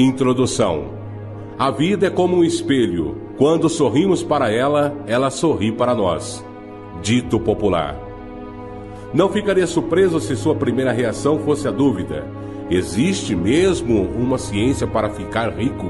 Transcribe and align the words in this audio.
Introdução 0.00 0.92
A 1.58 1.72
vida 1.72 2.06
é 2.06 2.10
como 2.10 2.36
um 2.36 2.44
espelho. 2.44 3.16
Quando 3.36 3.68
sorrimos 3.68 4.22
para 4.22 4.48
ela, 4.48 4.96
ela 5.08 5.28
sorri 5.28 5.72
para 5.72 5.92
nós. 5.92 6.46
Dito 7.02 7.40
popular. 7.40 7.98
Não 9.12 9.28
ficaria 9.28 9.66
surpreso 9.66 10.20
se 10.20 10.36
sua 10.36 10.54
primeira 10.54 10.92
reação 10.92 11.40
fosse 11.40 11.66
a 11.66 11.72
dúvida: 11.72 12.24
existe 12.70 13.34
mesmo 13.34 14.02
uma 14.02 14.38
ciência 14.38 14.86
para 14.86 15.10
ficar 15.10 15.48
rico? 15.58 15.88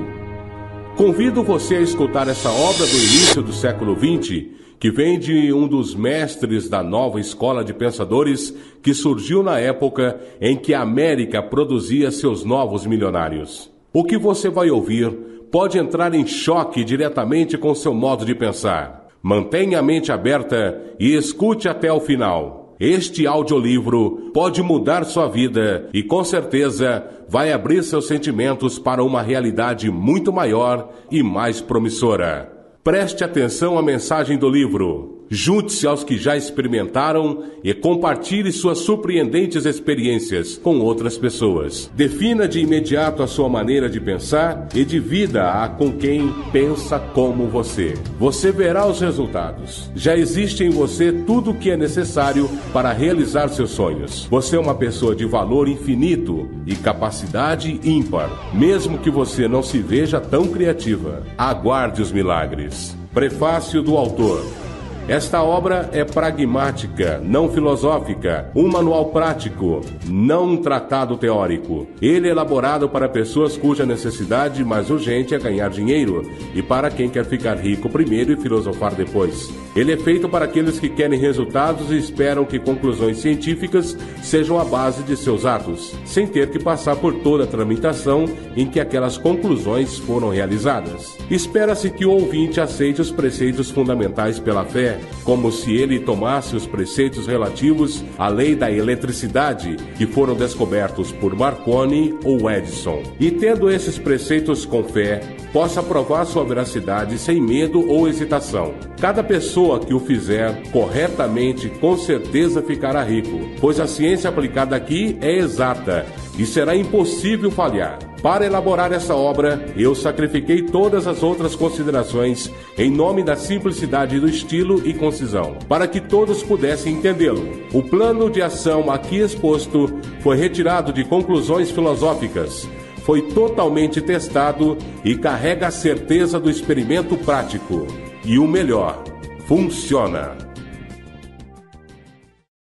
Convido 0.96 1.42
você 1.42 1.74
a 1.74 1.82
escutar 1.82 2.28
essa 2.28 2.48
obra 2.48 2.86
do 2.86 2.96
início 2.96 3.42
do 3.42 3.52
século 3.52 3.94
XX, 3.94 4.46
que 4.80 4.90
vem 4.90 5.18
de 5.18 5.52
um 5.52 5.68
dos 5.68 5.94
mestres 5.94 6.66
da 6.66 6.82
nova 6.82 7.20
escola 7.20 7.62
de 7.62 7.74
pensadores 7.74 8.56
que 8.82 8.94
surgiu 8.94 9.42
na 9.42 9.60
época 9.60 10.18
em 10.40 10.56
que 10.56 10.72
a 10.72 10.80
América 10.80 11.42
produzia 11.42 12.10
seus 12.10 12.42
novos 12.42 12.86
milionários. 12.86 13.76
O 13.92 14.04
que 14.04 14.18
você 14.18 14.50
vai 14.50 14.70
ouvir 14.70 15.10
pode 15.50 15.78
entrar 15.78 16.14
em 16.14 16.26
choque 16.26 16.84
diretamente 16.84 17.56
com 17.56 17.74
seu 17.74 17.94
modo 17.94 18.24
de 18.24 18.34
pensar. 18.34 19.08
Mantenha 19.22 19.78
a 19.78 19.82
mente 19.82 20.12
aberta 20.12 20.80
e 20.98 21.14
escute 21.14 21.68
até 21.68 21.92
o 21.92 22.00
final. 22.00 22.76
Este 22.78 23.26
audiolivro 23.26 24.30
pode 24.32 24.62
mudar 24.62 25.04
sua 25.04 25.26
vida 25.26 25.88
e, 25.92 26.02
com 26.02 26.22
certeza, 26.22 27.04
vai 27.28 27.52
abrir 27.52 27.82
seus 27.82 28.06
sentimentos 28.06 28.78
para 28.78 29.02
uma 29.02 29.20
realidade 29.20 29.90
muito 29.90 30.32
maior 30.32 30.90
e 31.10 31.22
mais 31.22 31.60
promissora. 31.60 32.52
Preste 32.84 33.24
atenção 33.24 33.76
à 33.76 33.82
mensagem 33.82 34.38
do 34.38 34.48
livro. 34.48 35.17
Junte-se 35.30 35.86
aos 35.86 36.02
que 36.02 36.16
já 36.16 36.36
experimentaram 36.36 37.44
e 37.62 37.74
compartilhe 37.74 38.50
suas 38.50 38.78
surpreendentes 38.78 39.66
experiências 39.66 40.56
com 40.56 40.80
outras 40.80 41.18
pessoas. 41.18 41.90
Defina 41.94 42.48
de 42.48 42.60
imediato 42.60 43.22
a 43.22 43.26
sua 43.26 43.48
maneira 43.48 43.90
de 43.90 44.00
pensar 44.00 44.68
e 44.74 44.84
divida-a 44.84 45.68
com 45.68 45.92
quem 45.92 46.32
pensa 46.50 46.98
como 46.98 47.46
você. 47.46 47.94
Você 48.18 48.50
verá 48.50 48.86
os 48.86 49.00
resultados. 49.00 49.90
Já 49.94 50.16
existe 50.16 50.64
em 50.64 50.70
você 50.70 51.12
tudo 51.12 51.50
o 51.50 51.54
que 51.54 51.70
é 51.70 51.76
necessário 51.76 52.48
para 52.72 52.92
realizar 52.92 53.48
seus 53.48 53.70
sonhos. 53.70 54.26
Você 54.30 54.56
é 54.56 54.60
uma 54.60 54.74
pessoa 54.74 55.14
de 55.14 55.26
valor 55.26 55.68
infinito 55.68 56.48
e 56.66 56.74
capacidade 56.74 57.80
ímpar, 57.84 58.54
mesmo 58.54 58.98
que 58.98 59.10
você 59.10 59.46
não 59.46 59.62
se 59.62 59.78
veja 59.78 60.20
tão 60.20 60.48
criativa. 60.48 61.22
Aguarde 61.36 62.00
os 62.00 62.10
milagres. 62.10 62.96
Prefácio 63.12 63.82
do 63.82 63.96
autor. 63.96 64.67
Esta 65.08 65.42
obra 65.42 65.88
é 65.94 66.04
pragmática, 66.04 67.18
não 67.24 67.48
filosófica, 67.48 68.50
um 68.54 68.68
manual 68.68 69.06
prático, 69.06 69.80
não 70.06 70.50
um 70.50 70.56
tratado 70.58 71.16
teórico. 71.16 71.86
Ele 72.02 72.28
é 72.28 72.30
elaborado 72.30 72.90
para 72.90 73.08
pessoas 73.08 73.56
cuja 73.56 73.86
necessidade 73.86 74.62
mais 74.62 74.90
urgente 74.90 75.34
é 75.34 75.38
ganhar 75.38 75.70
dinheiro 75.70 76.30
e 76.54 76.62
para 76.62 76.90
quem 76.90 77.08
quer 77.08 77.24
ficar 77.24 77.54
rico 77.54 77.88
primeiro 77.88 78.34
e 78.34 78.36
filosofar 78.36 78.94
depois. 78.94 79.50
Ele 79.74 79.92
é 79.92 79.96
feito 79.96 80.28
para 80.28 80.44
aqueles 80.44 80.78
que 80.78 80.90
querem 80.90 81.18
resultados 81.18 81.90
e 81.90 81.96
esperam 81.96 82.44
que 82.44 82.58
conclusões 82.58 83.16
científicas 83.18 83.96
sejam 84.22 84.60
a 84.60 84.64
base 84.64 85.02
de 85.04 85.16
seus 85.16 85.46
atos, 85.46 85.94
sem 86.04 86.26
ter 86.26 86.50
que 86.50 86.58
passar 86.58 86.96
por 86.96 87.14
toda 87.20 87.44
a 87.44 87.46
tramitação 87.46 88.26
em 88.54 88.66
que 88.66 88.78
aquelas 88.78 89.16
conclusões 89.16 89.96
foram 89.96 90.28
realizadas. 90.28 91.16
Espera-se 91.30 91.88
que 91.90 92.04
o 92.04 92.10
ouvinte 92.10 92.60
aceite 92.60 93.00
os 93.00 93.10
preceitos 93.10 93.70
fundamentais 93.70 94.38
pela 94.38 94.64
fé 94.66 94.97
como 95.24 95.50
se 95.52 95.74
ele 95.74 95.98
tomasse 95.98 96.56
os 96.56 96.66
preceitos 96.66 97.26
relativos 97.26 98.04
à 98.18 98.28
lei 98.28 98.54
da 98.54 98.70
eletricidade 98.70 99.76
que 99.96 100.06
foram 100.06 100.34
descobertos 100.34 101.12
por 101.12 101.34
Marconi 101.34 102.14
ou 102.24 102.50
Edison. 102.50 103.02
E 103.20 103.30
tendo 103.30 103.70
esses 103.70 103.98
preceitos 103.98 104.64
com 104.64 104.82
fé, 104.84 105.20
possa 105.52 105.82
provar 105.82 106.24
sua 106.24 106.44
veracidade 106.44 107.18
sem 107.18 107.40
medo 107.40 107.88
ou 107.88 108.08
hesitação. 108.08 108.87
Cada 109.00 109.22
pessoa 109.22 109.78
que 109.78 109.94
o 109.94 110.00
fizer 110.00 110.60
corretamente 110.72 111.68
com 111.68 111.96
certeza 111.96 112.60
ficará 112.60 113.00
rico, 113.04 113.38
pois 113.60 113.78
a 113.78 113.86
ciência 113.86 114.28
aplicada 114.28 114.74
aqui 114.74 115.16
é 115.20 115.36
exata 115.36 116.04
e 116.36 116.44
será 116.44 116.74
impossível 116.74 117.48
falhar. 117.48 117.98
Para 118.20 118.44
elaborar 118.44 118.92
essa 118.92 119.14
obra, 119.14 119.64
eu 119.76 119.94
sacrifiquei 119.94 120.62
todas 120.62 121.06
as 121.06 121.22
outras 121.22 121.54
considerações 121.54 122.50
em 122.76 122.90
nome 122.90 123.22
da 123.22 123.36
simplicidade 123.36 124.18
do 124.18 124.28
estilo 124.28 124.82
e 124.84 124.92
concisão, 124.92 125.56
para 125.68 125.86
que 125.86 126.00
todos 126.00 126.42
pudessem 126.42 126.94
entendê-lo. 126.94 127.48
O 127.72 127.80
plano 127.84 128.28
de 128.28 128.42
ação 128.42 128.90
aqui 128.90 129.18
exposto 129.18 129.88
foi 130.20 130.36
retirado 130.36 130.92
de 130.92 131.04
conclusões 131.04 131.70
filosóficas, 131.70 132.68
foi 133.04 133.22
totalmente 133.22 134.00
testado 134.00 134.76
e 135.04 135.16
carrega 135.16 135.68
a 135.68 135.70
certeza 135.70 136.40
do 136.40 136.50
experimento 136.50 137.16
prático. 137.16 137.86
E 138.28 138.38
o 138.38 138.46
melhor, 138.46 139.02
funciona. 139.46 140.36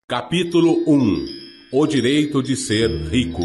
Capítulo 0.08 0.82
1 0.88 1.26
O 1.74 1.86
direito 1.86 2.42
de 2.42 2.56
ser 2.56 2.90
rico. 3.10 3.44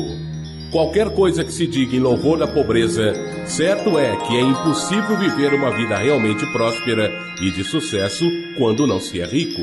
Qualquer 0.70 1.12
coisa 1.12 1.44
que 1.44 1.52
se 1.52 1.66
diga 1.66 1.96
em 1.96 1.98
louvor 1.98 2.38
da 2.38 2.46
pobreza, 2.46 3.12
certo 3.44 3.98
é 3.98 4.14
que 4.24 4.36
é 4.36 4.40
impossível 4.40 5.18
viver 5.18 5.52
uma 5.52 5.76
vida 5.76 5.96
realmente 5.96 6.46
próspera 6.52 7.10
e 7.42 7.50
de 7.50 7.64
sucesso 7.64 8.24
quando 8.56 8.86
não 8.86 9.00
se 9.00 9.20
é 9.20 9.26
rico. 9.26 9.62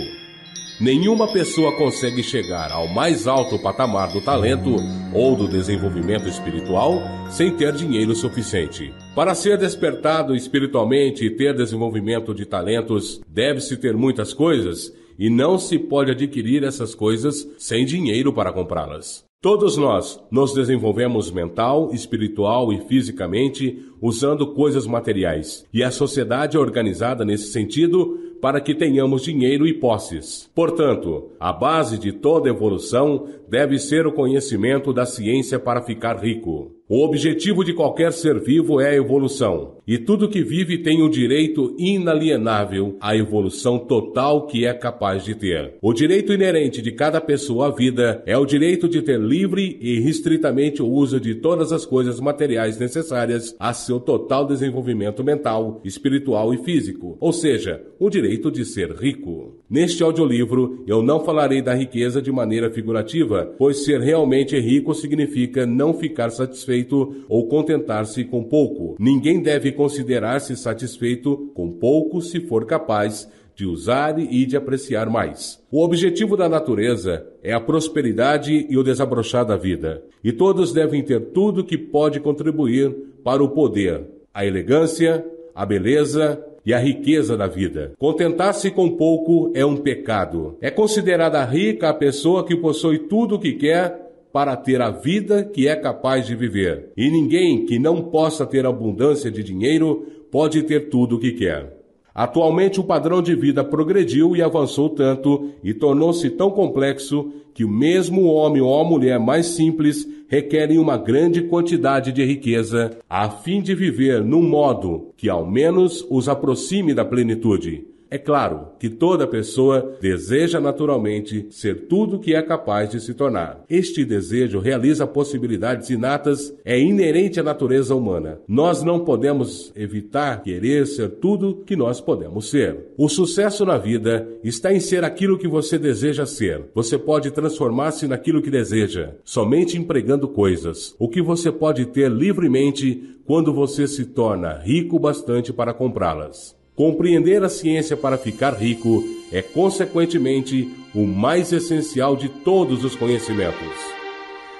Nenhuma 0.83 1.31
pessoa 1.31 1.71
consegue 1.77 2.21
chegar 2.21 2.69
ao 2.69 2.89
mais 2.89 3.25
alto 3.25 3.57
patamar 3.57 4.11
do 4.11 4.19
talento 4.19 4.75
ou 5.13 5.33
do 5.33 5.47
desenvolvimento 5.47 6.27
espiritual 6.27 7.01
sem 7.29 7.55
ter 7.55 7.71
dinheiro 7.71 8.13
suficiente. 8.13 8.94
Para 9.16 9.33
ser 9.33 9.57
despertado 9.57 10.35
espiritualmente 10.35 11.23
e 11.23 11.29
ter 11.29 11.55
desenvolvimento 11.55 12.35
de 12.35 12.45
talentos, 12.45 13.21
deve-se 13.25 13.77
ter 13.77 13.95
muitas 13.95 14.33
coisas 14.33 14.94
e 15.17 15.29
não 15.29 15.57
se 15.57 15.79
pode 15.79 16.11
adquirir 16.11 16.66
essas 16.66 16.94
coisas 16.94 17.47
sem 17.57 17.85
dinheiro 17.85 18.33
para 18.33 18.51
comprá-las. 18.51 19.23
Todos 19.44 19.77
nós 19.77 20.19
nos 20.29 20.53
desenvolvemos 20.53 21.31
mental, 21.31 21.91
espiritual 21.94 22.73
e 22.73 22.79
fisicamente 22.79 23.85
usando 24.01 24.53
coisas 24.53 24.88
materiais, 24.88 25.65
e 25.73 25.81
a 25.81 25.91
sociedade 25.91 26.55
é 26.55 26.59
organizada 26.59 27.23
nesse 27.23 27.51
sentido 27.51 28.22
para 28.43 28.59
que 28.59 28.75
tenhamos 28.75 29.23
dinheiro 29.23 29.65
e 29.65 29.73
posses. 29.73 30.51
Portanto, 30.53 31.29
a 31.39 31.53
base 31.53 31.97
de 31.97 32.11
toda 32.11 32.49
evolução 32.49 33.25
deve 33.47 33.79
ser 33.79 34.05
o 34.05 34.11
conhecimento 34.11 34.91
da 34.91 35.05
ciência 35.05 35.57
para 35.57 35.81
ficar 35.81 36.17
rico. 36.17 36.73
O 36.89 37.05
objetivo 37.05 37.63
de 37.63 37.73
qualquer 37.73 38.11
ser 38.11 38.37
vivo 38.41 38.81
é 38.81 38.89
a 38.89 38.95
evolução, 38.95 39.77
e 39.85 39.97
tudo 39.97 40.29
que 40.29 40.41
vive 40.41 40.77
tem 40.77 41.01
o 41.01 41.09
direito 41.09 41.75
inalienável 41.77 42.95
à 43.01 43.17
evolução 43.17 43.77
total 43.77 44.47
que 44.47 44.66
é 44.66 44.73
capaz 44.73 45.25
de 45.25 45.35
ter. 45.35 45.75
O 45.81 45.94
direito 45.94 46.31
inerente 46.31 46.81
de 46.81 46.91
cada 46.94 47.19
pessoa 47.19 47.67
à 47.67 47.71
vida 47.71 48.23
é 48.25 48.38
o 48.38 48.45
direito 48.45 48.88
de 48.88 49.01
ter 49.01 49.19
livre 49.19 49.77
e 49.81 49.99
restritamente 49.99 50.81
o 50.81 50.88
uso 50.88 51.19
de 51.19 51.35
todas 51.35 51.73
as 51.73 51.85
coisas 51.85 52.19
materiais 52.21 52.79
necessárias 52.79 53.53
a 53.59 53.73
seu 53.73 53.99
total 53.99 54.47
desenvolvimento 54.47 55.21
mental, 55.21 55.81
espiritual 55.83 56.53
e 56.53 56.63
físico, 56.63 57.17
ou 57.19 57.33
seja, 57.33 57.81
o 58.00 58.09
direito 58.09 58.50
de 58.50 58.63
ser 58.63 58.91
rico. 58.91 59.57
Neste 59.69 60.01
audiolivro, 60.01 60.83
eu 60.88 61.01
não 61.01 61.25
falarei 61.25 61.61
da 61.61 61.73
riqueza 61.73 62.21
de 62.21 62.31
maneira 62.31 62.71
figurativa, 62.71 63.53
pois 63.57 63.83
ser 63.83 64.00
realmente 64.00 64.57
rico 64.59 64.94
significa 64.94 65.65
não 65.65 65.94
ficar 65.94 66.29
satisfeito 66.29 67.25
ou 67.27 67.47
contentar-se 67.47 68.23
com 68.23 68.44
pouco. 68.44 68.95
Ninguém 69.00 69.41
deve 69.41 69.72
considerar-se 69.73 70.56
satisfeito 70.56 71.51
com 71.53 71.72
pouco 71.72 72.22
se 72.22 72.39
for 72.39 72.66
capaz 72.66 73.28
de 73.56 73.66
usar 73.66 74.17
e 74.19 74.45
de 74.45 74.57
apreciar 74.57 75.09
mais. 75.09 75.61
O 75.72 75.84
objetivo 75.84 76.35
da 76.35 76.50
natureza 76.50 77.25
é 77.44 77.53
a 77.53 77.59
prosperidade 77.59 78.66
e 78.69 78.78
o 78.78 78.83
desabrochar 78.83 79.45
da 79.45 79.56
vida, 79.56 80.03
e 80.23 80.31
todos 80.31 80.73
devem 80.73 81.03
ter 81.03 81.19
tudo 81.31 81.63
que 81.63 81.78
pode 81.78 82.19
contribuir 82.19 82.91
para 83.23 83.44
o 83.44 83.50
poder, 83.50 84.06
a 84.33 84.45
elegância, 84.45 85.25
a 85.53 85.65
beleza 85.65 86.44
e 86.65 86.74
a 86.74 86.80
riqueza 86.80 87.38
da 87.38 87.45
vida. 87.45 87.94
Contentar-se 87.97 88.71
com 88.71 88.89
pouco 88.92 89.51
é 89.53 89.65
um 89.65 89.77
pecado. 89.77 90.57
É 90.62 90.71
considerada 90.71 91.44
rica 91.44 91.89
a 91.89 91.94
pessoa 91.94 92.45
que 92.45 92.56
possui 92.56 93.00
tudo 93.00 93.36
o 93.36 93.39
que 93.39 93.53
quer 93.53 94.02
para 94.33 94.57
ter 94.57 94.81
a 94.81 94.89
vida 94.89 95.44
que 95.44 95.68
é 95.68 95.75
capaz 95.75 96.25
de 96.25 96.35
viver. 96.35 96.91
E 96.97 97.07
ninguém 97.12 97.68
que 97.68 97.77
não 97.77 98.01
possa 98.01 98.47
ter 98.47 98.65
abundância 98.65 99.30
de 99.30 99.44
dinheiro 99.44 100.07
pode 100.31 100.63
ter 100.63 100.89
tudo 100.89 101.18
o 101.18 101.19
que 101.19 101.33
quer. 101.33 101.77
Atualmente 102.15 102.80
o 102.80 102.83
padrão 102.83 103.21
de 103.21 103.35
vida 103.35 103.63
progrediu 103.63 104.35
e 104.35 104.41
avançou 104.41 104.89
tanto 104.89 105.51
e 105.63 105.71
tornou-se 105.71 106.31
tão 106.31 106.50
complexo 106.50 107.31
que 107.53 107.63
o 107.63 107.69
mesmo 107.69 108.25
homem 108.25 108.62
ou 108.62 108.80
a 108.80 108.83
mulher 108.83 109.19
mais 109.19 109.47
simples 109.47 110.07
requerem 110.27 110.80
uma 110.80 110.97
grande 110.97 111.44
quantidade 111.44 112.12
de 112.12 112.24
riqueza 112.25 112.97
a 113.07 113.30
fim 113.30 113.62
de 113.62 113.75
viver 113.75 114.24
num 114.24 114.41
modo 114.41 115.09
que 115.15 115.30
ao 115.30 115.45
menos 115.45 116.06
os 116.09 116.27
aproxime 116.27 116.94
da 116.94 117.06
plenitude. 117.06 117.93
É 118.13 118.19
claro 118.19 118.68
que 118.77 118.92
toda 118.92 119.25
pessoa 119.25 119.98
deseja 120.00 120.60
naturalmente 120.60 121.48
ser 121.50 121.88
tudo 121.88 122.19
que 122.19 122.36
é 122.36 122.44
capaz 122.44 122.92
de 122.92 123.00
se 123.00 123.15
tornar. 123.15 123.65
Este 123.68 124.06
desejo 124.06 124.60
realiza 124.60 125.07
possibilidades 125.07 125.89
inatas, 125.89 126.56
é 126.63 126.80
inerente 126.80 127.39
à 127.39 127.44
natureza 127.44 127.95
humana. 127.95 128.39
Nós 128.48 128.83
não 128.83 129.00
podemos 129.00 129.74
evitar 129.75 130.44
querer 130.44 130.86
ser 130.86 131.10
tudo 131.10 131.63
que 131.65 131.75
nós 131.75 132.00
podemos 132.00 132.51
ser. 132.51 132.94
O 132.95 133.10
sucesso 133.10 133.65
na 133.65 133.80
vida 133.80 134.27
está 134.44 134.71
em 134.71 134.80
ser 134.80 135.04
aquilo 135.04 135.39
que 135.39 135.48
você 135.48 135.80
deseja 135.80 136.27
ser. 136.27 136.66
Você 136.75 137.00
pode 137.00 137.31
transformar-se 137.31 138.07
naquilo 138.07 138.44
que 138.44 138.51
deseja, 138.51 139.16
somente 139.24 139.75
empregando 139.75 140.27
coisas. 140.27 140.95
O 141.00 141.09
que 141.09 141.19
você 141.19 141.51
pode 141.51 141.88
ter 141.88 142.12
livremente 142.12 143.18
quando 143.25 143.51
você 143.51 143.88
se 143.88 144.06
torna 144.06 144.59
rico 144.59 145.00
bastante 145.00 145.51
para 145.51 145.74
comprá-las. 145.74 146.62
Compreender 146.75 147.43
a 147.43 147.49
ciência 147.49 147.95
para 147.95 148.17
ficar 148.17 148.53
rico 148.53 149.03
é, 149.31 149.41
consequentemente, 149.41 150.71
o 150.93 151.05
mais 151.05 151.51
essencial 151.51 152.15
de 152.15 152.29
todos 152.29 152.83
os 152.83 152.95
conhecimentos. 152.95 153.93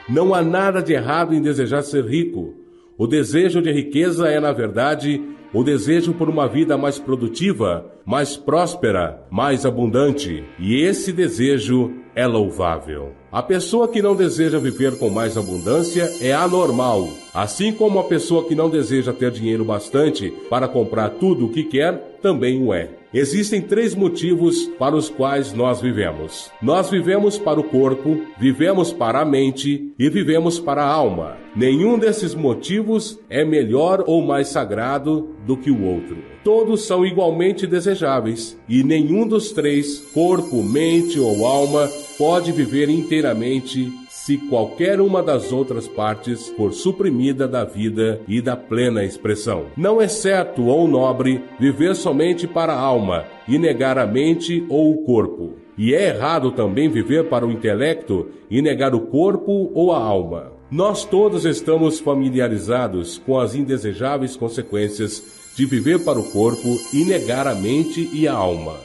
Não 0.10 0.34
há 0.34 0.42
nada 0.42 0.82
de 0.82 0.94
errado 0.94 1.34
em 1.34 1.42
desejar 1.42 1.82
ser 1.84 2.06
rico. 2.06 2.56
O 2.98 3.08
desejo 3.08 3.62
de 3.62 3.72
riqueza 3.72 4.28
é, 4.28 4.40
na 4.40 4.52
verdade, 4.52 5.22
o 5.54 5.64
desejo 5.64 6.14
por 6.14 6.30
uma 6.30 6.48
vida 6.48 6.78
mais 6.78 7.00
produtiva, 7.00 7.92
mais 8.06 8.36
próspera, 8.36 9.24
mais 9.32 9.66
abundante. 9.66 10.44
E 10.60 10.82
esse 10.82 11.14
desejo 11.14 12.03
é 12.16 12.26
louvável. 12.26 13.12
A 13.32 13.42
pessoa 13.42 13.88
que 13.88 14.02
não 14.02 14.16
deseja 14.16 14.60
viver 14.60 14.98
com 14.98 15.10
mais 15.10 15.38
abundância 15.38 16.12
é 16.22 16.34
anormal, 16.34 17.10
assim 17.34 17.72
como 17.72 18.00
a 18.00 18.04
pessoa 18.04 18.48
que 18.48 18.56
não 18.56 18.70
deseja 18.70 19.12
ter 19.12 19.32
dinheiro 19.32 19.66
bastante 19.66 20.32
para 20.50 20.68
comprar 20.68 21.10
tudo 21.10 21.46
o 21.46 21.50
que 21.50 21.64
quer 21.64 22.18
também 22.22 22.62
o 22.62 22.74
é. 22.74 23.03
Existem 23.14 23.62
três 23.62 23.94
motivos 23.94 24.66
para 24.80 24.96
os 24.96 25.08
quais 25.08 25.54
nós 25.54 25.80
vivemos. 25.80 26.50
Nós 26.60 26.90
vivemos 26.90 27.38
para 27.38 27.60
o 27.60 27.64
corpo, 27.64 28.20
vivemos 28.40 28.92
para 28.92 29.22
a 29.22 29.26
mente 29.26 29.94
e 30.00 30.10
vivemos 30.10 30.60
para 30.60 30.84
a 30.84 30.92
alma. 30.92 31.38
Nenhum 31.56 32.00
desses 32.00 32.34
motivos 32.34 33.20
é 33.30 33.46
melhor 33.46 34.04
ou 34.08 34.24
mais 34.24 34.48
sagrado 34.48 35.30
do 35.46 35.56
que 35.56 35.70
o 35.70 35.84
outro. 35.84 36.18
Todos 36.44 36.86
são 36.86 37.06
igualmente 37.06 37.68
desejáveis 37.68 38.58
e 38.68 38.84
nenhum 38.84 39.28
dos 39.28 39.52
três, 39.52 40.00
corpo, 40.12 40.64
mente 40.64 41.20
ou 41.20 41.46
alma, 41.46 41.88
pode 42.18 42.52
viver 42.52 42.90
inteiramente 42.90 43.92
se 44.26 44.38
qualquer 44.38 45.02
uma 45.02 45.22
das 45.22 45.52
outras 45.52 45.86
partes 45.86 46.48
for 46.56 46.72
suprimida 46.72 47.46
da 47.46 47.66
vida 47.66 48.22
e 48.26 48.42
da 48.42 48.56
plena 48.56 49.04
expressão. 49.04 49.66
Não 49.76 50.02
é 50.02 50.08
certo 50.08 50.68
ou 50.68 50.88
nobre 50.88 51.44
viver 51.60 51.94
somente 51.94 52.48
para 52.48 52.72
a 52.72 52.80
alma 52.80 53.26
e 53.46 53.60
negar 53.60 53.98
a 53.98 54.08
mente 54.08 54.66
ou 54.70 54.94
o 54.94 55.04
corpo. 55.04 55.56
E 55.78 55.94
é 55.94 56.08
errado 56.08 56.52
também 56.54 56.88
viver 56.88 57.28
para 57.28 57.46
o 57.46 57.52
intelecto 57.52 58.30
e 58.50 58.62
negar 58.62 58.96
o 58.96 59.02
corpo 59.08 59.70
ou 59.74 59.92
a 59.92 60.02
alma. 60.02 60.54
Nós 60.72 61.04
todos 61.04 61.44
estamos 61.44 62.00
familiarizados 62.00 63.18
com 63.18 63.38
as 63.38 63.56
indesejáveis 63.56 64.38
consequências 64.38 65.52
de 65.54 65.66
viver 65.66 66.02
para 66.06 66.18
o 66.18 66.32
corpo 66.32 66.80
e 66.94 67.04
negar 67.04 67.46
a 67.46 67.56
mente 67.56 68.10
e 68.14 68.26
a 68.26 68.34
alma. 68.34 68.78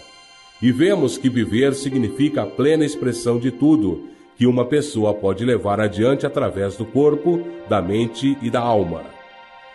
E 0.60 0.72
vemos 0.72 1.16
que 1.16 1.30
viver 1.30 1.74
significa 1.74 2.42
a 2.42 2.46
plena 2.46 2.84
expressão 2.84 3.38
de 3.38 3.52
tudo 3.52 4.17
que 4.38 4.46
uma 4.46 4.64
pessoa 4.64 5.12
pode 5.12 5.44
levar 5.44 5.80
adiante 5.80 6.24
através 6.24 6.76
do 6.76 6.86
corpo, 6.86 7.42
da 7.68 7.82
mente 7.82 8.38
e 8.40 8.48
da 8.48 8.60
alma. 8.60 9.02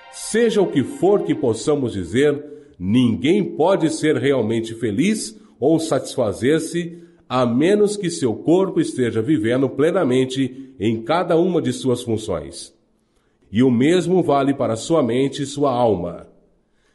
Seja 0.10 0.62
o 0.62 0.68
que 0.68 0.84
for 0.86 1.24
que 1.24 1.36
possamos 1.36 1.92
dizer, 1.92 2.42
ninguém 2.80 3.44
pode 3.44 3.90
ser 3.90 4.16
realmente 4.16 4.74
feliz 4.74 5.38
ou 5.60 5.78
satisfazer-se 5.82 7.04
a 7.28 7.46
menos 7.46 7.98
que 7.98 8.10
seu 8.10 8.34
corpo 8.36 8.80
esteja 8.80 9.22
vivendo 9.22 9.68
plenamente 9.68 10.74
em 10.80 11.02
cada 11.02 11.36
uma 11.36 11.62
de 11.62 11.74
suas 11.74 12.02
funções. 12.02 12.74
E 13.52 13.62
o 13.62 13.70
mesmo 13.70 14.24
vale 14.24 14.54
para 14.54 14.78
sua 14.78 15.04
mente 15.04 15.44
e 15.44 15.46
sua 15.46 15.74
alma. 15.74 16.28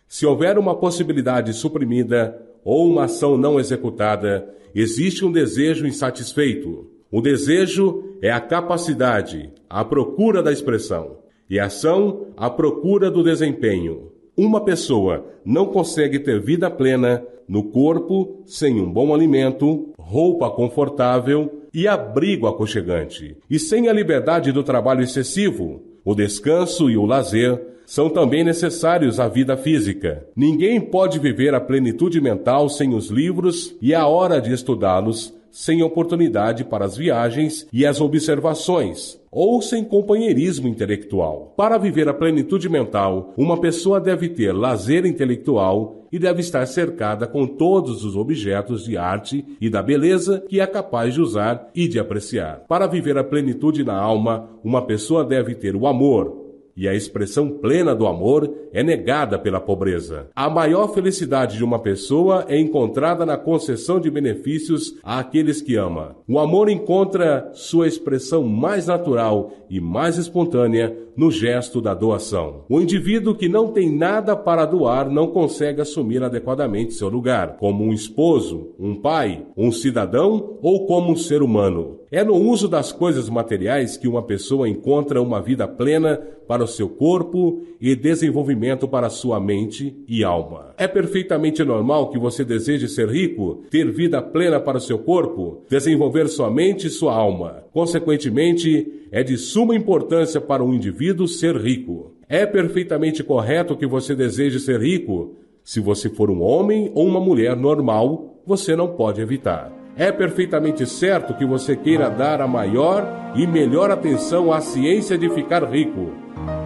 Se 0.07 0.25
houver 0.25 0.57
uma 0.59 0.75
possibilidade 0.75 1.53
suprimida 1.53 2.41
ou 2.65 2.89
uma 2.89 3.05
ação 3.05 3.37
não 3.37 3.61
executada, 3.61 4.49
existe 4.75 5.23
um 5.23 5.31
desejo 5.31 5.87
insatisfeito. 5.87 6.98
O 7.11 7.23
desejo 7.23 8.17
é 8.21 8.31
a 8.31 8.39
capacidade, 8.39 9.51
a 9.69 9.83
procura 9.83 10.43
da 10.43 10.53
expressão, 10.53 11.17
e 11.49 11.59
a 11.59 11.65
ação, 11.65 12.27
a 12.37 12.51
procura 12.51 13.11
do 13.11 13.23
desempenho. 13.23 14.13
Uma 14.37 14.63
pessoa 14.63 15.25
não 15.43 15.67
consegue 15.67 16.19
ter 16.19 16.39
vida 16.39 16.71
plena 16.71 17.25
no 17.49 17.65
corpo 17.65 18.43
sem 18.45 18.79
um 18.79 18.93
bom 18.93 19.15
alimento, 19.15 19.89
roupa 19.99 20.51
confortável 20.51 21.63
e 21.73 21.89
abrigo 21.89 22.47
aconchegante. 22.47 23.39
E 23.49 23.59
sem 23.59 23.89
a 23.89 23.93
liberdade 23.93 24.53
do 24.53 24.63
trabalho 24.63 25.03
excessivo, 25.03 25.83
o 26.05 26.15
descanso 26.15 26.91
e 26.91 26.97
o 26.99 27.07
lazer 27.07 27.59
são 27.89 28.11
também 28.11 28.45
necessários 28.45 29.19
à 29.19 29.29
vida 29.29 29.57
física. 29.57 30.23
Ninguém 30.37 30.79
pode 30.79 31.19
viver 31.19 31.55
a 31.55 31.61
plenitude 31.61 32.21
mental 32.21 32.69
sem 32.69 32.93
os 32.93 33.09
livros 33.09 33.75
e 33.81 33.95
a 33.95 34.07
hora 34.07 34.43
de 34.43 34.53
estudá-los 34.53 35.35
sem 35.51 35.83
oportunidade 35.83 36.65
para 36.65 36.85
as 36.85 36.99
viagens 36.99 37.67
e 37.73 37.87
as 37.87 37.99
observações, 37.99 39.19
ou 39.33 39.63
sem 39.63 39.83
companheirismo 39.83 40.69
intelectual. 40.69 41.55
Para 41.57 41.79
viver 41.79 42.07
a 42.11 42.15
plenitude 42.15 42.69
mental, 42.69 43.33
uma 43.39 43.59
pessoa 43.59 43.99
deve 43.99 44.29
ter 44.29 44.53
lazer 44.53 45.07
intelectual 45.07 46.07
e 46.13 46.19
deve 46.19 46.41
estar 46.41 46.67
cercada 46.67 47.27
com 47.27 47.47
todos 47.47 48.05
os 48.05 48.15
objetos 48.15 48.85
de 48.85 48.99
arte 48.99 49.43
e 49.59 49.71
da 49.71 49.83
beleza 49.83 50.45
que 50.47 50.61
é 50.61 50.67
capaz 50.67 51.15
de 51.15 51.23
usar 51.23 51.71
e 51.75 51.89
de 51.89 51.99
apreciar. 51.99 52.65
Para 52.69 52.87
viver 52.87 53.17
a 53.17 53.25
plenitude 53.25 53.83
na 53.83 53.99
alma, 53.99 54.51
uma 54.63 54.83
pessoa 54.83 55.25
deve 55.25 55.55
ter 55.55 55.75
o 55.75 55.87
amor, 55.87 56.48
e 56.79 56.87
a 56.87 56.95
expressão 56.95 57.51
plena 57.51 57.93
do 57.93 58.07
amor 58.07 58.49
é 58.73 58.85
negada 58.85 59.37
pela 59.37 59.61
pobreza. 59.61 60.29
A 60.35 60.49
maior 60.49 60.95
felicidade 60.95 61.57
de 61.57 61.65
uma 61.65 61.81
pessoa 61.81 62.45
é 62.49 62.57
encontrada 62.57 63.27
na 63.27 63.37
concessão 63.37 63.99
de 63.99 64.09
benefícios 64.09 64.95
àqueles 65.03 65.61
que 65.61 65.75
ama. 65.75 66.15
O 66.29 66.39
amor 66.39 66.69
encontra 66.69 67.51
sua 67.53 67.89
expressão 67.89 68.45
mais 68.45 68.87
natural 68.87 69.51
e 69.69 69.81
mais 69.81 70.17
espontânea 70.17 70.97
no 71.19 71.33
gesto 71.33 71.81
da 71.81 71.95
doação. 71.95 72.65
O 72.69 72.81
indivíduo 72.81 73.35
que 73.35 73.49
não 73.49 73.73
tem 73.73 73.91
nada 73.91 74.37
para 74.37 74.65
doar 74.65 75.11
não 75.11 75.27
consegue 75.27 75.81
assumir 75.81 76.23
adequadamente 76.23 76.95
seu 76.95 77.09
lugar, 77.09 77.57
como 77.57 77.83
um 77.83 77.93
esposo, 77.93 78.69
um 78.79 78.95
pai, 78.95 79.45
um 79.57 79.73
cidadão 79.73 80.57
ou 80.63 80.87
como 80.87 81.11
um 81.11 81.17
ser 81.17 81.43
humano. 81.43 81.99
É 82.11 82.23
no 82.23 82.37
uso 82.37 82.69
das 82.69 82.93
coisas 82.93 83.29
materiais 83.29 83.97
que 83.97 84.09
uma 84.09 84.23
pessoa 84.23 84.69
encontra 84.69 85.21
uma 85.21 85.43
vida 85.43 85.67
plena 85.67 86.17
para 86.47 86.65
o 86.65 86.69
seu 86.69 86.89
corpo 86.89 87.63
e 87.79 87.95
desenvolvimento 87.95 88.89
para 88.89 89.11
sua 89.11 89.39
mente 89.39 89.95
e 90.09 90.25
alma. 90.25 90.73
É 90.79 90.89
perfeitamente 90.89 91.63
normal 91.63 92.09
que 92.09 92.19
você 92.19 92.45
deseje 92.45 92.89
ser 92.89 93.09
rico, 93.11 93.65
ter 93.71 93.91
vida 93.93 94.23
plena 94.23 94.59
para 94.59 94.79
o 94.79 94.81
seu 94.81 94.99
corpo, 94.99 95.65
desenvolver 95.69 96.29
sua 96.29 96.51
mente 96.51 96.87
e 96.87 96.91
sua 96.91 97.15
alma. 97.15 97.65
Consequentemente, 97.73 99.07
é 99.13 99.23
de 99.23 99.37
suma 99.37 99.77
importância 99.77 100.41
para 100.41 100.65
um 100.65 100.73
indivíduo 100.73 101.08
ser 101.29 101.57
rico. 101.57 102.13
É 102.29 102.45
perfeitamente 102.45 103.25
correto 103.25 103.77
que 103.77 103.87
você 103.87 104.15
deseje 104.15 104.61
ser 104.61 104.81
rico. 104.81 105.37
Se 105.65 105.81
você 105.81 106.11
for 106.11 106.31
um 106.31 106.43
homem 106.43 106.91
ou 106.95 107.07
uma 107.07 107.21
mulher 107.21 107.57
normal, 107.57 108.43
você 108.47 108.77
não 108.77 108.89
pode 108.89 109.21
evitar. 109.21 109.73
É 109.97 110.13
perfeitamente 110.13 110.87
certo 110.87 111.35
que 111.35 111.45
você 111.45 111.75
queira 111.75 112.09
dar 112.09 112.41
a 112.41 112.47
maior 112.47 113.33
e 113.35 113.47
melhor 113.47 113.91
atenção 113.91 114.53
à 114.53 114.61
ciência 114.61 115.19
de 115.19 115.29
ficar 115.31 115.65
rico, 115.65 116.13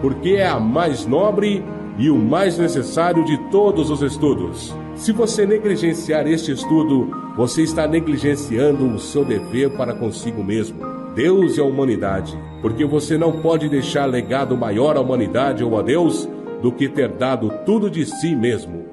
porque 0.01 0.31
é 0.31 0.47
a 0.47 0.59
mais 0.59 1.05
nobre 1.07 1.63
e 1.97 2.09
o 2.09 2.15
mais 2.15 2.57
necessário 2.57 3.25
de 3.25 3.37
todos 3.49 3.89
os 3.89 4.01
estudos. 4.01 4.73
Se 4.95 5.11
você 5.11 5.45
negligenciar 5.45 6.27
este 6.27 6.51
estudo, 6.51 7.09
você 7.35 7.63
está 7.63 7.87
negligenciando 7.87 8.85
o 8.85 8.99
seu 8.99 9.25
dever 9.25 9.71
para 9.71 9.95
consigo 9.95 10.43
mesmo, 10.43 10.79
Deus 11.15 11.57
e 11.57 11.61
a 11.61 11.63
humanidade, 11.63 12.37
porque 12.63 12.85
você 12.85 13.17
não 13.17 13.41
pode 13.41 13.67
deixar 13.67 14.05
legado 14.05 14.55
maior 14.55 14.95
à 14.95 15.01
humanidade 15.01 15.65
ou 15.65 15.77
a 15.77 15.81
Deus 15.81 16.29
do 16.61 16.71
que 16.71 16.87
ter 16.87 17.09
dado 17.09 17.51
tudo 17.65 17.89
de 17.89 18.05
si 18.05 18.33
mesmo. 18.33 18.85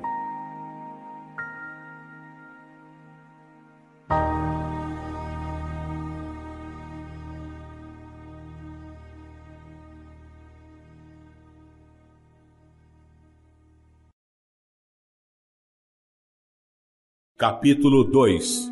Capítulo 17.38 18.02
2 18.02 18.68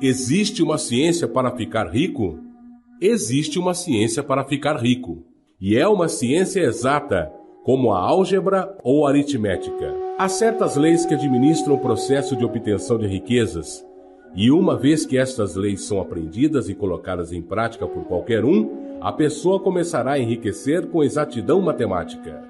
Existe 0.00 0.62
uma 0.62 0.78
ciência 0.78 1.26
para 1.26 1.50
ficar 1.50 1.88
rico? 1.90 2.51
Existe 3.04 3.58
uma 3.58 3.74
ciência 3.74 4.22
para 4.22 4.44
ficar 4.44 4.76
rico. 4.76 5.24
E 5.60 5.76
é 5.76 5.88
uma 5.88 6.06
ciência 6.06 6.60
exata, 6.60 7.32
como 7.64 7.90
a 7.90 7.98
álgebra 7.98 8.78
ou 8.84 9.04
a 9.04 9.10
aritmética. 9.10 9.92
Há 10.16 10.28
certas 10.28 10.76
leis 10.76 11.04
que 11.04 11.14
administram 11.14 11.74
o 11.74 11.80
processo 11.80 12.36
de 12.36 12.44
obtenção 12.44 12.96
de 12.96 13.08
riquezas, 13.08 13.84
e 14.36 14.52
uma 14.52 14.78
vez 14.78 15.04
que 15.04 15.18
estas 15.18 15.56
leis 15.56 15.82
são 15.82 16.00
aprendidas 16.00 16.68
e 16.68 16.76
colocadas 16.76 17.32
em 17.32 17.42
prática 17.42 17.88
por 17.88 18.04
qualquer 18.04 18.44
um, 18.44 18.70
a 19.00 19.10
pessoa 19.10 19.58
começará 19.58 20.12
a 20.12 20.20
enriquecer 20.20 20.86
com 20.86 21.02
exatidão 21.02 21.60
matemática. 21.60 22.40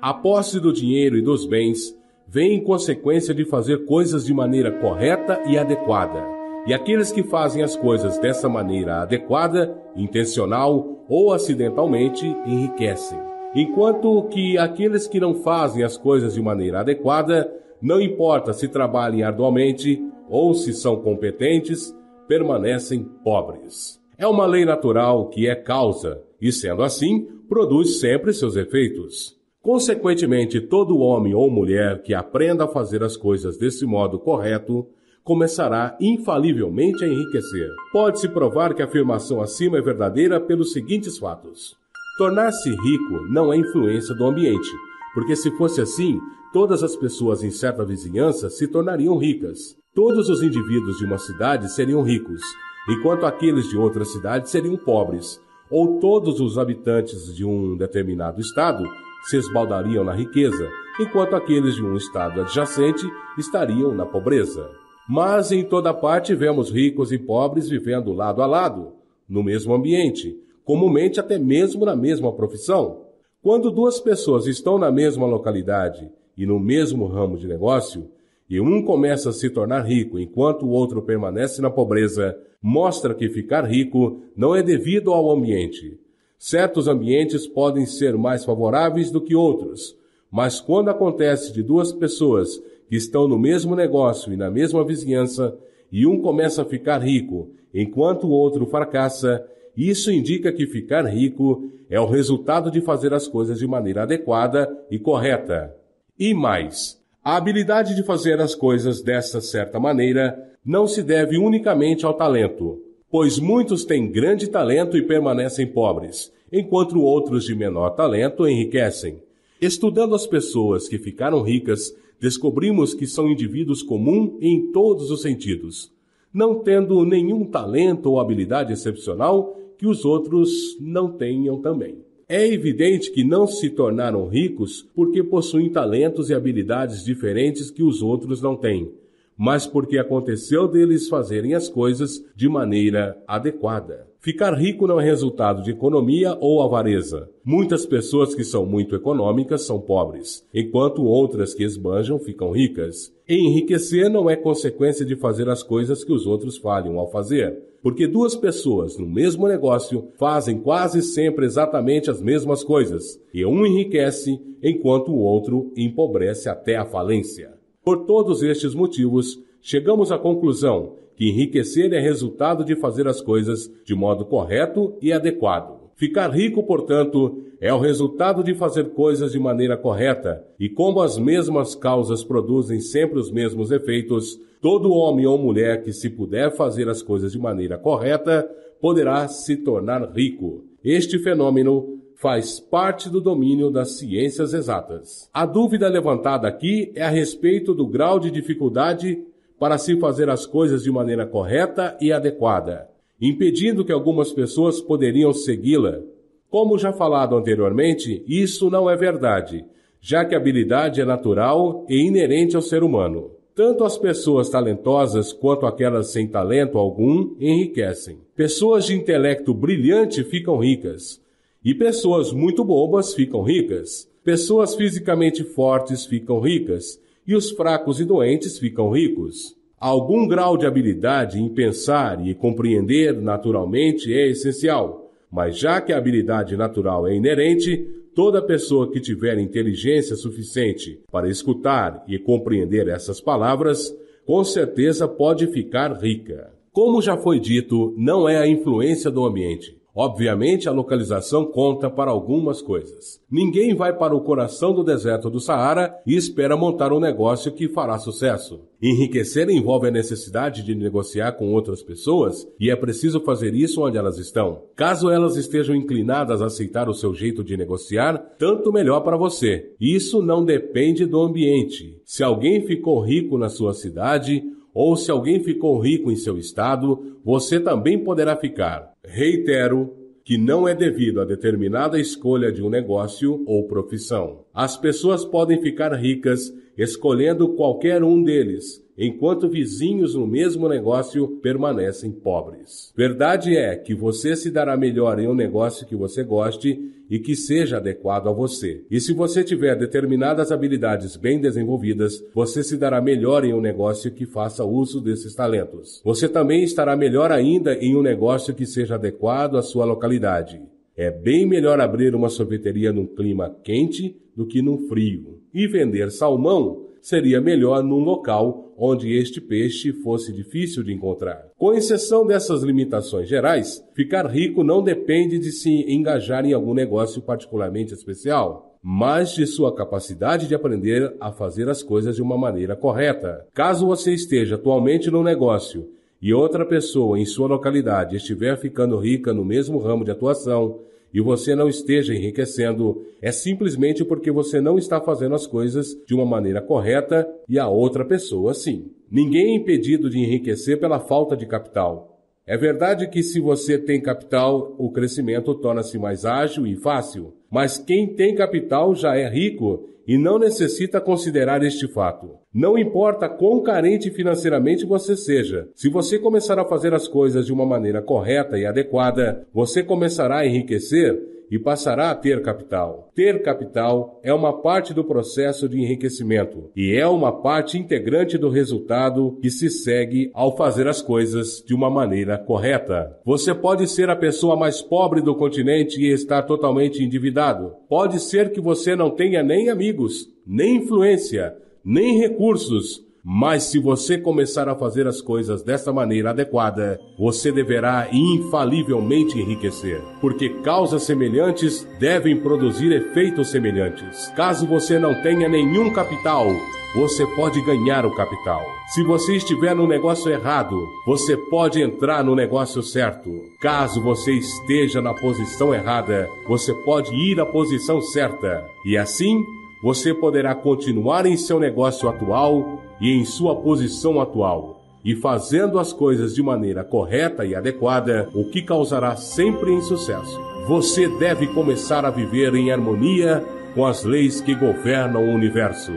A 0.00 0.14
posse 0.14 0.58
do 0.58 0.72
dinheiro 0.72 1.18
e 1.18 1.22
dos 1.22 1.44
bens 1.44 1.94
vem 2.26 2.54
em 2.54 2.64
consequência 2.64 3.34
de 3.34 3.44
fazer 3.44 3.84
coisas 3.84 4.24
de 4.24 4.32
maneira 4.32 4.72
correta 4.72 5.38
e 5.46 5.58
adequada. 5.58 6.37
E 6.66 6.74
aqueles 6.74 7.10
que 7.10 7.22
fazem 7.22 7.62
as 7.62 7.76
coisas 7.76 8.18
dessa 8.18 8.48
maneira 8.48 9.02
adequada, 9.02 9.76
intencional 9.96 11.04
ou 11.08 11.32
acidentalmente, 11.32 12.26
enriquecem. 12.46 13.18
Enquanto 13.54 14.24
que 14.24 14.58
aqueles 14.58 15.08
que 15.08 15.18
não 15.18 15.34
fazem 15.34 15.82
as 15.82 15.96
coisas 15.96 16.34
de 16.34 16.42
maneira 16.42 16.80
adequada, 16.80 17.50
não 17.80 18.00
importa 18.00 18.52
se 18.52 18.68
trabalhem 18.68 19.22
arduamente 19.22 20.02
ou 20.28 20.52
se 20.52 20.74
são 20.74 20.96
competentes, 20.96 21.96
permanecem 22.26 23.04
pobres. 23.24 23.98
É 24.18 24.26
uma 24.26 24.44
lei 24.44 24.64
natural 24.64 25.28
que 25.28 25.48
é 25.48 25.54
causa, 25.54 26.22
e 26.40 26.52
sendo 26.52 26.82
assim, 26.82 27.26
produz 27.48 28.00
sempre 28.00 28.32
seus 28.34 28.56
efeitos. 28.56 29.38
Consequentemente, 29.62 30.60
todo 30.60 30.98
homem 30.98 31.34
ou 31.34 31.50
mulher 31.50 32.02
que 32.02 32.12
aprenda 32.14 32.64
a 32.64 32.68
fazer 32.68 33.02
as 33.02 33.16
coisas 33.16 33.56
desse 33.56 33.86
modo 33.86 34.18
correto 34.18 34.86
começará 35.28 35.94
infalivelmente 36.00 37.04
a 37.04 37.06
enriquecer. 37.06 37.68
Pode-se 37.92 38.30
provar 38.30 38.72
que 38.72 38.80
a 38.80 38.86
afirmação 38.86 39.42
acima 39.42 39.76
é 39.76 39.82
verdadeira 39.82 40.40
pelos 40.40 40.72
seguintes 40.72 41.18
fatos. 41.18 41.76
Tornar-se 42.16 42.70
rico 42.70 43.26
não 43.28 43.52
é 43.52 43.58
influência 43.58 44.14
do 44.14 44.24
ambiente, 44.24 44.70
porque 45.12 45.36
se 45.36 45.50
fosse 45.58 45.82
assim, 45.82 46.18
todas 46.50 46.82
as 46.82 46.96
pessoas 46.96 47.42
em 47.44 47.50
certa 47.50 47.84
vizinhança 47.84 48.48
se 48.48 48.66
tornariam 48.66 49.18
ricas. 49.18 49.76
Todos 49.94 50.30
os 50.30 50.42
indivíduos 50.42 50.96
de 50.96 51.04
uma 51.04 51.18
cidade 51.18 51.70
seriam 51.70 52.00
ricos, 52.02 52.40
enquanto 52.88 53.26
aqueles 53.26 53.68
de 53.68 53.76
outra 53.76 54.06
cidade 54.06 54.48
seriam 54.48 54.78
pobres, 54.78 55.38
ou 55.70 56.00
todos 56.00 56.40
os 56.40 56.56
habitantes 56.56 57.36
de 57.36 57.44
um 57.44 57.76
determinado 57.76 58.40
estado 58.40 58.82
se 59.24 59.36
esbaldariam 59.36 60.04
na 60.04 60.14
riqueza, 60.14 60.70
enquanto 60.98 61.36
aqueles 61.36 61.74
de 61.74 61.84
um 61.84 61.96
estado 61.96 62.40
adjacente 62.40 63.06
estariam 63.36 63.94
na 63.94 64.06
pobreza. 64.06 64.77
Mas 65.08 65.50
em 65.50 65.64
toda 65.64 65.94
parte 65.94 66.34
vemos 66.34 66.70
ricos 66.70 67.10
e 67.12 67.18
pobres 67.18 67.68
vivendo 67.68 68.12
lado 68.12 68.42
a 68.42 68.46
lado, 68.46 68.92
no 69.26 69.42
mesmo 69.42 69.72
ambiente, 69.72 70.38
comumente 70.64 71.18
até 71.18 71.38
mesmo 71.38 71.86
na 71.86 71.96
mesma 71.96 72.30
profissão. 72.30 73.04
Quando 73.40 73.70
duas 73.70 73.98
pessoas 73.98 74.46
estão 74.46 74.76
na 74.76 74.92
mesma 74.92 75.26
localidade 75.26 76.10
e 76.36 76.44
no 76.44 76.60
mesmo 76.60 77.06
ramo 77.06 77.38
de 77.38 77.48
negócio, 77.48 78.10
e 78.50 78.60
um 78.60 78.82
começa 78.82 79.30
a 79.30 79.32
se 79.32 79.48
tornar 79.48 79.82
rico 79.82 80.18
enquanto 80.18 80.66
o 80.66 80.70
outro 80.70 81.00
permanece 81.00 81.62
na 81.62 81.70
pobreza, 81.70 82.38
mostra 82.62 83.14
que 83.14 83.30
ficar 83.30 83.64
rico 83.64 84.20
não 84.36 84.54
é 84.54 84.62
devido 84.62 85.12
ao 85.12 85.30
ambiente. 85.30 85.98
Certos 86.38 86.86
ambientes 86.86 87.46
podem 87.46 87.86
ser 87.86 88.16
mais 88.16 88.44
favoráveis 88.44 89.10
do 89.10 89.20
que 89.20 89.34
outros, 89.34 89.96
mas 90.30 90.60
quando 90.60 90.90
acontece 90.90 91.52
de 91.52 91.62
duas 91.62 91.92
pessoas 91.92 92.62
que 92.88 92.96
estão 92.96 93.28
no 93.28 93.38
mesmo 93.38 93.76
negócio 93.76 94.32
e 94.32 94.36
na 94.36 94.50
mesma 94.50 94.84
vizinhança, 94.84 95.56
e 95.90 96.06
um 96.06 96.20
começa 96.20 96.62
a 96.62 96.64
ficar 96.64 96.98
rico 96.98 97.50
enquanto 97.72 98.26
o 98.26 98.30
outro 98.30 98.66
fracassa, 98.66 99.44
isso 99.76 100.10
indica 100.10 100.52
que 100.52 100.66
ficar 100.66 101.06
rico 101.06 101.70
é 101.88 102.00
o 102.00 102.06
resultado 102.06 102.70
de 102.70 102.80
fazer 102.80 103.14
as 103.14 103.28
coisas 103.28 103.58
de 103.58 103.66
maneira 103.66 104.02
adequada 104.02 104.68
e 104.90 104.98
correta. 104.98 105.74
E 106.18 106.34
mais, 106.34 107.00
a 107.22 107.36
habilidade 107.36 107.94
de 107.94 108.02
fazer 108.02 108.40
as 108.40 108.54
coisas 108.54 109.02
dessa 109.02 109.40
certa 109.40 109.78
maneira 109.78 110.36
não 110.64 110.86
se 110.86 111.02
deve 111.02 111.38
unicamente 111.38 112.04
ao 112.04 112.14
talento, 112.14 112.82
pois 113.10 113.38
muitos 113.38 113.84
têm 113.84 114.10
grande 114.10 114.48
talento 114.48 114.96
e 114.96 115.02
permanecem 115.02 115.66
pobres, 115.66 116.32
enquanto 116.52 117.00
outros 117.00 117.44
de 117.44 117.54
menor 117.54 117.90
talento 117.90 118.46
enriquecem. 118.46 119.22
Estudando 119.60 120.14
as 120.14 120.26
pessoas 120.26 120.88
que 120.88 120.98
ficaram 120.98 121.42
ricas, 121.42 121.94
descobrimos 122.20 122.94
que 122.94 123.06
são 123.06 123.30
indivíduos 123.30 123.82
comuns 123.82 124.32
em 124.40 124.72
todos 124.72 125.10
os 125.10 125.22
sentidos, 125.22 125.92
não 126.32 126.60
tendo 126.60 127.04
nenhum 127.04 127.44
talento 127.44 128.10
ou 128.10 128.20
habilidade 128.20 128.72
excepcional 128.72 129.56
que 129.76 129.86
os 129.86 130.04
outros 130.04 130.50
não 130.80 131.12
tenham 131.12 131.60
também. 131.60 131.98
É 132.28 132.46
evidente 132.46 133.10
que 133.10 133.24
não 133.24 133.46
se 133.46 133.70
tornaram 133.70 134.28
ricos 134.28 134.86
porque 134.94 135.22
possuem 135.22 135.70
talentos 135.70 136.28
e 136.28 136.34
habilidades 136.34 137.02
diferentes 137.04 137.70
que 137.70 137.82
os 137.82 138.02
outros 138.02 138.42
não 138.42 138.54
têm, 138.54 138.92
mas 139.36 139.66
porque 139.66 139.96
aconteceu 139.96 140.68
deles 140.68 141.08
fazerem 141.08 141.54
as 141.54 141.68
coisas 141.68 142.22
de 142.34 142.48
maneira 142.48 143.16
adequada. 143.26 144.07
Ficar 144.20 144.52
rico 144.54 144.84
não 144.84 145.00
é 145.00 145.04
resultado 145.04 145.62
de 145.62 145.70
economia 145.70 146.36
ou 146.40 146.60
avareza. 146.60 147.30
Muitas 147.44 147.86
pessoas 147.86 148.34
que 148.34 148.42
são 148.42 148.66
muito 148.66 148.96
econômicas 148.96 149.62
são 149.62 149.80
pobres, 149.80 150.44
enquanto 150.52 151.04
outras 151.04 151.54
que 151.54 151.62
esbanjam 151.62 152.18
ficam 152.18 152.50
ricas. 152.50 153.14
enriquecer 153.28 154.10
não 154.10 154.28
é 154.28 154.34
consequência 154.34 155.06
de 155.06 155.14
fazer 155.14 155.48
as 155.48 155.62
coisas 155.62 156.02
que 156.02 156.12
os 156.12 156.26
outros 156.26 156.56
falham 156.56 156.98
ao 156.98 157.08
fazer, 157.08 157.62
porque 157.80 158.08
duas 158.08 158.34
pessoas 158.34 158.98
no 158.98 159.06
mesmo 159.06 159.46
negócio 159.46 160.08
fazem 160.18 160.58
quase 160.58 161.00
sempre 161.00 161.46
exatamente 161.46 162.10
as 162.10 162.20
mesmas 162.20 162.64
coisas, 162.64 163.20
e 163.32 163.46
um 163.46 163.64
enriquece 163.64 164.40
enquanto 164.60 165.12
o 165.12 165.18
outro 165.20 165.70
empobrece 165.76 166.48
até 166.48 166.76
a 166.76 166.84
falência. 166.84 167.52
Por 167.84 168.04
todos 168.04 168.42
estes 168.42 168.74
motivos, 168.74 169.40
chegamos 169.62 170.10
à 170.10 170.18
conclusão 170.18 170.94
que 171.18 171.28
enriquecer 171.28 171.92
é 171.92 171.98
resultado 171.98 172.64
de 172.64 172.76
fazer 172.76 173.08
as 173.08 173.20
coisas 173.20 173.68
de 173.84 173.92
modo 173.92 174.24
correto 174.24 174.96
e 175.02 175.12
adequado. 175.12 175.90
Ficar 175.96 176.28
rico, 176.28 176.62
portanto, 176.62 177.42
é 177.60 177.74
o 177.74 177.80
resultado 177.80 178.44
de 178.44 178.54
fazer 178.54 178.90
coisas 178.90 179.32
de 179.32 179.38
maneira 179.40 179.76
correta, 179.76 180.44
e 180.60 180.68
como 180.68 181.00
as 181.00 181.18
mesmas 181.18 181.74
causas 181.74 182.22
produzem 182.22 182.78
sempre 182.78 183.18
os 183.18 183.32
mesmos 183.32 183.72
efeitos, 183.72 184.38
todo 184.62 184.92
homem 184.92 185.26
ou 185.26 185.36
mulher 185.36 185.82
que 185.82 185.92
se 185.92 186.08
puder 186.08 186.54
fazer 186.54 186.88
as 186.88 187.02
coisas 187.02 187.32
de 187.32 187.38
maneira 187.38 187.76
correta 187.76 188.48
poderá 188.80 189.26
se 189.26 189.56
tornar 189.56 190.12
rico. 190.12 190.62
Este 190.84 191.18
fenômeno 191.18 191.98
faz 192.14 192.60
parte 192.60 193.10
do 193.10 193.20
domínio 193.20 193.70
das 193.70 193.98
ciências 193.98 194.54
exatas. 194.54 195.28
A 195.34 195.44
dúvida 195.44 195.88
levantada 195.88 196.46
aqui 196.46 196.92
é 196.94 197.02
a 197.02 197.10
respeito 197.10 197.74
do 197.74 197.88
grau 197.88 198.20
de 198.20 198.30
dificuldade 198.30 199.20
para 199.58 199.78
se 199.78 199.98
fazer 199.98 200.30
as 200.30 200.46
coisas 200.46 200.82
de 200.82 200.90
maneira 200.90 201.26
correta 201.26 201.96
e 202.00 202.12
adequada, 202.12 202.88
impedindo 203.20 203.84
que 203.84 203.92
algumas 203.92 204.32
pessoas 204.32 204.80
poderiam 204.80 205.32
segui-la. 205.32 206.00
Como 206.48 206.78
já 206.78 206.92
falado 206.92 207.36
anteriormente, 207.36 208.22
isso 208.26 208.70
não 208.70 208.88
é 208.88 208.96
verdade, 208.96 209.64
já 210.00 210.24
que 210.24 210.34
a 210.34 210.38
habilidade 210.38 211.00
é 211.00 211.04
natural 211.04 211.84
e 211.88 212.06
inerente 212.06 212.56
ao 212.56 212.62
ser 212.62 212.82
humano. 212.82 213.32
Tanto 213.54 213.82
as 213.82 213.98
pessoas 213.98 214.48
talentosas 214.48 215.32
quanto 215.32 215.66
aquelas 215.66 216.12
sem 216.12 216.28
talento 216.28 216.78
algum 216.78 217.34
enriquecem. 217.40 218.18
Pessoas 218.36 218.86
de 218.86 218.94
intelecto 218.94 219.52
brilhante 219.52 220.22
ficam 220.22 220.58
ricas, 220.58 221.20
e 221.64 221.74
pessoas 221.74 222.32
muito 222.32 222.64
bobas 222.64 223.14
ficam 223.14 223.42
ricas. 223.42 224.08
Pessoas 224.22 224.74
fisicamente 224.74 225.42
fortes 225.42 226.06
ficam 226.06 226.38
ricas, 226.38 227.00
e 227.28 227.36
os 227.36 227.50
fracos 227.50 228.00
e 228.00 228.06
doentes 228.06 228.58
ficam 228.58 228.90
ricos. 228.90 229.54
Algum 229.78 230.26
grau 230.26 230.56
de 230.56 230.66
habilidade 230.66 231.38
em 231.38 231.46
pensar 231.50 232.26
e 232.26 232.34
compreender 232.34 233.12
naturalmente 233.20 234.10
é 234.12 234.28
essencial, 234.28 235.12
mas 235.30 235.58
já 235.58 235.78
que 235.78 235.92
a 235.92 235.98
habilidade 235.98 236.56
natural 236.56 237.06
é 237.06 237.14
inerente, 237.14 237.86
toda 238.14 238.40
pessoa 238.40 238.90
que 238.90 238.98
tiver 238.98 239.38
inteligência 239.38 240.16
suficiente 240.16 241.00
para 241.12 241.28
escutar 241.28 242.02
e 242.08 242.18
compreender 242.18 242.88
essas 242.88 243.20
palavras, 243.20 243.94
com 244.24 244.42
certeza 244.42 245.06
pode 245.06 245.46
ficar 245.48 245.92
rica. 245.92 246.50
Como 246.72 247.02
já 247.02 247.16
foi 247.16 247.38
dito, 247.38 247.94
não 247.96 248.26
é 248.26 248.38
a 248.38 248.48
influência 248.48 249.10
do 249.10 249.24
ambiente, 249.24 249.77
Obviamente, 250.00 250.68
a 250.68 250.72
localização 250.72 251.44
conta 251.44 251.90
para 251.90 252.08
algumas 252.08 252.62
coisas. 252.62 253.20
Ninguém 253.28 253.74
vai 253.74 253.92
para 253.92 254.14
o 254.14 254.20
coração 254.20 254.72
do 254.72 254.84
deserto 254.84 255.28
do 255.28 255.40
Saara 255.40 255.92
e 256.06 256.14
espera 256.14 256.56
montar 256.56 256.92
um 256.92 257.00
negócio 257.00 257.50
que 257.50 257.68
fará 257.68 257.98
sucesso. 257.98 258.60
Enriquecer 258.80 259.50
envolve 259.50 259.88
a 259.88 259.90
necessidade 259.90 260.62
de 260.62 260.72
negociar 260.72 261.32
com 261.32 261.52
outras 261.52 261.82
pessoas 261.82 262.46
e 262.60 262.70
é 262.70 262.76
preciso 262.76 263.20
fazer 263.22 263.56
isso 263.56 263.82
onde 263.82 263.98
elas 263.98 264.18
estão. 264.18 264.62
Caso 264.76 265.10
elas 265.10 265.34
estejam 265.34 265.74
inclinadas 265.74 266.40
a 266.40 266.46
aceitar 266.46 266.88
o 266.88 266.94
seu 266.94 267.12
jeito 267.12 267.42
de 267.42 267.56
negociar, 267.56 268.18
tanto 268.38 268.72
melhor 268.72 269.00
para 269.00 269.16
você. 269.16 269.72
Isso 269.80 270.22
não 270.22 270.44
depende 270.44 271.06
do 271.06 271.20
ambiente. 271.20 272.00
Se 272.04 272.22
alguém 272.22 272.64
ficou 272.64 273.00
rico 273.00 273.36
na 273.36 273.48
sua 273.48 273.74
cidade, 273.74 274.44
ou 274.72 274.96
se 274.96 275.10
alguém 275.10 275.42
ficou 275.42 275.76
rico 275.80 276.08
em 276.08 276.14
seu 276.14 276.38
estado, 276.38 277.16
você 277.24 277.58
também 277.58 277.98
poderá 277.98 278.36
ficar. 278.36 278.92
Reitero 279.10 279.96
que 280.22 280.36
não 280.36 280.68
é 280.68 280.74
devido 280.74 281.22
a 281.22 281.24
determinada 281.24 281.98
escolha 281.98 282.52
de 282.52 282.62
um 282.62 282.68
negócio 282.68 283.42
ou 283.46 283.66
profissão. 283.66 284.44
As 284.52 284.76
pessoas 284.76 285.24
podem 285.24 285.58
ficar 285.62 285.94
ricas 285.94 286.52
escolhendo 286.76 287.54
qualquer 287.54 288.04
um 288.04 288.22
deles, 288.22 288.84
enquanto 288.98 289.48
vizinhos 289.48 290.16
no 290.16 290.26
mesmo 290.26 290.68
negócio 290.68 291.28
permanecem 291.40 292.10
pobres. 292.10 292.92
Verdade 292.96 293.56
é 293.56 293.76
que 293.76 293.94
você 293.94 294.34
se 294.34 294.50
dará 294.50 294.76
melhor 294.76 295.20
em 295.20 295.28
um 295.28 295.34
negócio 295.34 295.86
que 295.86 295.94
você 295.94 296.24
goste 296.24 296.92
e 297.08 297.18
que 297.18 297.36
seja 297.36 297.76
adequado 297.76 298.28
a 298.28 298.32
você. 298.32 298.84
E 298.90 299.00
se 299.00 299.14
você 299.14 299.44
tiver 299.44 299.76
determinadas 299.76 300.50
habilidades 300.50 301.16
bem 301.16 301.40
desenvolvidas, 301.40 302.22
você 302.34 302.62
se 302.62 302.76
dará 302.76 303.00
melhor 303.00 303.44
em 303.44 303.54
um 303.54 303.60
negócio 303.60 304.10
que 304.10 304.26
faça 304.26 304.64
uso 304.64 305.00
desses 305.00 305.34
talentos. 305.34 306.02
Você 306.04 306.28
também 306.28 306.64
estará 306.64 306.96
melhor 306.96 307.30
ainda 307.30 307.74
em 307.74 307.96
um 307.96 308.02
negócio 308.02 308.54
que 308.54 308.66
seja 308.66 308.96
adequado 308.96 309.56
à 309.56 309.62
sua 309.62 309.84
localidade. 309.84 310.60
É 310.96 311.10
bem 311.10 311.46
melhor 311.46 311.80
abrir 311.80 312.14
uma 312.14 312.28
sorveteria 312.28 312.92
num 312.92 313.06
clima 313.06 313.56
quente 313.62 314.16
do 314.36 314.44
que 314.44 314.60
num 314.60 314.88
frio. 314.88 315.38
E 315.54 315.66
vender 315.66 316.10
salmão 316.10 316.87
seria 317.00 317.40
melhor 317.40 317.82
num 317.82 318.00
local 318.00 318.72
onde 318.76 319.12
este 319.12 319.40
peixe 319.40 319.92
fosse 319.92 320.32
difícil 320.32 320.82
de 320.84 320.92
encontrar. 320.92 321.46
Com 321.56 321.74
exceção 321.74 322.26
dessas 322.26 322.62
limitações 322.62 323.28
gerais, 323.28 323.84
ficar 323.94 324.26
rico 324.26 324.62
não 324.62 324.82
depende 324.82 325.38
de 325.38 325.50
se 325.50 325.84
engajar 325.92 326.44
em 326.44 326.52
algum 326.52 326.74
negócio 326.74 327.20
particularmente 327.20 327.92
especial, 327.92 328.78
mas 328.82 329.34
de 329.34 329.46
sua 329.46 329.74
capacidade 329.74 330.46
de 330.46 330.54
aprender 330.54 331.14
a 331.20 331.32
fazer 331.32 331.68
as 331.68 331.82
coisas 331.82 332.14
de 332.14 332.22
uma 332.22 332.38
maneira 332.38 332.76
correta. 332.76 333.44
Caso 333.52 333.86
você 333.86 334.12
esteja 334.14 334.54
atualmente 334.54 335.10
no 335.10 335.24
negócio 335.24 335.88
e 336.22 336.32
outra 336.32 336.64
pessoa 336.64 337.18
em 337.18 337.24
sua 337.24 337.48
localidade 337.48 338.16
estiver 338.16 338.56
ficando 338.56 338.96
rica 338.96 339.32
no 339.32 339.44
mesmo 339.44 339.78
ramo 339.78 340.04
de 340.04 340.10
atuação, 340.10 340.80
e 341.12 341.20
você 341.20 341.54
não 341.54 341.68
esteja 341.68 342.14
enriquecendo, 342.14 343.04
é 343.20 343.32
simplesmente 343.32 344.04
porque 344.04 344.30
você 344.30 344.60
não 344.60 344.78
está 344.78 345.00
fazendo 345.00 345.34
as 345.34 345.46
coisas 345.46 345.96
de 346.06 346.14
uma 346.14 346.26
maneira 346.26 346.60
correta 346.60 347.26
e 347.48 347.58
a 347.58 347.68
outra 347.68 348.04
pessoa 348.04 348.54
sim. 348.54 348.92
Ninguém 349.10 349.52
é 349.52 349.56
impedido 349.56 350.10
de 350.10 350.18
enriquecer 350.18 350.78
pela 350.78 351.00
falta 351.00 351.36
de 351.36 351.46
capital. 351.46 352.18
É 352.46 352.56
verdade 352.56 353.08
que 353.08 353.22
se 353.22 353.40
você 353.40 353.78
tem 353.78 354.00
capital, 354.00 354.74
o 354.78 354.90
crescimento 354.90 355.54
torna-se 355.54 355.98
mais 355.98 356.24
ágil 356.24 356.66
e 356.66 356.76
fácil. 356.76 357.34
Mas 357.50 357.78
quem 357.78 358.14
tem 358.14 358.34
capital 358.34 358.94
já 358.94 359.16
é 359.16 359.28
rico 359.28 359.88
e 360.06 360.16
não 360.16 360.38
necessita 360.38 360.98
considerar 360.98 361.62
este 361.62 361.86
fato. 361.86 362.36
Não 362.58 362.76
importa 362.76 363.28
quão 363.28 363.62
carente 363.62 364.10
financeiramente 364.10 364.84
você 364.84 365.16
seja, 365.16 365.68
se 365.76 365.88
você 365.88 366.18
começar 366.18 366.58
a 366.58 366.64
fazer 366.64 366.92
as 366.92 367.06
coisas 367.06 367.46
de 367.46 367.52
uma 367.52 367.64
maneira 367.64 368.02
correta 368.02 368.58
e 368.58 368.66
adequada, 368.66 369.46
você 369.54 369.80
começará 369.80 370.38
a 370.38 370.46
enriquecer 370.46 371.22
e 371.48 371.56
passará 371.56 372.10
a 372.10 372.16
ter 372.16 372.42
capital. 372.42 373.12
Ter 373.14 373.42
capital 373.42 374.18
é 374.24 374.34
uma 374.34 374.60
parte 374.60 374.92
do 374.92 375.04
processo 375.04 375.68
de 375.68 375.78
enriquecimento 375.78 376.68
e 376.74 376.96
é 376.96 377.06
uma 377.06 377.30
parte 377.30 377.78
integrante 377.78 378.36
do 378.36 378.50
resultado 378.50 379.38
que 379.40 379.50
se 379.50 379.70
segue 379.70 380.28
ao 380.34 380.56
fazer 380.56 380.88
as 380.88 381.00
coisas 381.00 381.62
de 381.64 381.72
uma 381.72 381.88
maneira 381.88 382.36
correta. 382.36 383.16
Você 383.24 383.54
pode 383.54 383.86
ser 383.86 384.10
a 384.10 384.16
pessoa 384.16 384.56
mais 384.56 384.82
pobre 384.82 385.22
do 385.22 385.36
continente 385.36 386.00
e 386.00 386.12
estar 386.12 386.42
totalmente 386.42 387.04
endividado. 387.04 387.72
Pode 387.88 388.18
ser 388.18 388.50
que 388.50 388.60
você 388.60 388.96
não 388.96 389.10
tenha 389.10 389.44
nem 389.44 389.70
amigos, 389.70 390.26
nem 390.44 390.78
influência, 390.78 391.54
nem 391.88 392.18
recursos 392.18 393.08
mas 393.30 393.64
se 393.64 393.78
você 393.78 394.16
começar 394.16 394.70
a 394.70 394.74
fazer 394.74 395.06
as 395.06 395.20
coisas 395.20 395.62
dessa 395.62 395.92
maneira 395.92 396.30
adequada, 396.30 396.98
você 397.18 397.52
deverá 397.52 398.08
infalivelmente 398.10 399.38
enriquecer, 399.38 400.00
porque 400.18 400.48
causas 400.62 401.02
semelhantes 401.02 401.86
devem 402.00 402.40
produzir 402.40 402.90
efeitos 402.90 403.50
semelhantes. 403.50 404.28
Caso 404.34 404.66
você 404.66 404.98
não 404.98 405.20
tenha 405.20 405.46
nenhum 405.46 405.90
capital, 405.90 406.46
você 406.94 407.26
pode 407.36 407.60
ganhar 407.66 408.06
o 408.06 408.14
capital. 408.14 408.62
Se 408.94 409.02
você 409.02 409.36
estiver 409.36 409.74
no 409.74 409.86
negócio 409.86 410.32
errado, 410.32 410.74
você 411.04 411.36
pode 411.36 411.82
entrar 411.82 412.24
no 412.24 412.34
negócio 412.34 412.82
certo. 412.82 413.30
Caso 413.60 414.00
você 414.00 414.32
esteja 414.32 415.02
na 415.02 415.12
posição 415.12 415.74
errada, 415.74 416.26
você 416.46 416.72
pode 416.72 417.14
ir 417.14 417.38
à 417.38 417.44
posição 417.44 418.00
certa. 418.00 418.66
E 418.86 418.96
assim, 418.96 419.44
você 419.82 420.12
poderá 420.12 420.54
continuar 420.54 421.26
em 421.26 421.36
seu 421.36 421.60
negócio 421.60 422.08
atual 422.08 422.82
e 423.00 423.12
em 423.12 423.24
sua 423.24 423.54
posição 423.56 424.20
atual, 424.20 424.82
e 425.04 425.14
fazendo 425.14 425.78
as 425.78 425.92
coisas 425.92 426.34
de 426.34 426.42
maneira 426.42 426.82
correta 426.82 427.44
e 427.44 427.54
adequada, 427.54 428.28
o 428.34 428.44
que 428.44 428.62
causará 428.62 429.16
sempre 429.16 429.72
em 429.72 429.80
sucesso. 429.80 430.40
Você 430.66 431.08
deve 431.08 431.46
começar 431.48 432.04
a 432.04 432.10
viver 432.10 432.54
em 432.54 432.70
harmonia 432.70 433.44
com 433.74 433.86
as 433.86 434.04
leis 434.04 434.40
que 434.40 434.54
governam 434.54 435.24
o 435.24 435.34
universo. 435.34 435.92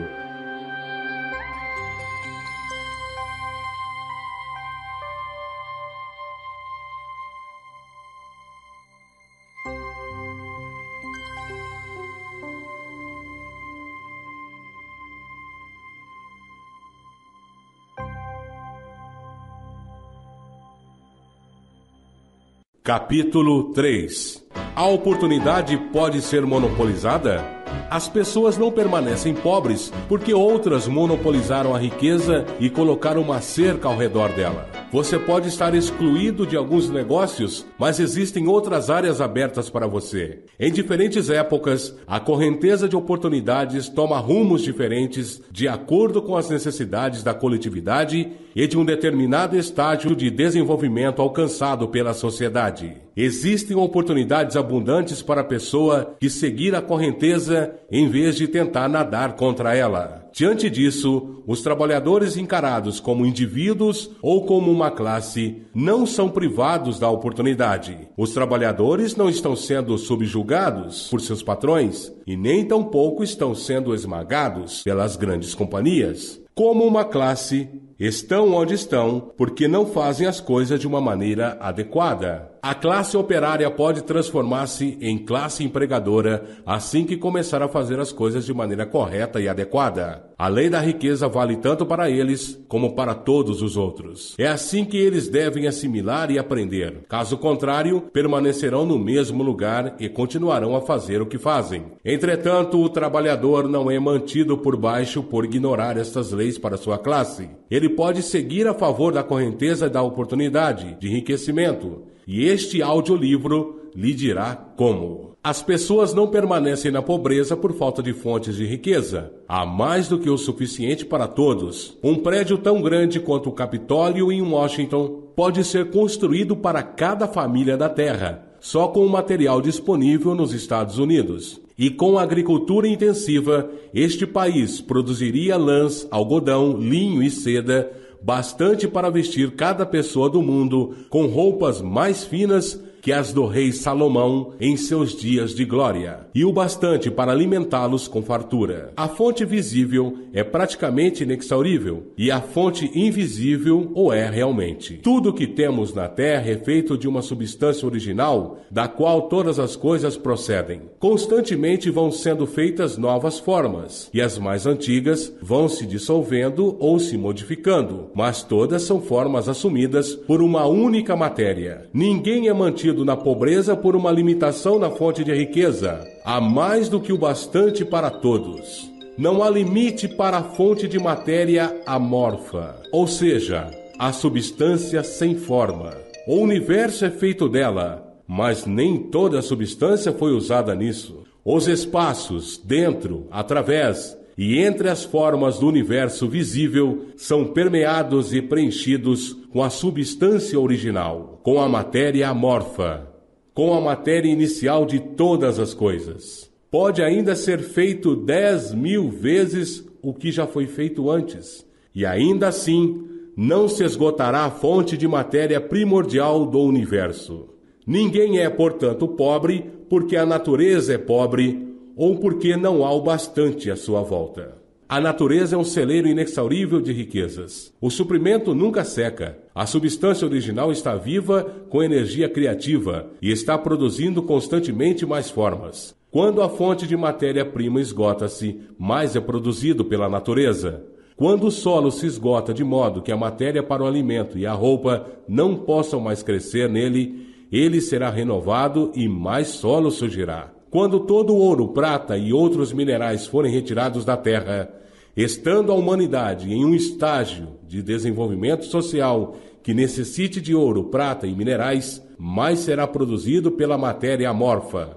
Capítulo 22.84 23.72
3 23.72 24.42
A 24.74 24.86
oportunidade 24.86 25.76
pode 25.92 26.20
ser 26.20 26.44
monopolizada? 26.44 27.61
As 27.90 28.08
pessoas 28.08 28.56
não 28.56 28.72
permanecem 28.72 29.34
pobres 29.34 29.92
porque 30.08 30.32
outras 30.32 30.88
monopolizaram 30.88 31.74
a 31.74 31.78
riqueza 31.78 32.44
e 32.58 32.70
colocaram 32.70 33.20
uma 33.20 33.40
cerca 33.40 33.88
ao 33.88 33.96
redor 33.96 34.32
dela. 34.32 34.68
Você 34.92 35.18
pode 35.18 35.48
estar 35.48 35.74
excluído 35.74 36.46
de 36.46 36.56
alguns 36.56 36.90
negócios, 36.90 37.66
mas 37.78 37.98
existem 37.98 38.46
outras 38.46 38.90
áreas 38.90 39.20
abertas 39.20 39.70
para 39.70 39.86
você. 39.86 40.40
Em 40.60 40.70
diferentes 40.70 41.30
épocas, 41.30 41.96
a 42.06 42.20
correnteza 42.20 42.88
de 42.88 42.94
oportunidades 42.94 43.88
toma 43.88 44.18
rumos 44.18 44.62
diferentes 44.62 45.42
de 45.50 45.66
acordo 45.66 46.20
com 46.20 46.36
as 46.36 46.50
necessidades 46.50 47.22
da 47.22 47.32
coletividade 47.32 48.32
e 48.54 48.66
de 48.66 48.78
um 48.78 48.84
determinado 48.84 49.56
estágio 49.56 50.14
de 50.14 50.30
desenvolvimento 50.30 51.20
alcançado 51.22 51.88
pela 51.88 52.12
sociedade. 52.12 53.01
Existem 53.16 53.76
oportunidades 53.76 54.56
abundantes 54.56 55.20
para 55.20 55.42
a 55.42 55.44
pessoa 55.44 56.16
que 56.18 56.30
seguir 56.30 56.74
a 56.74 56.80
correnteza 56.80 57.74
em 57.90 58.08
vez 58.08 58.36
de 58.36 58.48
tentar 58.48 58.88
nadar 58.88 59.36
contra 59.36 59.74
ela. 59.76 60.22
Diante 60.32 60.70
disso, 60.70 61.42
os 61.46 61.60
trabalhadores 61.60 62.38
encarados 62.38 62.98
como 62.98 63.26
indivíduos 63.26 64.10
ou 64.22 64.46
como 64.46 64.70
uma 64.72 64.90
classe 64.90 65.62
não 65.74 66.06
são 66.06 66.30
privados 66.30 66.98
da 66.98 67.10
oportunidade. 67.10 68.08
Os 68.16 68.32
trabalhadores 68.32 69.14
não 69.14 69.28
estão 69.28 69.54
sendo 69.54 69.98
subjugados 69.98 71.08
por 71.10 71.20
seus 71.20 71.42
patrões 71.42 72.10
e 72.26 72.34
nem 72.34 72.64
tampouco 72.64 73.22
estão 73.22 73.54
sendo 73.54 73.94
esmagados 73.94 74.82
pelas 74.82 75.16
grandes 75.16 75.54
companhias. 75.54 76.40
Como 76.54 76.84
uma 76.86 77.04
classe, 77.04 77.68
estão 78.02 78.52
onde 78.52 78.74
estão 78.74 79.32
porque 79.36 79.68
não 79.68 79.86
fazem 79.86 80.26
as 80.26 80.40
coisas 80.40 80.80
de 80.80 80.88
uma 80.88 81.00
maneira 81.00 81.56
adequada. 81.60 82.50
A 82.60 82.74
classe 82.74 83.16
operária 83.16 83.68
pode 83.70 84.02
transformar-se 84.02 84.96
em 85.00 85.18
classe 85.18 85.64
empregadora 85.64 86.44
assim 86.64 87.04
que 87.04 87.16
começar 87.16 87.60
a 87.60 87.68
fazer 87.68 87.98
as 87.98 88.12
coisas 88.12 88.44
de 88.44 88.54
maneira 88.54 88.86
correta 88.86 89.40
e 89.40 89.48
adequada. 89.48 90.30
A 90.38 90.48
lei 90.48 90.70
da 90.70 90.80
riqueza 90.80 91.28
vale 91.28 91.56
tanto 91.56 91.84
para 91.84 92.10
eles 92.10 92.60
como 92.68 92.94
para 92.94 93.14
todos 93.14 93.62
os 93.62 93.76
outros. 93.76 94.34
É 94.38 94.46
assim 94.46 94.84
que 94.84 94.96
eles 94.96 95.28
devem 95.28 95.66
assimilar 95.66 96.30
e 96.30 96.38
aprender. 96.38 97.04
Caso 97.08 97.36
contrário, 97.36 98.00
permanecerão 98.12 98.86
no 98.86 98.98
mesmo 98.98 99.42
lugar 99.42 99.96
e 99.98 100.08
continuarão 100.08 100.76
a 100.76 100.80
fazer 100.80 101.20
o 101.20 101.26
que 101.26 101.38
fazem. 101.38 101.86
Entretanto, 102.04 102.80
o 102.80 102.88
trabalhador 102.88 103.68
não 103.68 103.90
é 103.90 103.98
mantido 103.98 104.56
por 104.58 104.76
baixo 104.76 105.22
por 105.22 105.44
ignorar 105.44 105.96
estas 105.96 106.30
leis 106.30 106.58
para 106.58 106.76
sua 106.76 106.98
classe. 106.98 107.48
Ele 107.70 107.88
pode 107.92 108.22
seguir 108.22 108.66
a 108.66 108.74
favor 108.74 109.12
da 109.12 109.22
correnteza 109.22 109.88
da 109.88 110.02
oportunidade 110.02 110.96
de 110.98 111.08
enriquecimento 111.08 112.02
e 112.26 112.44
este 112.44 112.82
audiolivro 112.82 113.80
lhe 113.94 114.12
dirá 114.12 114.54
como. 114.76 115.32
As 115.44 115.60
pessoas 115.60 116.14
não 116.14 116.28
permanecem 116.28 116.92
na 116.92 117.02
pobreza 117.02 117.56
por 117.56 117.72
falta 117.72 118.00
de 118.00 118.12
fontes 118.12 118.56
de 118.56 118.64
riqueza. 118.64 119.32
Há 119.48 119.66
mais 119.66 120.06
do 120.06 120.18
que 120.18 120.30
o 120.30 120.38
suficiente 120.38 121.04
para 121.04 121.26
todos. 121.26 121.98
Um 122.02 122.14
prédio 122.16 122.58
tão 122.58 122.80
grande 122.80 123.18
quanto 123.18 123.48
o 123.48 123.52
Capitólio 123.52 124.30
em 124.30 124.40
Washington 124.40 125.22
pode 125.34 125.64
ser 125.64 125.90
construído 125.90 126.56
para 126.56 126.82
cada 126.82 127.26
família 127.26 127.76
da 127.76 127.88
Terra, 127.88 128.46
só 128.60 128.86
com 128.86 129.04
o 129.04 129.10
material 129.10 129.60
disponível 129.60 130.34
nos 130.34 130.52
Estados 130.52 130.98
Unidos. 130.98 131.61
E 131.78 131.90
com 131.90 132.18
a 132.18 132.22
agricultura 132.22 132.86
intensiva, 132.86 133.70
este 133.94 134.26
país 134.26 134.80
produziria 134.80 135.56
lãs, 135.56 136.06
algodão, 136.10 136.76
linho 136.76 137.22
e 137.22 137.30
seda 137.30 137.90
bastante 138.22 138.86
para 138.86 139.10
vestir 139.10 139.52
cada 139.52 139.84
pessoa 139.84 140.30
do 140.30 140.40
mundo 140.40 140.94
com 141.08 141.26
roupas 141.26 141.80
mais 141.80 142.24
finas 142.24 142.80
que 143.02 143.12
as 143.12 143.32
do 143.32 143.46
rei 143.46 143.72
Salomão 143.72 144.52
em 144.60 144.76
seus 144.76 145.14
dias 145.16 145.52
de 145.52 145.64
glória, 145.64 146.20
e 146.32 146.44
o 146.44 146.52
bastante 146.52 147.10
para 147.10 147.32
alimentá-los 147.32 148.06
com 148.06 148.22
fartura. 148.22 148.92
A 148.96 149.08
fonte 149.08 149.44
visível 149.44 150.16
é 150.32 150.44
praticamente 150.44 151.24
inexaurível, 151.24 152.12
e 152.16 152.30
a 152.30 152.40
fonte 152.40 152.88
invisível 152.94 153.90
o 153.92 154.12
é 154.12 154.30
realmente. 154.30 155.00
Tudo 155.02 155.32
que 155.32 155.48
temos 155.48 155.92
na 155.92 156.08
terra 156.08 156.48
é 156.48 156.56
feito 156.56 156.96
de 156.96 157.08
uma 157.08 157.22
substância 157.22 157.86
original, 157.86 158.60
da 158.70 158.86
qual 158.86 159.22
todas 159.22 159.58
as 159.58 159.74
coisas 159.74 160.16
procedem. 160.16 160.82
Constantemente 161.00 161.90
vão 161.90 162.12
sendo 162.12 162.46
feitas 162.46 162.96
novas 162.96 163.40
formas, 163.40 164.08
e 164.14 164.20
as 164.20 164.38
mais 164.38 164.64
antigas 164.64 165.32
vão 165.42 165.68
se 165.68 165.84
dissolvendo 165.86 166.76
ou 166.78 167.00
se 167.00 167.18
modificando, 167.18 168.10
mas 168.14 168.44
todas 168.44 168.82
são 168.82 169.00
formas 169.00 169.48
assumidas 169.48 170.14
por 170.14 170.40
uma 170.40 170.66
única 170.66 171.16
matéria. 171.16 171.88
Ninguém 171.92 172.46
é 172.46 172.54
mantido 172.54 172.91
na 173.04 173.16
pobreza 173.16 173.74
por 173.74 173.96
uma 173.96 174.12
limitação 174.12 174.78
na 174.78 174.90
fonte 174.90 175.24
de 175.24 175.32
riqueza. 175.32 176.06
Há 176.24 176.40
mais 176.40 176.88
do 176.88 177.00
que 177.00 177.12
o 177.12 177.18
bastante 177.18 177.84
para 177.84 178.10
todos. 178.10 178.90
Não 179.16 179.42
há 179.42 179.50
limite 179.50 180.06
para 180.08 180.38
a 180.38 180.42
fonte 180.42 180.86
de 180.86 180.98
matéria 180.98 181.80
amorfa, 181.86 182.76
ou 182.92 183.06
seja, 183.06 183.70
a 183.98 184.12
substância 184.12 185.02
sem 185.02 185.34
forma. 185.34 185.94
O 186.26 186.36
universo 186.36 187.04
é 187.04 187.10
feito 187.10 187.48
dela, 187.48 188.06
mas 188.26 188.66
nem 188.66 188.98
toda 188.98 189.38
a 189.38 189.42
substância 189.42 190.12
foi 190.12 190.32
usada 190.32 190.74
nisso. 190.74 191.24
Os 191.44 191.66
espaços, 191.66 192.60
dentro, 192.64 193.26
através 193.30 194.16
e 194.36 194.58
entre 194.58 194.88
as 194.88 195.04
formas 195.04 195.58
do 195.58 195.66
universo 195.66 196.28
visível 196.28 197.06
são 197.16 197.44
permeados 197.46 198.32
e 198.32 198.40
preenchidos 198.40 199.32
com 199.52 199.62
a 199.62 199.70
substância 199.70 200.58
original, 200.58 201.40
com 201.42 201.60
a 201.60 201.68
matéria 201.68 202.28
amorfa, 202.28 203.08
com 203.52 203.74
a 203.74 203.80
matéria 203.80 204.30
inicial 204.30 204.86
de 204.86 204.98
todas 204.98 205.58
as 205.58 205.74
coisas. 205.74 206.50
Pode 206.70 207.02
ainda 207.02 207.36
ser 207.36 207.60
feito 207.60 208.16
dez 208.16 208.72
mil 208.72 209.10
vezes 209.10 209.86
o 210.00 210.14
que 210.14 210.32
já 210.32 210.46
foi 210.46 210.66
feito 210.66 211.10
antes, 211.10 211.66
e 211.94 212.06
ainda 212.06 212.48
assim 212.48 213.06
não 213.36 213.68
se 213.68 213.84
esgotará 213.84 214.44
a 214.44 214.50
fonte 214.50 214.96
de 214.96 215.06
matéria 215.06 215.60
primordial 215.60 216.46
do 216.46 216.60
universo. 216.60 217.48
Ninguém 217.86 218.38
é, 218.38 218.48
portanto, 218.48 219.08
pobre 219.08 219.64
porque 219.88 220.16
a 220.16 220.24
natureza 220.24 220.94
é 220.94 220.98
pobre 220.98 221.71
ou 221.96 222.16
porque 222.16 222.56
não 222.56 222.84
há 222.84 222.92
o 222.92 223.02
bastante 223.02 223.70
à 223.70 223.76
sua 223.76 224.02
volta. 224.02 224.62
A 224.88 225.00
natureza 225.00 225.56
é 225.56 225.58
um 225.58 225.64
celeiro 225.64 226.06
inexaurível 226.06 226.78
de 226.78 226.92
riquezas. 226.92 227.72
O 227.80 227.88
suprimento 227.88 228.54
nunca 228.54 228.84
seca. 228.84 229.38
A 229.54 229.64
substância 229.64 230.26
original 230.26 230.70
está 230.70 230.96
viva 230.96 231.44
com 231.70 231.82
energia 231.82 232.28
criativa 232.28 233.08
e 233.22 233.30
está 233.32 233.56
produzindo 233.56 234.22
constantemente 234.22 235.06
mais 235.06 235.30
formas. 235.30 235.94
Quando 236.10 236.42
a 236.42 236.48
fonte 236.50 236.86
de 236.86 236.94
matéria-prima 236.94 237.80
esgota-se, 237.80 238.60
mais 238.78 239.16
é 239.16 239.20
produzido 239.20 239.82
pela 239.82 240.10
natureza. 240.10 240.84
Quando 241.16 241.46
o 241.46 241.50
solo 241.50 241.90
se 241.90 242.04
esgota 242.04 242.52
de 242.52 242.62
modo 242.62 243.00
que 243.00 243.10
a 243.10 243.16
matéria 243.16 243.62
para 243.62 243.82
o 243.82 243.86
alimento 243.86 244.36
e 244.38 244.44
a 244.44 244.52
roupa 244.52 245.06
não 245.26 245.56
possam 245.56 246.00
mais 246.00 246.22
crescer 246.22 246.68
nele, 246.68 247.28
ele 247.50 247.80
será 247.80 248.10
renovado 248.10 248.92
e 248.94 249.08
mais 249.08 249.48
solo 249.48 249.90
surgirá. 249.90 250.51
Quando 250.72 251.00
todo 251.00 251.34
o 251.34 251.36
ouro, 251.36 251.68
prata 251.68 252.16
e 252.16 252.32
outros 252.32 252.72
minerais 252.72 253.26
forem 253.26 253.52
retirados 253.52 254.06
da 254.06 254.16
terra, 254.16 254.72
estando 255.14 255.70
a 255.70 255.74
humanidade 255.74 256.50
em 256.50 256.64
um 256.64 256.74
estágio 256.74 257.48
de 257.68 257.82
desenvolvimento 257.82 258.64
social 258.64 259.36
que 259.62 259.74
necessite 259.74 260.40
de 260.40 260.54
ouro, 260.54 260.84
prata 260.84 261.26
e 261.26 261.34
minerais, 261.34 262.02
mais 262.18 262.60
será 262.60 262.86
produzido 262.86 263.52
pela 263.52 263.76
matéria 263.76 264.30
amorfa. 264.30 264.96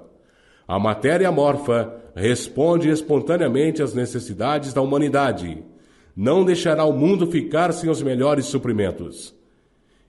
A 0.65 0.79
matéria 0.79 1.27
amorfa 1.27 1.93
responde 2.15 2.87
espontaneamente 2.87 3.83
às 3.83 3.93
necessidades 3.93 4.73
da 4.73 4.79
humanidade. 4.81 5.61
Não 6.15 6.45
deixará 6.45 6.85
o 6.85 6.93
mundo 6.93 7.27
ficar 7.27 7.73
sem 7.73 7.89
os 7.89 8.01
melhores 8.01 8.45
suprimentos. 8.45 9.35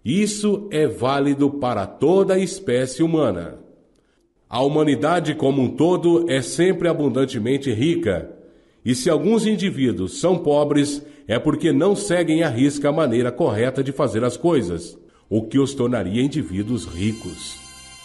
Isso 0.05 0.69
é 0.71 0.87
válido 0.87 1.51
para 1.51 1.89
toda 1.89 2.35
a 2.35 2.39
espécie 2.39 3.03
humana. 3.03 3.66
A 4.49 4.63
humanidade 4.63 5.35
como 5.35 5.61
um 5.61 5.69
todo 5.69 6.31
é 6.31 6.41
sempre 6.41 6.89
abundantemente 6.89 7.73
rica, 7.73 8.31
e 8.85 8.95
se 8.95 9.11
alguns 9.11 9.45
indivíduos 9.45 10.21
são 10.21 10.39
pobres, 10.39 11.05
é 11.27 11.37
porque 11.37 11.73
não 11.73 11.97
seguem 11.97 12.45
à 12.45 12.49
risca 12.49 12.89
a 12.89 12.93
maneira 12.93 13.33
correta 13.33 13.83
de 13.83 13.91
fazer 13.91 14.23
as 14.23 14.37
coisas, 14.37 14.97
o 15.29 15.43
que 15.43 15.59
os 15.59 15.75
tornaria 15.75 16.23
indivíduos 16.23 16.85
ricos. 16.85 17.59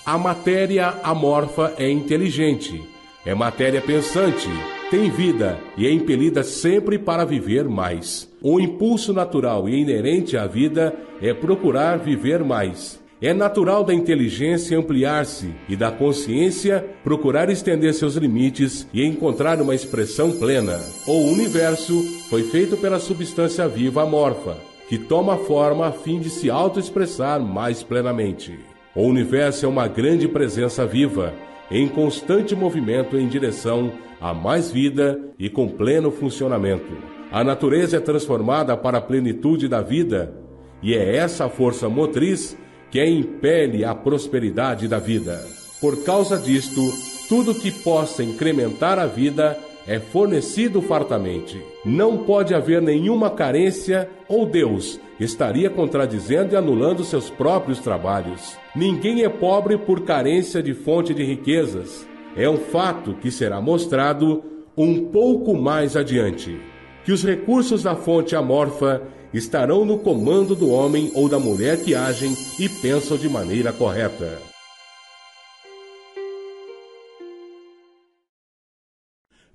A 0.03 0.17
matéria 0.17 0.95
amorfa 1.03 1.75
é 1.77 1.87
inteligente, 1.87 2.81
é 3.23 3.35
matéria 3.35 3.79
pensante, 3.79 4.49
tem 4.89 5.11
vida 5.11 5.59
e 5.77 5.85
é 5.85 5.91
impelida 5.91 6.41
sempre 6.41 6.97
para 6.97 7.23
viver 7.23 7.69
mais. 7.69 8.27
O 8.41 8.59
impulso 8.59 9.13
natural 9.13 9.69
e 9.69 9.79
inerente 9.79 10.35
à 10.35 10.47
vida 10.47 10.95
é 11.21 11.31
procurar 11.35 11.99
viver 11.99 12.43
mais. 12.43 13.00
É 13.23 13.35
natural 13.35 13.83
da 13.83 13.93
inteligência 13.93 14.75
ampliar-se 14.75 15.53
e 15.69 15.75
da 15.75 15.91
consciência 15.91 16.83
procurar 17.03 17.51
estender 17.51 17.93
seus 17.93 18.15
limites 18.15 18.87
e 18.91 19.05
encontrar 19.05 19.61
uma 19.61 19.75
expressão 19.75 20.31
plena. 20.31 20.79
O 21.05 21.31
universo 21.31 22.01
foi 22.31 22.41
feito 22.41 22.75
pela 22.77 22.97
substância 22.97 23.67
viva 23.67 24.01
amorfa, 24.01 24.57
que 24.89 24.97
toma 24.97 25.37
forma 25.37 25.85
a 25.85 25.91
fim 25.91 26.19
de 26.19 26.31
se 26.31 26.49
autoexpressar 26.49 27.39
mais 27.39 27.83
plenamente. 27.83 28.57
O 28.95 29.03
universo 29.03 29.67
é 29.67 29.69
uma 29.69 29.87
grande 29.87 30.27
presença 30.27 30.83
viva, 30.87 31.31
em 31.69 31.87
constante 31.87 32.55
movimento 32.55 33.19
em 33.19 33.27
direção 33.27 33.91
a 34.19 34.33
mais 34.33 34.71
vida 34.71 35.19
e 35.37 35.47
com 35.47 35.67
pleno 35.67 36.09
funcionamento. 36.09 36.91
A 37.31 37.43
natureza 37.43 37.97
é 37.97 37.99
transformada 37.99 38.75
para 38.75 38.97
a 38.97 39.01
plenitude 39.01 39.67
da 39.67 39.79
vida, 39.79 40.33
e 40.81 40.95
é 40.95 41.17
essa 41.17 41.47
força 41.47 41.87
motriz 41.87 42.57
que 42.91 43.03
impele 43.03 43.85
a 43.85 43.95
prosperidade 43.95 44.87
da 44.87 44.99
vida. 44.99 45.43
Por 45.79 46.03
causa 46.03 46.37
disto, 46.37 46.81
tudo 47.27 47.55
que 47.55 47.71
possa 47.71 48.23
incrementar 48.23 48.99
a 48.99 49.07
vida 49.07 49.57
é 49.87 49.99
fornecido 49.99 50.81
fartamente. 50.81 51.59
Não 51.83 52.19
pode 52.19 52.53
haver 52.53 52.81
nenhuma 52.81 53.29
carência 53.31 54.09
ou 54.27 54.45
Deus 54.45 54.99
estaria 55.23 55.69
contradizendo 55.69 56.53
e 56.53 56.57
anulando 56.57 57.03
seus 57.03 57.29
próprios 57.29 57.79
trabalhos. 57.79 58.57
Ninguém 58.75 59.23
é 59.23 59.29
pobre 59.29 59.77
por 59.77 60.01
carência 60.01 60.63
de 60.63 60.73
fonte 60.73 61.13
de 61.13 61.23
riquezas. 61.23 62.07
É 62.35 62.49
um 62.49 62.57
fato 62.57 63.13
que 63.13 63.29
será 63.29 63.61
mostrado 63.61 64.43
um 64.75 65.05
pouco 65.05 65.55
mais 65.55 65.95
adiante. 65.95 66.59
Que 67.05 67.11
os 67.11 67.23
recursos 67.23 67.83
da 67.83 67.95
fonte 67.95 68.35
amorfa 68.35 69.01
estarão 69.33 69.85
no 69.85 69.99
comando 69.99 70.55
do 70.55 70.69
homem 70.69 71.11
ou 71.13 71.29
da 71.29 71.39
mulher 71.39 71.83
que 71.83 71.95
agem 71.95 72.35
e 72.59 72.67
pensam 72.67 73.17
de 73.17 73.29
maneira 73.29 73.71
correta. 73.71 74.39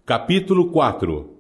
Capítulo 0.05 0.71
4 0.71 1.31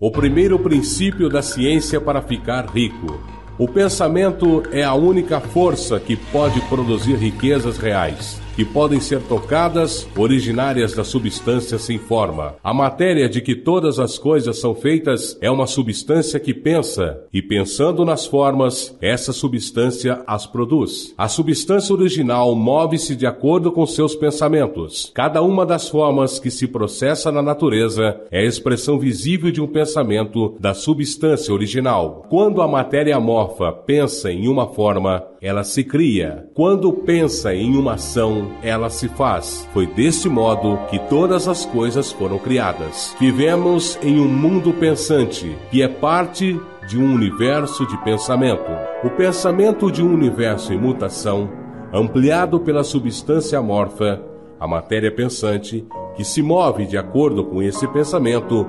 O 0.00 0.10
primeiro 0.10 0.58
princípio 0.58 1.28
da 1.28 1.42
ciência 1.42 2.00
para 2.00 2.22
ficar 2.22 2.66
rico. 2.66 3.20
O 3.58 3.68
pensamento 3.68 4.62
é 4.72 4.82
a 4.82 4.94
única 4.94 5.40
força 5.40 6.00
que 6.00 6.16
pode 6.16 6.60
produzir 6.68 7.14
riquezas 7.14 7.78
reais 7.78 8.43
que 8.54 8.64
podem 8.64 9.00
ser 9.00 9.20
tocadas, 9.22 10.06
originárias 10.16 10.94
da 10.94 11.04
substância 11.04 11.78
sem 11.78 11.98
forma. 11.98 12.54
A 12.62 12.72
matéria 12.72 13.28
de 13.28 13.40
que 13.40 13.54
todas 13.54 13.98
as 13.98 14.18
coisas 14.18 14.58
são 14.58 14.74
feitas 14.74 15.36
é 15.40 15.50
uma 15.50 15.66
substância 15.66 16.38
que 16.38 16.54
pensa, 16.54 17.20
e 17.32 17.42
pensando 17.42 18.04
nas 18.04 18.26
formas, 18.26 18.96
essa 19.00 19.32
substância 19.32 20.22
as 20.26 20.46
produz. 20.46 21.14
A 21.18 21.28
substância 21.28 21.94
original 21.94 22.54
move-se 22.54 23.16
de 23.16 23.26
acordo 23.26 23.72
com 23.72 23.86
seus 23.86 24.14
pensamentos. 24.14 25.10
Cada 25.14 25.42
uma 25.42 25.66
das 25.66 25.88
formas 25.88 26.38
que 26.38 26.50
se 26.50 26.66
processa 26.66 27.32
na 27.32 27.42
natureza 27.42 28.20
é 28.30 28.40
a 28.40 28.44
expressão 28.44 28.98
visível 28.98 29.50
de 29.50 29.60
um 29.60 29.66
pensamento 29.66 30.54
da 30.60 30.74
substância 30.74 31.52
original. 31.52 32.26
Quando 32.28 32.62
a 32.62 32.68
matéria 32.68 33.16
amorfa 33.16 33.72
pensa 33.72 34.30
em 34.30 34.48
uma 34.48 34.66
forma, 34.68 35.24
ela 35.44 35.62
se 35.62 35.84
cria. 35.84 36.48
Quando 36.54 36.90
pensa 36.90 37.54
em 37.54 37.76
uma 37.76 37.92
ação, 37.94 38.52
ela 38.62 38.88
se 38.88 39.08
faz. 39.08 39.68
Foi 39.74 39.86
deste 39.86 40.26
modo 40.26 40.78
que 40.88 40.98
todas 40.98 41.46
as 41.46 41.66
coisas 41.66 42.10
foram 42.10 42.38
criadas. 42.38 43.14
Vivemos 43.20 43.98
em 44.02 44.18
um 44.18 44.26
mundo 44.26 44.72
pensante, 44.72 45.54
que 45.70 45.82
é 45.82 45.86
parte 45.88 46.58
de 46.88 46.98
um 46.98 47.12
universo 47.12 47.86
de 47.86 47.98
pensamento. 47.98 48.72
O 49.04 49.10
pensamento 49.10 49.92
de 49.92 50.02
um 50.02 50.14
universo 50.14 50.72
em 50.72 50.78
mutação, 50.78 51.50
ampliado 51.92 52.58
pela 52.60 52.82
substância 52.82 53.58
amorfa, 53.58 54.22
a 54.58 54.66
matéria 54.66 55.12
pensante, 55.12 55.86
que 56.16 56.24
se 56.24 56.40
move 56.40 56.86
de 56.86 56.96
acordo 56.96 57.44
com 57.44 57.62
esse 57.62 57.86
pensamento, 57.88 58.66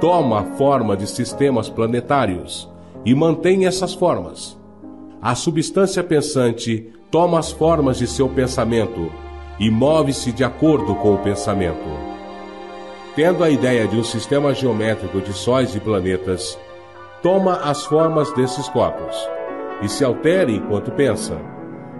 toma 0.00 0.42
a 0.42 0.44
forma 0.54 0.96
de 0.96 1.08
sistemas 1.08 1.68
planetários 1.68 2.70
e 3.04 3.12
mantém 3.12 3.66
essas 3.66 3.92
formas. 3.92 4.61
A 5.22 5.36
substância 5.36 6.02
pensante 6.02 6.92
toma 7.08 7.38
as 7.38 7.52
formas 7.52 7.96
de 7.96 8.08
seu 8.08 8.28
pensamento 8.28 9.08
e 9.56 9.70
move-se 9.70 10.32
de 10.32 10.42
acordo 10.42 10.96
com 10.96 11.14
o 11.14 11.18
pensamento. 11.18 11.78
Tendo 13.14 13.44
a 13.44 13.48
ideia 13.48 13.86
de 13.86 13.96
um 13.96 14.02
sistema 14.02 14.52
geométrico 14.52 15.20
de 15.20 15.32
sóis 15.32 15.76
e 15.76 15.78
planetas, 15.78 16.58
toma 17.22 17.54
as 17.58 17.86
formas 17.86 18.32
desses 18.32 18.68
corpos 18.70 19.14
e 19.80 19.88
se 19.88 20.04
altera 20.04 20.50
enquanto 20.50 20.90
pensa, 20.90 21.40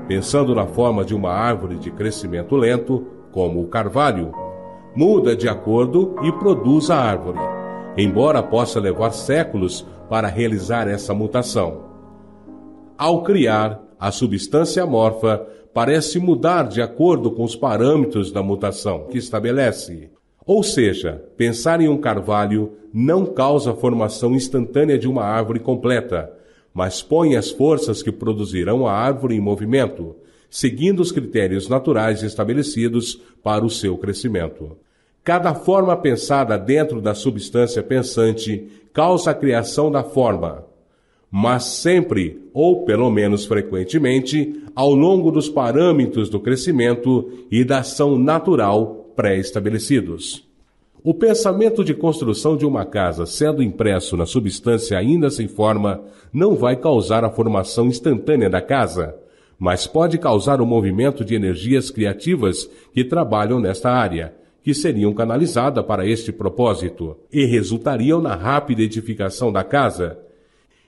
pensando 0.08 0.52
na 0.52 0.66
forma 0.66 1.04
de 1.04 1.14
uma 1.14 1.30
árvore 1.30 1.76
de 1.76 1.92
crescimento 1.92 2.56
lento, 2.56 3.06
como 3.30 3.62
o 3.62 3.68
carvalho, 3.68 4.32
muda 4.96 5.36
de 5.36 5.48
acordo 5.48 6.16
e 6.24 6.32
produz 6.32 6.90
a 6.90 6.96
árvore, 6.96 7.38
embora 7.96 8.42
possa 8.42 8.80
levar 8.80 9.12
séculos 9.12 9.86
para 10.10 10.26
realizar 10.26 10.88
essa 10.88 11.14
mutação. 11.14 11.91
Ao 13.02 13.24
criar, 13.24 13.82
a 13.98 14.12
substância 14.12 14.80
amorfa 14.80 15.44
parece 15.74 16.20
mudar 16.20 16.68
de 16.68 16.80
acordo 16.80 17.32
com 17.32 17.42
os 17.42 17.56
parâmetros 17.56 18.30
da 18.30 18.44
mutação 18.44 19.08
que 19.10 19.18
estabelece. 19.18 20.08
Ou 20.46 20.62
seja, 20.62 21.20
pensar 21.36 21.80
em 21.80 21.88
um 21.88 21.96
carvalho 21.96 22.74
não 22.94 23.26
causa 23.26 23.72
a 23.72 23.74
formação 23.74 24.36
instantânea 24.36 24.96
de 24.96 25.08
uma 25.08 25.24
árvore 25.24 25.58
completa, 25.58 26.32
mas 26.72 27.02
põe 27.02 27.34
as 27.34 27.50
forças 27.50 28.04
que 28.04 28.12
produzirão 28.12 28.86
a 28.86 28.92
árvore 28.92 29.34
em 29.34 29.40
movimento, 29.40 30.14
seguindo 30.48 31.00
os 31.00 31.10
critérios 31.10 31.68
naturais 31.68 32.22
estabelecidos 32.22 33.20
para 33.42 33.64
o 33.64 33.68
seu 33.68 33.98
crescimento. 33.98 34.76
Cada 35.24 35.56
forma 35.56 35.96
pensada 35.96 36.56
dentro 36.56 37.00
da 37.00 37.14
substância 37.14 37.82
pensante 37.82 38.68
causa 38.92 39.32
a 39.32 39.34
criação 39.34 39.90
da 39.90 40.04
forma, 40.04 40.70
mas 41.34 41.64
sempre, 41.64 42.42
ou 42.52 42.84
pelo 42.84 43.10
menos 43.10 43.46
frequentemente, 43.46 44.62
ao 44.76 44.92
longo 44.92 45.30
dos 45.30 45.48
parâmetros 45.48 46.28
do 46.28 46.38
crescimento 46.38 47.46
e 47.50 47.64
da 47.64 47.78
ação 47.78 48.18
natural 48.18 49.10
pré-estabelecidos. 49.16 50.46
O 51.02 51.14
pensamento 51.14 51.82
de 51.82 51.94
construção 51.94 52.54
de 52.54 52.66
uma 52.66 52.84
casa, 52.84 53.24
sendo 53.24 53.62
impresso 53.62 54.14
na 54.14 54.26
substância 54.26 54.98
ainda 54.98 55.30
sem 55.30 55.48
forma, 55.48 56.02
não 56.30 56.54
vai 56.54 56.76
causar 56.76 57.24
a 57.24 57.30
formação 57.30 57.86
instantânea 57.86 58.50
da 58.50 58.60
casa, 58.60 59.16
mas 59.58 59.86
pode 59.86 60.18
causar 60.18 60.60
o 60.60 60.66
movimento 60.66 61.24
de 61.24 61.34
energias 61.34 61.90
criativas 61.90 62.68
que 62.92 63.04
trabalham 63.04 63.58
nesta 63.58 63.90
área, 63.90 64.34
que 64.62 64.74
seriam 64.74 65.14
canalizadas 65.14 65.84
para 65.84 66.06
este 66.06 66.30
propósito, 66.30 67.16
e 67.32 67.46
resultariam 67.46 68.20
na 68.20 68.34
rápida 68.34 68.82
edificação 68.82 69.50
da 69.50 69.64
casa, 69.64 70.18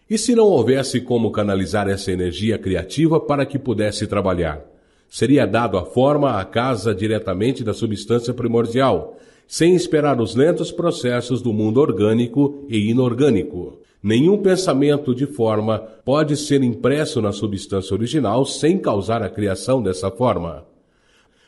e 0.08 0.18
se 0.18 0.34
não 0.34 0.44
houvesse 0.44 1.00
como 1.00 1.30
canalizar 1.30 1.88
essa 1.88 2.12
energia 2.12 2.58
criativa 2.58 3.18
para 3.18 3.46
que 3.46 3.58
pudesse 3.58 4.06
trabalhar? 4.06 4.60
Seria 5.08 5.46
dado 5.46 5.78
a 5.78 5.84
forma 5.84 6.38
à 6.38 6.44
casa 6.44 6.94
diretamente 6.94 7.64
da 7.64 7.72
substância 7.72 8.34
primordial, 8.34 9.16
sem 9.46 9.74
esperar 9.74 10.20
os 10.20 10.34
lentos 10.34 10.70
processos 10.70 11.40
do 11.40 11.52
mundo 11.52 11.80
orgânico 11.80 12.64
e 12.68 12.90
inorgânico. 12.90 13.78
Nenhum 14.02 14.36
pensamento 14.36 15.14
de 15.14 15.26
forma 15.26 15.78
pode 16.04 16.36
ser 16.36 16.62
impresso 16.62 17.22
na 17.22 17.32
substância 17.32 17.94
original 17.94 18.44
sem 18.44 18.76
causar 18.76 19.22
a 19.22 19.30
criação 19.30 19.82
dessa 19.82 20.10
forma. 20.10 20.66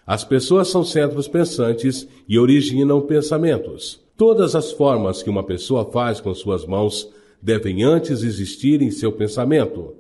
As 0.06 0.24
pessoas 0.24 0.68
são 0.68 0.82
centros 0.82 1.28
pensantes 1.28 2.08
e 2.26 2.38
originam 2.38 3.02
pensamentos. 3.02 4.00
Todas 4.16 4.54
as 4.54 4.72
formas 4.72 5.22
que 5.22 5.28
uma 5.28 5.42
pessoa 5.42 5.84
faz 5.84 6.20
com 6.20 6.32
suas 6.32 6.64
mãos 6.64 7.10
devem 7.40 7.82
antes 7.82 8.22
existir 8.22 8.82
em 8.82 8.90
seu 8.90 9.12
pensamento. 9.12 9.94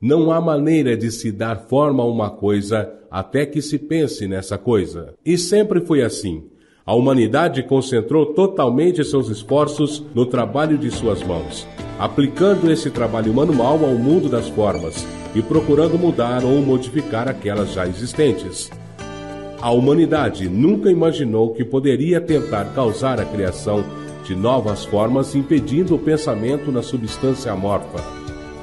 Não 0.00 0.30
há 0.30 0.40
maneira 0.40 0.96
de 0.96 1.10
se 1.10 1.32
dar 1.32 1.66
forma 1.68 2.02
a 2.02 2.06
uma 2.06 2.30
coisa 2.30 2.92
até 3.10 3.46
que 3.46 3.62
se 3.62 3.78
pense 3.78 4.26
nessa 4.26 4.58
coisa. 4.58 5.14
E 5.24 5.38
sempre 5.38 5.80
foi 5.80 6.02
assim. 6.02 6.44
A 6.84 6.94
humanidade 6.94 7.62
concentrou 7.62 8.26
totalmente 8.26 9.04
seus 9.04 9.28
esforços 9.28 10.04
no 10.14 10.26
trabalho 10.26 10.78
de 10.78 10.90
suas 10.90 11.22
mãos, 11.22 11.66
aplicando 11.98 12.70
esse 12.70 12.90
trabalho 12.90 13.34
manual 13.34 13.84
ao 13.84 13.94
mundo 13.94 14.28
das 14.28 14.48
formas 14.48 15.04
e 15.34 15.42
procurando 15.42 15.98
mudar 15.98 16.44
ou 16.44 16.62
modificar 16.62 17.28
aquelas 17.28 17.72
já 17.72 17.86
existentes. 17.88 18.70
A 19.60 19.70
humanidade 19.72 20.48
nunca 20.48 20.90
imaginou 20.90 21.54
que 21.54 21.64
poderia 21.64 22.20
tentar 22.20 22.66
causar 22.74 23.18
a 23.18 23.24
criação 23.24 23.84
de 24.26 24.34
novas 24.34 24.84
formas 24.84 25.34
impedindo 25.34 25.94
o 25.94 25.98
pensamento 25.98 26.72
na 26.72 26.82
substância 26.82 27.52
amorfa. 27.52 28.02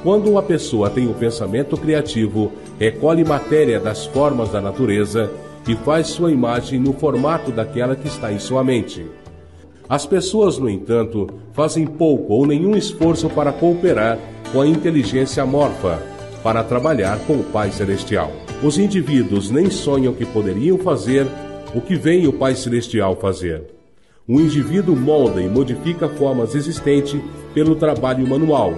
Quando 0.02 0.30
uma 0.30 0.42
pessoa 0.42 0.90
tem 0.90 1.06
o 1.06 1.10
um 1.10 1.14
pensamento 1.14 1.76
criativo, 1.78 2.52
recolhe 2.78 3.24
matéria 3.24 3.80
das 3.80 4.04
formas 4.04 4.50
da 4.50 4.60
natureza 4.60 5.30
e 5.66 5.74
faz 5.74 6.08
sua 6.08 6.30
imagem 6.30 6.78
no 6.78 6.92
formato 6.92 7.50
daquela 7.50 7.96
que 7.96 8.06
está 8.06 8.30
em 8.30 8.38
sua 8.38 8.62
mente. 8.62 9.06
As 9.88 10.04
pessoas, 10.04 10.58
no 10.58 10.68
entanto, 10.68 11.26
fazem 11.52 11.86
pouco 11.86 12.34
ou 12.34 12.46
nenhum 12.46 12.76
esforço 12.76 13.30
para 13.30 13.52
cooperar 13.52 14.18
com 14.52 14.60
a 14.60 14.66
inteligência 14.66 15.42
amorfa, 15.42 16.02
para 16.42 16.62
trabalhar 16.62 17.18
com 17.26 17.34
o 17.34 17.44
Pai 17.44 17.70
Celestial. 17.70 18.30
Os 18.62 18.78
indivíduos 18.78 19.50
nem 19.50 19.70
sonham 19.70 20.12
que 20.12 20.26
poderiam 20.26 20.78
fazer 20.78 21.26
o 21.74 21.80
que 21.80 21.96
vem 21.96 22.26
o 22.26 22.32
Pai 22.32 22.54
Celestial 22.54 23.16
fazer. 23.16 23.73
O 24.26 24.40
indivíduo 24.40 24.96
molda 24.96 25.42
e 25.42 25.48
modifica 25.48 26.08
formas 26.08 26.54
existentes 26.54 27.20
pelo 27.52 27.76
trabalho 27.76 28.26
manual 28.26 28.72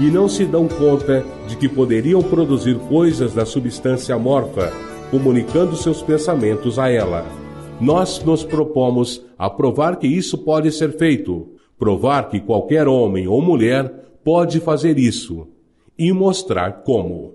e 0.00 0.04
não 0.04 0.26
se 0.30 0.46
dão 0.46 0.66
conta 0.66 1.22
de 1.46 1.56
que 1.56 1.68
poderiam 1.68 2.22
produzir 2.22 2.78
coisas 2.88 3.34
da 3.34 3.44
substância 3.44 4.14
amorfa, 4.14 4.72
comunicando 5.10 5.76
seus 5.76 6.02
pensamentos 6.02 6.78
a 6.78 6.88
ela. 6.88 7.26
Nós 7.78 8.24
nos 8.24 8.44
propomos 8.44 9.22
a 9.38 9.50
provar 9.50 9.96
que 9.96 10.06
isso 10.06 10.38
pode 10.38 10.72
ser 10.72 10.96
feito, 10.96 11.48
provar 11.78 12.30
que 12.30 12.40
qualquer 12.40 12.88
homem 12.88 13.28
ou 13.28 13.42
mulher 13.42 13.92
pode 14.24 14.58
fazer 14.58 14.98
isso 14.98 15.48
e 15.98 16.10
mostrar 16.12 16.82
como. 16.82 17.34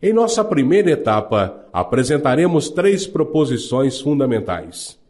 Em 0.00 0.12
nossa 0.12 0.44
primeira 0.44 0.92
etapa, 0.92 1.66
apresentaremos 1.72 2.70
três 2.70 3.04
proposições 3.04 4.00
fundamentais. 4.00 5.01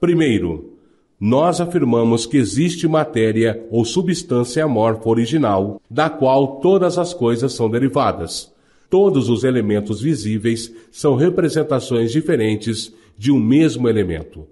Primeiro, 0.00 0.74
nós 1.20 1.60
afirmamos 1.60 2.24
que 2.24 2.36
existe 2.36 2.86
matéria 2.86 3.66
ou 3.68 3.84
substância 3.84 4.64
amorfa 4.64 5.08
original, 5.08 5.82
da 5.90 6.08
qual 6.08 6.60
todas 6.60 6.96
as 6.96 7.12
coisas 7.12 7.52
são 7.52 7.68
derivadas. 7.68 8.52
Todos 8.88 9.28
os 9.28 9.42
elementos 9.42 10.00
visíveis 10.00 10.72
são 10.92 11.16
representações 11.16 12.12
diferentes 12.12 12.94
de 13.18 13.32
um 13.32 13.40
mesmo 13.40 13.88
elemento. 13.88 14.46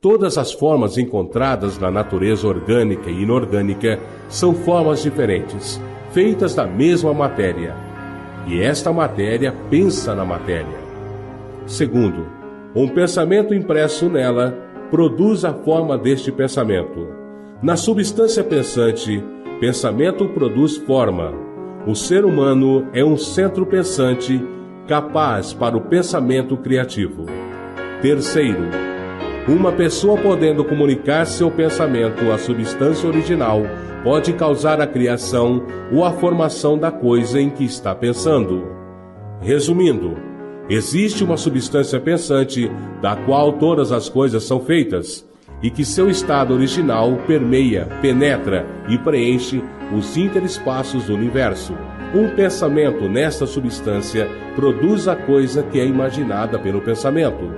Todas 0.00 0.38
as 0.38 0.52
formas 0.52 0.96
encontradas 0.96 1.78
na 1.78 1.90
natureza 1.90 2.46
orgânica 2.46 3.10
e 3.10 3.22
inorgânica 3.22 3.98
são 4.28 4.54
formas 4.54 5.02
diferentes, 5.02 5.80
feitas 6.12 6.54
da 6.54 6.64
mesma 6.64 7.12
matéria. 7.12 7.74
E 8.46 8.60
esta 8.60 8.92
matéria 8.92 9.52
pensa 9.68 10.14
na 10.14 10.24
matéria. 10.24 10.80
Segundo, 11.66 12.26
um 12.74 12.88
pensamento 12.88 13.52
impresso 13.52 14.08
nela 14.08 14.71
produz 14.92 15.42
a 15.42 15.54
forma 15.54 15.96
deste 15.96 16.30
pensamento. 16.30 17.08
Na 17.62 17.78
substância 17.78 18.44
pensante, 18.44 19.24
pensamento 19.58 20.28
produz 20.28 20.76
forma. 20.76 21.32
O 21.86 21.94
ser 21.94 22.26
humano 22.26 22.86
é 22.92 23.02
um 23.02 23.16
centro 23.16 23.64
pensante 23.64 24.38
capaz 24.86 25.54
para 25.54 25.78
o 25.78 25.80
pensamento 25.80 26.58
criativo. 26.58 27.24
Terceiro, 28.02 28.68
uma 29.48 29.72
pessoa 29.72 30.18
podendo 30.18 30.62
comunicar 30.62 31.24
seu 31.24 31.50
pensamento 31.50 32.30
à 32.30 32.36
substância 32.36 33.08
original 33.08 33.62
pode 34.04 34.34
causar 34.34 34.78
a 34.78 34.86
criação 34.86 35.62
ou 35.90 36.04
a 36.04 36.12
formação 36.12 36.76
da 36.76 36.90
coisa 36.90 37.40
em 37.40 37.48
que 37.48 37.64
está 37.64 37.94
pensando. 37.94 38.62
Resumindo, 39.40 40.31
Existe 40.72 41.22
uma 41.22 41.36
substância 41.36 42.00
pensante, 42.00 42.66
da 43.02 43.14
qual 43.14 43.52
todas 43.52 43.92
as 43.92 44.08
coisas 44.08 44.42
são 44.44 44.58
feitas, 44.58 45.22
e 45.62 45.68
que 45.68 45.84
seu 45.84 46.08
estado 46.08 46.54
original 46.54 47.14
permeia, 47.26 47.86
penetra 48.00 48.66
e 48.88 48.96
preenche 48.96 49.62
os 49.94 50.16
interespaços 50.16 51.04
do 51.04 51.14
universo. 51.14 51.74
Um 52.14 52.30
pensamento 52.30 53.06
nesta 53.06 53.44
substância 53.44 54.26
produz 54.56 55.06
a 55.08 55.14
coisa 55.14 55.62
que 55.62 55.78
é 55.78 55.84
imaginada 55.84 56.58
pelo 56.58 56.80
pensamento. 56.80 57.52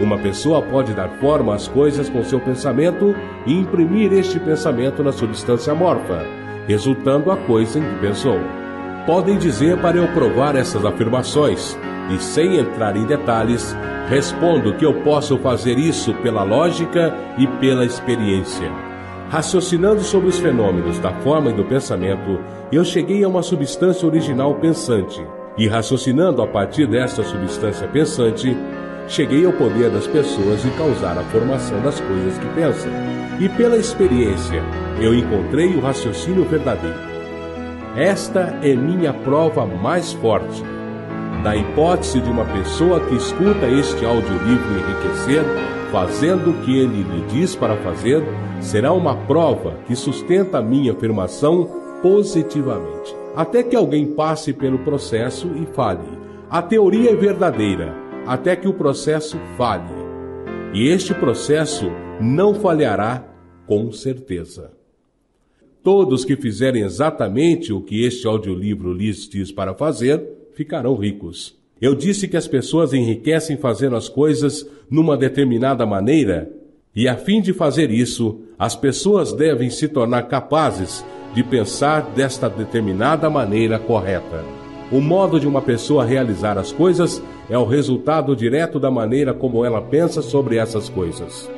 Uma 0.00 0.16
pessoa 0.16 0.62
pode 0.62 0.94
dar 0.94 1.08
forma 1.18 1.52
às 1.52 1.66
coisas 1.66 2.08
com 2.08 2.22
seu 2.22 2.38
pensamento 2.38 3.16
e 3.48 3.52
imprimir 3.52 4.12
este 4.12 4.38
pensamento 4.38 5.02
na 5.02 5.10
substância 5.10 5.72
amorfa, 5.72 6.24
resultando 6.68 7.32
a 7.32 7.36
coisa 7.36 7.80
em 7.80 7.82
que 7.82 8.00
pensou. 8.00 8.38
Podem 9.10 9.38
dizer 9.38 9.76
para 9.78 9.96
eu 9.96 10.06
provar 10.12 10.54
essas 10.54 10.84
afirmações 10.84 11.76
e 12.14 12.22
sem 12.22 12.58
entrar 12.58 12.96
em 12.96 13.04
detalhes, 13.04 13.76
respondo 14.08 14.74
que 14.74 14.86
eu 14.86 15.02
posso 15.02 15.36
fazer 15.38 15.76
isso 15.76 16.14
pela 16.22 16.44
lógica 16.44 17.12
e 17.36 17.44
pela 17.58 17.84
experiência. 17.84 18.70
Raciocinando 19.28 20.00
sobre 20.02 20.28
os 20.28 20.38
fenômenos 20.38 21.00
da 21.00 21.12
forma 21.22 21.50
e 21.50 21.52
do 21.52 21.64
pensamento, 21.64 22.38
eu 22.70 22.84
cheguei 22.84 23.24
a 23.24 23.28
uma 23.28 23.42
substância 23.42 24.06
original 24.06 24.54
pensante. 24.54 25.20
E 25.58 25.66
raciocinando 25.66 26.40
a 26.40 26.46
partir 26.46 26.86
desta 26.86 27.24
substância 27.24 27.88
pensante, 27.88 28.56
cheguei 29.08 29.44
ao 29.44 29.52
poder 29.52 29.90
das 29.90 30.06
pessoas 30.06 30.62
de 30.62 30.70
causar 30.78 31.18
a 31.18 31.24
formação 31.24 31.82
das 31.82 31.98
coisas 31.98 32.38
que 32.38 32.46
pensam. 32.54 32.92
E 33.40 33.48
pela 33.48 33.76
experiência, 33.76 34.62
eu 35.00 35.12
encontrei 35.12 35.74
o 35.74 35.80
raciocínio 35.80 36.44
verdadeiro. 36.44 37.09
Esta 37.96 38.60
é 38.62 38.74
minha 38.76 39.12
prova 39.12 39.66
mais 39.66 40.12
forte. 40.12 40.62
Da 41.42 41.56
hipótese 41.56 42.20
de 42.20 42.30
uma 42.30 42.44
pessoa 42.44 43.00
que 43.00 43.16
escuta 43.16 43.66
este 43.66 44.04
audiolivro 44.04 44.78
enriquecer, 44.78 45.42
fazendo 45.90 46.50
o 46.50 46.62
que 46.62 46.78
ele 46.78 47.02
lhe 47.02 47.22
diz 47.26 47.56
para 47.56 47.76
fazer, 47.78 48.22
será 48.60 48.92
uma 48.92 49.16
prova 49.16 49.74
que 49.86 49.96
sustenta 49.96 50.58
a 50.58 50.62
minha 50.62 50.92
afirmação 50.92 51.68
positivamente. 52.00 53.16
Até 53.34 53.62
que 53.62 53.74
alguém 53.74 54.06
passe 54.06 54.52
pelo 54.52 54.78
processo 54.78 55.50
e 55.56 55.66
fale. 55.66 56.18
A 56.48 56.62
teoria 56.62 57.10
é 57.10 57.16
verdadeira, 57.16 57.92
até 58.24 58.54
que 58.54 58.68
o 58.68 58.74
processo 58.74 59.36
falhe. 59.56 60.00
E 60.72 60.88
este 60.88 61.12
processo 61.12 61.90
não 62.20 62.54
falhará 62.54 63.24
com 63.66 63.90
certeza. 63.90 64.79
Todos 65.82 66.24
que 66.24 66.36
fizerem 66.36 66.82
exatamente 66.82 67.72
o 67.72 67.80
que 67.80 68.04
este 68.04 68.26
audiolivro 68.26 68.92
lhes 68.92 69.28
diz 69.28 69.50
para 69.50 69.74
fazer, 69.74 70.22
ficarão 70.54 70.94
ricos. 70.94 71.58
Eu 71.80 71.94
disse 71.94 72.28
que 72.28 72.36
as 72.36 72.46
pessoas 72.46 72.92
enriquecem 72.92 73.56
fazendo 73.56 73.96
as 73.96 74.06
coisas 74.06 74.66
numa 74.90 75.16
determinada 75.16 75.86
maneira, 75.86 76.50
e 76.94 77.08
a 77.08 77.16
fim 77.16 77.40
de 77.40 77.54
fazer 77.54 77.90
isso, 77.90 78.40
as 78.58 78.76
pessoas 78.76 79.32
devem 79.32 79.70
se 79.70 79.88
tornar 79.88 80.24
capazes 80.24 81.02
de 81.34 81.42
pensar 81.42 82.02
desta 82.14 82.50
determinada 82.50 83.30
maneira 83.30 83.78
correta. 83.78 84.44
O 84.92 85.00
modo 85.00 85.40
de 85.40 85.46
uma 85.46 85.62
pessoa 85.62 86.04
realizar 86.04 86.58
as 86.58 86.72
coisas 86.72 87.22
é 87.48 87.56
o 87.56 87.64
resultado 87.64 88.36
direto 88.36 88.78
da 88.78 88.90
maneira 88.90 89.32
como 89.32 89.64
ela 89.64 89.80
pensa 89.80 90.20
sobre 90.20 90.56
essas 90.56 90.88
coisas. 90.88 91.48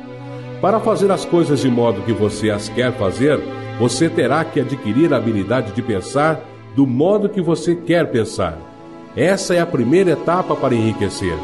Para 0.61 0.79
fazer 0.79 1.11
as 1.11 1.25
coisas 1.25 1.61
de 1.61 1.69
modo 1.69 2.03
que 2.03 2.13
você 2.13 2.51
as 2.51 2.69
quer 2.69 2.93
fazer, 2.93 3.41
você 3.83 4.09
terá 4.09 4.45
que 4.45 4.61
adquirir 4.61 5.13
a 5.13 5.17
habilidade 5.17 5.73
de 5.73 5.83
pensar 5.83 6.41
do 6.77 6.87
modo 6.87 7.29
que 7.29 7.43
você 7.43 7.75
quer 7.75 8.13
pensar. 8.13 8.57
Essa 9.17 9.55
é 9.57 9.61
a 9.61 9.67
primeira 9.67 10.13
etapa 10.13 10.55
para 10.55 10.73
enriquecer. 10.73 11.37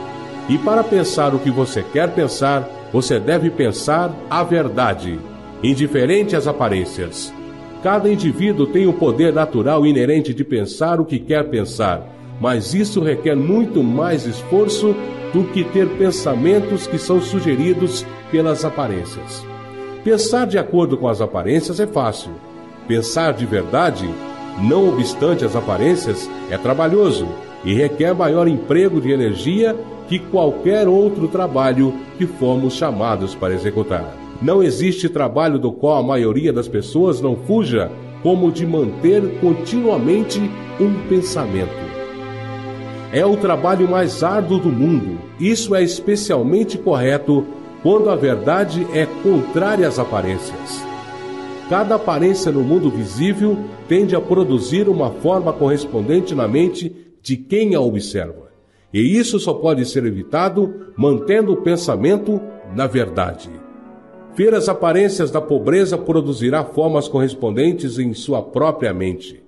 E 0.48 0.56
para 0.56 0.84
pensar 0.84 1.34
o 1.34 1.40
que 1.40 1.50
você 1.50 1.82
quer 1.82 2.14
pensar, 2.14 2.64
você 2.92 3.18
deve 3.18 3.50
pensar 3.50 4.14
a 4.30 4.44
verdade, 4.44 5.18
indiferente 5.64 6.36
às 6.36 6.46
aparências. 6.46 7.34
Cada 7.82 8.08
indivíduo 8.08 8.68
tem 8.68 8.86
o 8.86 8.92
poder 8.92 9.32
natural 9.32 9.84
inerente 9.84 10.32
de 10.32 10.44
pensar 10.44 11.00
o 11.00 11.04
que 11.04 11.18
quer 11.18 11.50
pensar, 11.50 12.06
mas 12.40 12.72
isso 12.72 13.00
requer 13.00 13.34
muito 13.34 13.82
mais 13.82 14.26
esforço 14.26 14.94
do 15.32 15.42
que 15.42 15.64
ter 15.64 15.88
pensamentos 15.98 16.86
que 16.86 16.98
são 16.98 17.20
sugeridos 17.20 18.06
pelas 18.30 18.64
aparências. 18.64 19.44
Pensar 20.04 20.46
de 20.46 20.58
acordo 20.58 20.96
com 20.96 21.08
as 21.08 21.20
aparências 21.20 21.80
é 21.80 21.86
fácil. 21.86 22.30
Pensar 22.86 23.32
de 23.32 23.44
verdade, 23.44 24.08
não 24.62 24.88
obstante 24.88 25.44
as 25.44 25.56
aparências, 25.56 26.30
é 26.50 26.56
trabalhoso 26.56 27.26
e 27.64 27.74
requer 27.74 28.14
maior 28.14 28.46
emprego 28.46 29.00
de 29.00 29.10
energia 29.10 29.76
que 30.08 30.18
qualquer 30.18 30.88
outro 30.88 31.28
trabalho 31.28 31.92
que 32.16 32.26
fomos 32.26 32.74
chamados 32.74 33.34
para 33.34 33.54
executar. 33.54 34.14
Não 34.40 34.62
existe 34.62 35.08
trabalho 35.08 35.58
do 35.58 35.72
qual 35.72 35.98
a 35.98 36.02
maioria 36.02 36.52
das 36.52 36.68
pessoas 36.68 37.20
não 37.20 37.36
fuja 37.36 37.90
como 38.22 38.52
de 38.52 38.64
manter 38.64 39.40
continuamente 39.40 40.40
um 40.80 40.94
pensamento. 41.08 41.88
É 43.12 43.24
o 43.26 43.36
trabalho 43.36 43.88
mais 43.88 44.22
árduo 44.22 44.58
do 44.58 44.68
mundo. 44.68 45.18
Isso 45.40 45.74
é 45.74 45.82
especialmente 45.82 46.78
correto 46.78 47.46
quando 47.82 48.10
a 48.10 48.16
verdade 48.16 48.86
é 48.92 49.06
contrária 49.22 49.86
às 49.86 49.98
aparências. 49.98 50.84
Cada 51.68 51.96
aparência 51.96 52.50
no 52.50 52.62
mundo 52.62 52.90
visível 52.90 53.56
tende 53.86 54.16
a 54.16 54.20
produzir 54.20 54.88
uma 54.88 55.10
forma 55.10 55.52
correspondente 55.52 56.34
na 56.34 56.48
mente 56.48 56.94
de 57.22 57.36
quem 57.36 57.74
a 57.74 57.80
observa. 57.80 58.48
E 58.92 59.00
isso 59.00 59.38
só 59.38 59.52
pode 59.52 59.84
ser 59.84 60.04
evitado 60.06 60.92
mantendo 60.96 61.52
o 61.52 61.56
pensamento 61.58 62.40
na 62.74 62.86
verdade. 62.86 63.50
Ver 64.34 64.54
as 64.54 64.68
aparências 64.68 65.30
da 65.30 65.40
pobreza 65.40 65.98
produzirá 65.98 66.64
formas 66.64 67.06
correspondentes 67.06 67.98
em 67.98 68.14
sua 68.14 68.40
própria 68.40 68.94
mente. 68.94 69.42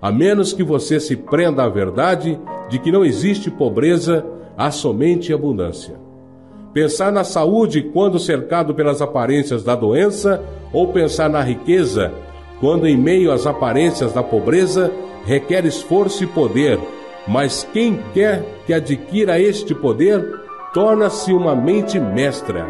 A 0.00 0.12
menos 0.12 0.52
que 0.52 0.62
você 0.62 1.00
se 1.00 1.16
prenda 1.16 1.64
à 1.64 1.68
verdade 1.68 2.38
de 2.68 2.78
que 2.78 2.92
não 2.92 3.04
existe 3.04 3.50
pobreza, 3.50 4.26
há 4.56 4.70
somente 4.70 5.32
abundância. 5.32 6.05
Pensar 6.76 7.10
na 7.10 7.24
saúde 7.24 7.80
quando 7.80 8.18
cercado 8.18 8.74
pelas 8.74 9.00
aparências 9.00 9.62
da 9.62 9.74
doença, 9.74 10.44
ou 10.74 10.88
pensar 10.88 11.26
na 11.30 11.40
riqueza 11.40 12.12
quando 12.60 12.86
em 12.86 12.94
meio 12.94 13.32
às 13.32 13.46
aparências 13.46 14.12
da 14.12 14.22
pobreza, 14.22 14.92
requer 15.24 15.64
esforço 15.64 16.22
e 16.22 16.26
poder, 16.26 16.78
mas 17.26 17.66
quem 17.72 17.98
quer 18.12 18.44
que 18.66 18.74
adquira 18.74 19.40
este 19.40 19.74
poder 19.74 20.22
torna-se 20.74 21.32
uma 21.32 21.56
mente 21.56 21.98
mestra. 21.98 22.66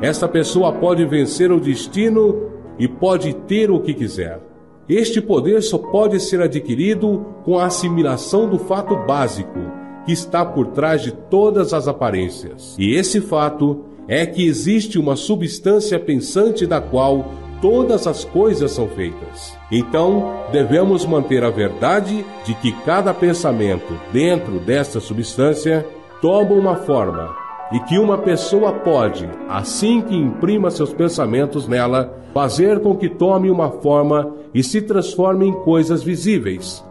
Esta 0.00 0.26
pessoa 0.26 0.72
pode 0.72 1.04
vencer 1.04 1.52
o 1.52 1.60
destino 1.60 2.48
e 2.78 2.88
pode 2.88 3.34
ter 3.34 3.70
o 3.70 3.80
que 3.80 3.92
quiser. 3.92 4.40
Este 4.88 5.20
poder 5.20 5.62
só 5.62 5.76
pode 5.76 6.18
ser 6.20 6.40
adquirido 6.40 7.22
com 7.44 7.58
a 7.58 7.66
assimilação 7.66 8.48
do 8.48 8.58
fato 8.58 8.96
básico 8.96 9.81
que 10.04 10.12
está 10.12 10.44
por 10.44 10.68
trás 10.68 11.02
de 11.02 11.12
todas 11.12 11.72
as 11.72 11.88
aparências. 11.88 12.76
E 12.78 12.94
esse 12.94 13.20
fato 13.20 13.84
é 14.08 14.26
que 14.26 14.44
existe 14.46 14.98
uma 14.98 15.16
substância 15.16 15.98
pensante 15.98 16.66
da 16.66 16.80
qual 16.80 17.26
todas 17.60 18.06
as 18.08 18.24
coisas 18.24 18.72
são 18.72 18.88
feitas. 18.88 19.56
Então, 19.70 20.32
devemos 20.50 21.06
manter 21.06 21.44
a 21.44 21.50
verdade 21.50 22.26
de 22.44 22.54
que 22.54 22.72
cada 22.84 23.14
pensamento 23.14 23.94
dentro 24.12 24.58
desta 24.58 24.98
substância 24.98 25.86
toma 26.20 26.52
uma 26.52 26.76
forma 26.76 27.34
e 27.72 27.80
que 27.80 27.98
uma 27.98 28.18
pessoa 28.18 28.72
pode, 28.72 29.28
assim 29.48 30.02
que 30.02 30.14
imprima 30.14 30.70
seus 30.70 30.92
pensamentos 30.92 31.66
nela, 31.66 32.12
fazer 32.34 32.80
com 32.80 32.96
que 32.96 33.08
tome 33.08 33.50
uma 33.50 33.70
forma 33.70 34.34
e 34.52 34.62
se 34.62 34.82
transforme 34.82 35.46
em 35.46 35.52
coisas 35.52 36.02
visíveis. 36.02 36.84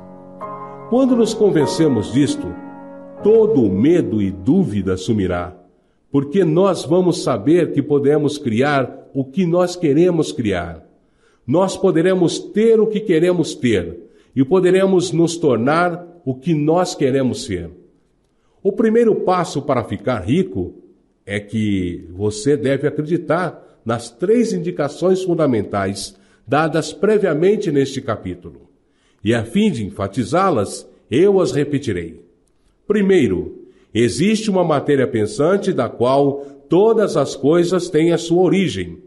Quando 0.89 1.15
nos 1.15 1.33
convencemos 1.33 2.11
disto, 2.11 2.47
todo 3.23 3.63
o 3.63 3.71
medo 3.71 4.21
e 4.21 4.31
dúvida 4.31 4.97
sumirá, 4.97 5.55
porque 6.11 6.43
nós 6.43 6.83
vamos 6.83 7.23
saber 7.23 7.71
que 7.71 7.81
podemos 7.81 8.37
criar 8.37 9.09
o 9.13 9.23
que 9.23 9.45
nós 9.45 9.75
queremos 9.75 10.31
criar. 10.31 10.85
Nós 11.45 11.77
poderemos 11.77 12.39
ter 12.39 12.79
o 12.79 12.87
que 12.87 12.99
queremos 12.99 13.53
ter 13.55 13.99
e 14.35 14.43
poderemos 14.43 15.11
nos 15.11 15.37
tornar 15.37 16.21
o 16.25 16.35
que 16.35 16.53
nós 16.53 16.95
queremos 16.95 17.45
ser. 17.45 17.69
O 18.63 18.71
primeiro 18.71 19.15
passo 19.15 19.61
para 19.61 19.83
ficar 19.83 20.19
rico 20.19 20.73
é 21.25 21.39
que 21.39 22.07
você 22.11 22.55
deve 22.55 22.87
acreditar 22.87 23.79
nas 23.85 24.09
três 24.09 24.53
indicações 24.53 25.23
fundamentais 25.23 26.15
dadas 26.47 26.93
previamente 26.93 27.71
neste 27.71 28.01
capítulo. 28.01 28.69
E 29.23 29.33
a 29.33 29.43
fim 29.43 29.71
de 29.71 29.85
enfatizá-las, 29.85 30.87
eu 31.09 31.39
as 31.39 31.51
repetirei. 31.51 32.30
Primeiro, 32.91 33.69
existe 33.93 34.49
uma 34.49 34.65
matéria 34.65 35.07
pensante 35.07 35.71
da 35.71 35.87
qual 35.87 36.45
todas 36.67 37.15
as 37.15 37.37
coisas 37.37 37.89
têm 37.89 38.11
a 38.11 38.17
sua 38.17 38.43
origem, 38.43 38.97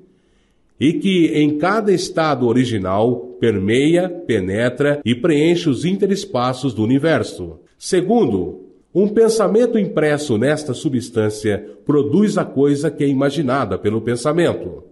e 0.80 0.94
que 0.94 1.26
em 1.34 1.58
cada 1.58 1.92
estado 1.92 2.46
original 2.46 3.36
permeia, 3.38 4.08
penetra 4.08 5.02
e 5.04 5.14
preenche 5.14 5.68
os 5.68 5.84
interespaços 5.84 6.72
do 6.72 6.82
universo. 6.82 7.58
Segundo, 7.78 8.60
um 8.94 9.06
pensamento 9.06 9.78
impresso 9.78 10.38
nesta 10.38 10.72
substância 10.72 11.62
produz 11.84 12.38
a 12.38 12.44
coisa 12.46 12.90
que 12.90 13.04
é 13.04 13.06
imaginada 13.06 13.76
pelo 13.76 14.00
pensamento. 14.00 14.82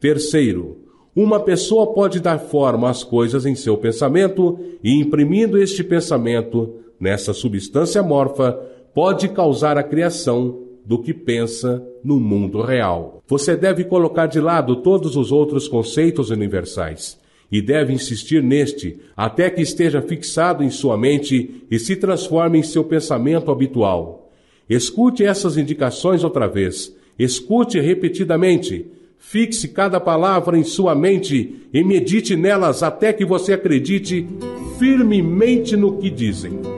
Terceiro, 0.00 0.78
uma 1.14 1.38
pessoa 1.38 1.94
pode 1.94 2.18
dar 2.18 2.40
forma 2.40 2.90
às 2.90 3.04
coisas 3.04 3.46
em 3.46 3.54
seu 3.54 3.76
pensamento 3.76 4.58
e, 4.82 5.00
imprimindo 5.00 5.56
este 5.56 5.84
pensamento 5.84 6.87
nessa 7.00 7.32
substância 7.32 8.02
morfa, 8.02 8.52
pode 8.94 9.28
causar 9.28 9.76
a 9.76 9.82
criação 9.82 10.64
do 10.84 10.98
que 10.98 11.12
pensa 11.12 11.86
no 12.02 12.18
mundo 12.18 12.62
real. 12.62 13.22
Você 13.26 13.56
deve 13.56 13.84
colocar 13.84 14.26
de 14.26 14.40
lado 14.40 14.76
todos 14.76 15.16
os 15.16 15.30
outros 15.30 15.68
conceitos 15.68 16.30
universais 16.30 17.18
e 17.50 17.60
deve 17.60 17.92
insistir 17.92 18.42
neste 18.42 18.98
até 19.16 19.50
que 19.50 19.62
esteja 19.62 20.00
fixado 20.00 20.64
em 20.64 20.70
sua 20.70 20.96
mente 20.96 21.64
e 21.70 21.78
se 21.78 21.96
transforme 21.96 22.58
em 22.58 22.62
seu 22.62 22.84
pensamento 22.84 23.50
habitual. 23.50 24.30
Escute 24.68 25.24
essas 25.24 25.56
indicações 25.56 26.24
outra 26.24 26.46
vez, 26.46 26.94
escute 27.18 27.80
repetidamente, 27.80 28.86
Fixe 29.18 29.68
cada 29.68 30.00
palavra 30.00 30.56
em 30.56 30.64
sua 30.64 30.94
mente 30.94 31.66
e 31.72 31.82
medite 31.82 32.36
nelas 32.36 32.82
até 32.82 33.12
que 33.12 33.24
você 33.24 33.52
acredite 33.52 34.26
firmemente 34.78 35.76
no 35.76 35.98
que 35.98 36.08
dizem. 36.08 36.77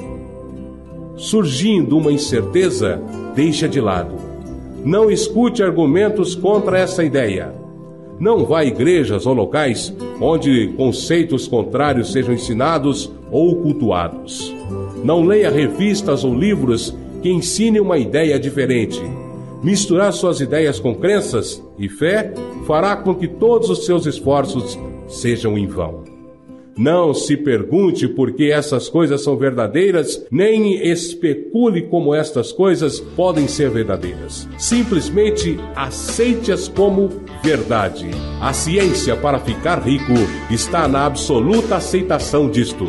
Surgindo 1.20 1.98
uma 1.98 2.10
incerteza, 2.10 2.98
deixa 3.34 3.68
de 3.68 3.78
lado. 3.78 4.14
Não 4.82 5.10
escute 5.10 5.62
argumentos 5.62 6.34
contra 6.34 6.78
essa 6.78 7.04
ideia. 7.04 7.54
Não 8.18 8.46
vá 8.46 8.60
a 8.60 8.64
igrejas 8.64 9.26
ou 9.26 9.34
locais 9.34 9.94
onde 10.18 10.68
conceitos 10.78 11.46
contrários 11.46 12.10
sejam 12.10 12.32
ensinados 12.32 13.12
ou 13.30 13.54
cultuados. 13.56 14.56
Não 15.04 15.22
leia 15.22 15.50
revistas 15.50 16.24
ou 16.24 16.34
livros 16.34 16.96
que 17.20 17.28
ensinem 17.28 17.82
uma 17.82 17.98
ideia 17.98 18.40
diferente. 18.40 18.98
Misturar 19.62 20.14
suas 20.14 20.40
ideias 20.40 20.80
com 20.80 20.94
crenças 20.94 21.62
e 21.78 21.86
fé 21.86 22.32
fará 22.66 22.96
com 22.96 23.14
que 23.14 23.28
todos 23.28 23.68
os 23.68 23.84
seus 23.84 24.06
esforços 24.06 24.78
sejam 25.06 25.58
em 25.58 25.66
vão. 25.66 26.09
Não 26.80 27.12
se 27.12 27.36
pergunte 27.36 28.08
por 28.08 28.32
que 28.32 28.50
essas 28.50 28.88
coisas 28.88 29.22
são 29.22 29.36
verdadeiras, 29.36 30.24
nem 30.30 30.82
especule 30.82 31.82
como 31.82 32.14
estas 32.14 32.52
coisas 32.52 32.98
podem 32.98 33.46
ser 33.46 33.68
verdadeiras. 33.68 34.48
Simplesmente 34.56 35.60
aceite-as 35.76 36.68
como 36.68 37.10
verdade. 37.44 38.08
A 38.40 38.54
ciência 38.54 39.14
para 39.14 39.38
ficar 39.38 39.78
rico 39.82 40.14
está 40.50 40.88
na 40.88 41.04
absoluta 41.04 41.76
aceitação 41.76 42.48
disto. 42.48 42.86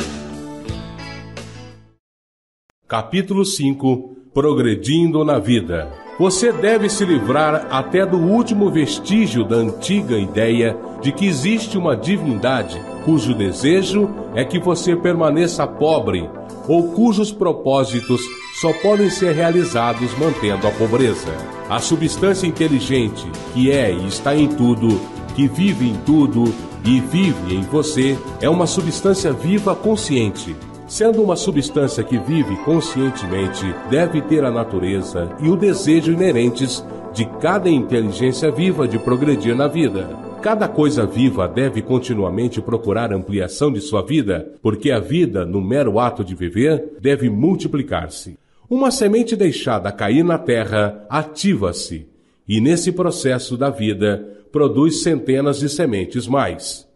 Capítulo 2.87 3.43
5 3.43 4.15
Progredindo 4.33 5.25
na 5.25 5.37
Vida 5.37 5.91
você 6.17 6.53
deve 6.53 6.87
se 6.87 7.03
livrar 7.03 7.67
até 7.69 8.05
do 8.05 8.17
último 8.17 8.71
vestígio 8.71 9.43
da 9.43 9.57
antiga 9.57 10.17
ideia 10.17 10.77
de 11.01 11.11
que 11.11 11.25
existe 11.25 11.77
uma 11.77 11.97
divindade 11.97 12.79
cujo 13.05 13.33
desejo 13.33 14.09
é 14.35 14.43
que 14.43 14.59
você 14.59 14.95
permaneça 14.95 15.65
pobre 15.67 16.29
ou 16.67 16.91
cujos 16.93 17.31
propósitos 17.31 18.21
só 18.61 18.71
podem 18.73 19.09
ser 19.09 19.33
realizados 19.33 20.17
mantendo 20.17 20.67
a 20.67 20.71
pobreza. 20.71 21.31
A 21.69 21.79
substância 21.79 22.45
inteligente, 22.45 23.25
que 23.53 23.71
é 23.71 23.91
e 23.91 24.07
está 24.07 24.35
em 24.35 24.47
tudo, 24.47 24.99
que 25.35 25.47
vive 25.47 25.89
em 25.89 25.95
tudo 26.05 26.53
e 26.85 26.99
vive 26.99 27.55
em 27.55 27.61
você, 27.61 28.17
é 28.39 28.49
uma 28.49 28.67
substância 28.67 29.31
viva 29.31 29.75
consciente 29.75 30.55
Sendo 30.91 31.23
uma 31.23 31.37
substância 31.37 32.03
que 32.03 32.17
vive 32.17 32.53
conscientemente, 32.65 33.63
deve 33.89 34.21
ter 34.23 34.43
a 34.43 34.51
natureza 34.51 35.31
e 35.39 35.47
o 35.47 35.55
desejo 35.55 36.11
inerentes 36.11 36.85
de 37.13 37.23
cada 37.39 37.69
inteligência 37.69 38.51
viva 38.51 38.85
de 38.85 38.99
progredir 38.99 39.55
na 39.55 39.69
vida. 39.69 40.30
Cada 40.41 40.67
coisa 40.67 41.05
viva 41.05 41.47
deve 41.47 41.83
continuamente 41.83 42.59
procurar 42.59 43.13
ampliação 43.13 43.71
de 43.71 43.79
sua 43.79 44.01
vida, 44.01 44.53
porque 44.59 44.89
a 44.89 44.99
vida, 44.99 45.45
no 45.45 45.61
mero 45.61 45.99
ato 45.99 46.23
de 46.23 46.33
viver, 46.33 46.97
deve 46.99 47.29
multiplicar-se. 47.29 48.39
Uma 48.67 48.89
semente 48.89 49.35
deixada 49.35 49.91
cair 49.91 50.23
na 50.23 50.39
terra 50.39 51.05
ativa-se, 51.07 52.07
e 52.47 52.59
nesse 52.59 52.91
processo 52.91 53.55
da 53.55 53.69
vida 53.69 54.27
produz 54.51 55.03
centenas 55.03 55.59
de 55.59 55.69
sementes 55.69 56.27
mais. 56.27 56.87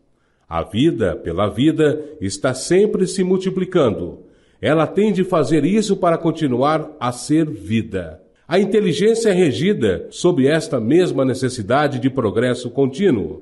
A 0.50 0.64
vida, 0.64 1.16
pela 1.16 1.48
vida, 1.48 2.04
está 2.20 2.52
sempre 2.52 3.06
se 3.06 3.24
multiplicando. 3.24 4.22
Ela 4.60 4.88
tem 4.88 5.14
de 5.14 5.24
fazer 5.24 5.64
isso 5.66 5.96
para 5.96 6.18
continuar 6.18 6.90
a 7.00 7.12
ser 7.12 7.48
vida. 7.48 8.25
A 8.48 8.60
inteligência 8.60 9.30
é 9.30 9.34
regida 9.34 10.06
sob 10.12 10.46
esta 10.46 10.80
mesma 10.80 11.26
necessidade 11.26 11.98
de 11.98 12.12
progresso 12.12 12.70
contínuo. 12.70 13.42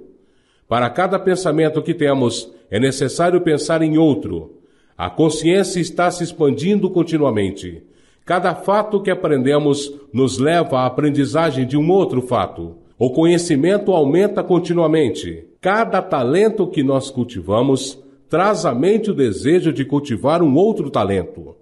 Para 0.66 0.90
cada 0.90 1.20
pensamento 1.20 1.82
que 1.82 1.94
temos, 1.94 2.50
é 2.72 2.80
necessário 2.80 3.42
pensar 3.42 3.82
em 3.82 3.98
outro. 3.98 4.60
A 4.98 5.10
consciência 5.10 5.82
está 5.82 6.10
se 6.10 6.24
expandindo 6.24 6.90
continuamente. 6.90 7.84
Cada 8.26 8.56
fato 8.56 9.02
que 9.02 9.12
aprendemos 9.12 9.94
nos 10.14 10.38
leva 10.38 10.80
à 10.80 10.86
aprendizagem 10.86 11.68
de 11.68 11.76
um 11.76 11.92
outro 11.92 12.22
fato. 12.22 12.78
O 12.98 13.10
conhecimento 13.10 13.92
aumenta 13.92 14.42
continuamente. 14.42 15.44
Cada 15.60 16.02
talento 16.02 16.66
que 16.66 16.82
nós 16.82 17.10
cultivamos 17.10 18.02
traz 18.30 18.66
à 18.66 18.74
mente 18.74 19.12
o 19.12 19.14
desejo 19.14 19.74
de 19.74 19.84
cultivar 19.84 20.42
um 20.42 20.56
outro 20.56 20.90
talento. 20.90 21.58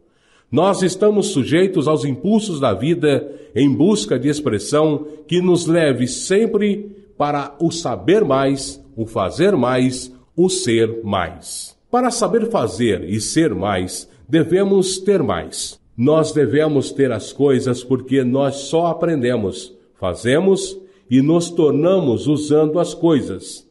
Nós 0.51 0.81
estamos 0.81 1.27
sujeitos 1.27 1.87
aos 1.87 2.03
impulsos 2.03 2.59
da 2.59 2.73
vida 2.73 3.31
em 3.55 3.73
busca 3.73 4.19
de 4.19 4.27
expressão 4.27 5.07
que 5.25 5.41
nos 5.41 5.65
leve 5.65 6.07
sempre 6.07 6.91
para 7.17 7.55
o 7.57 7.71
saber 7.71 8.25
mais, 8.25 8.83
o 8.95 9.05
fazer 9.05 9.55
mais, 9.55 10.13
o 10.35 10.49
ser 10.49 11.03
mais. 11.03 11.77
Para 11.89 12.11
saber 12.11 12.49
fazer 12.49 13.07
e 13.07 13.21
ser 13.21 13.55
mais, 13.55 14.09
devemos 14.27 14.97
ter 14.99 15.23
mais. 15.23 15.79
Nós 15.95 16.33
devemos 16.33 16.91
ter 16.91 17.13
as 17.13 17.31
coisas 17.31 17.81
porque 17.81 18.21
nós 18.21 18.55
só 18.55 18.87
aprendemos, 18.87 19.73
fazemos 19.97 20.77
e 21.09 21.21
nos 21.21 21.49
tornamos 21.49 22.27
usando 22.27 22.77
as 22.77 22.93
coisas 22.93 23.70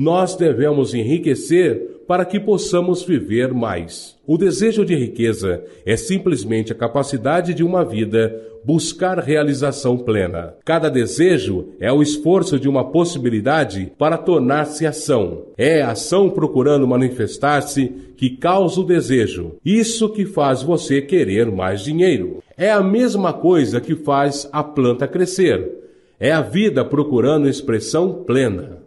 nós 0.00 0.34
devemos 0.34 0.94
enriquecer 0.94 2.00
para 2.08 2.24
que 2.24 2.40
possamos 2.40 3.02
viver 3.02 3.52
mais. 3.52 4.16
O 4.26 4.38
desejo 4.38 4.82
de 4.82 4.94
riqueza 4.94 5.62
é 5.84 5.94
simplesmente 5.94 6.72
a 6.72 6.74
capacidade 6.74 7.52
de 7.52 7.62
uma 7.62 7.84
vida 7.84 8.34
buscar 8.64 9.18
realização 9.18 9.98
plena. 9.98 10.54
Cada 10.64 10.88
desejo 10.88 11.74
é 11.78 11.92
o 11.92 12.00
esforço 12.00 12.58
de 12.58 12.66
uma 12.66 12.90
possibilidade 12.90 13.92
para 13.98 14.16
tornar-se 14.16 14.86
ação. 14.86 15.42
É 15.58 15.82
a 15.82 15.90
ação 15.90 16.30
procurando 16.30 16.88
manifestar-se 16.88 17.88
que 18.16 18.30
causa 18.30 18.80
o 18.80 18.84
desejo. 18.84 19.56
Isso 19.62 20.08
que 20.08 20.24
faz 20.24 20.62
você 20.62 21.02
querer 21.02 21.50
mais 21.50 21.82
dinheiro. 21.82 22.42
É 22.56 22.72
a 22.72 22.82
mesma 22.82 23.34
coisa 23.34 23.82
que 23.82 23.94
faz 23.94 24.48
a 24.50 24.64
planta 24.64 25.06
crescer. 25.06 25.70
É 26.18 26.32
a 26.32 26.40
vida 26.40 26.82
procurando 26.86 27.46
expressão 27.46 28.24
plena. 28.24 28.80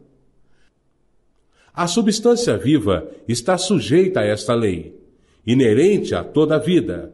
A 1.75 1.87
substância 1.87 2.55
viva 2.55 3.09
está 3.27 3.57
sujeita 3.57 4.19
a 4.19 4.23
esta 4.23 4.53
lei, 4.53 4.95
inerente 5.45 6.13
a 6.13 6.23
toda 6.23 6.55
a 6.55 6.59
vida, 6.59 7.11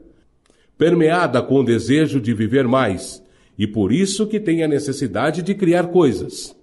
permeada 0.78 1.42
com 1.42 1.62
o 1.62 1.64
desejo 1.64 2.20
de 2.20 2.34
viver 2.34 2.68
mais, 2.68 3.24
e 3.58 3.66
por 3.66 3.94
isso 3.94 4.28
que 4.28 4.38
tem 4.38 4.62
a 4.62 4.68
necessidade 4.68 5.42
de 5.42 5.56
criar 5.56 5.88
coisas. 5.88 6.54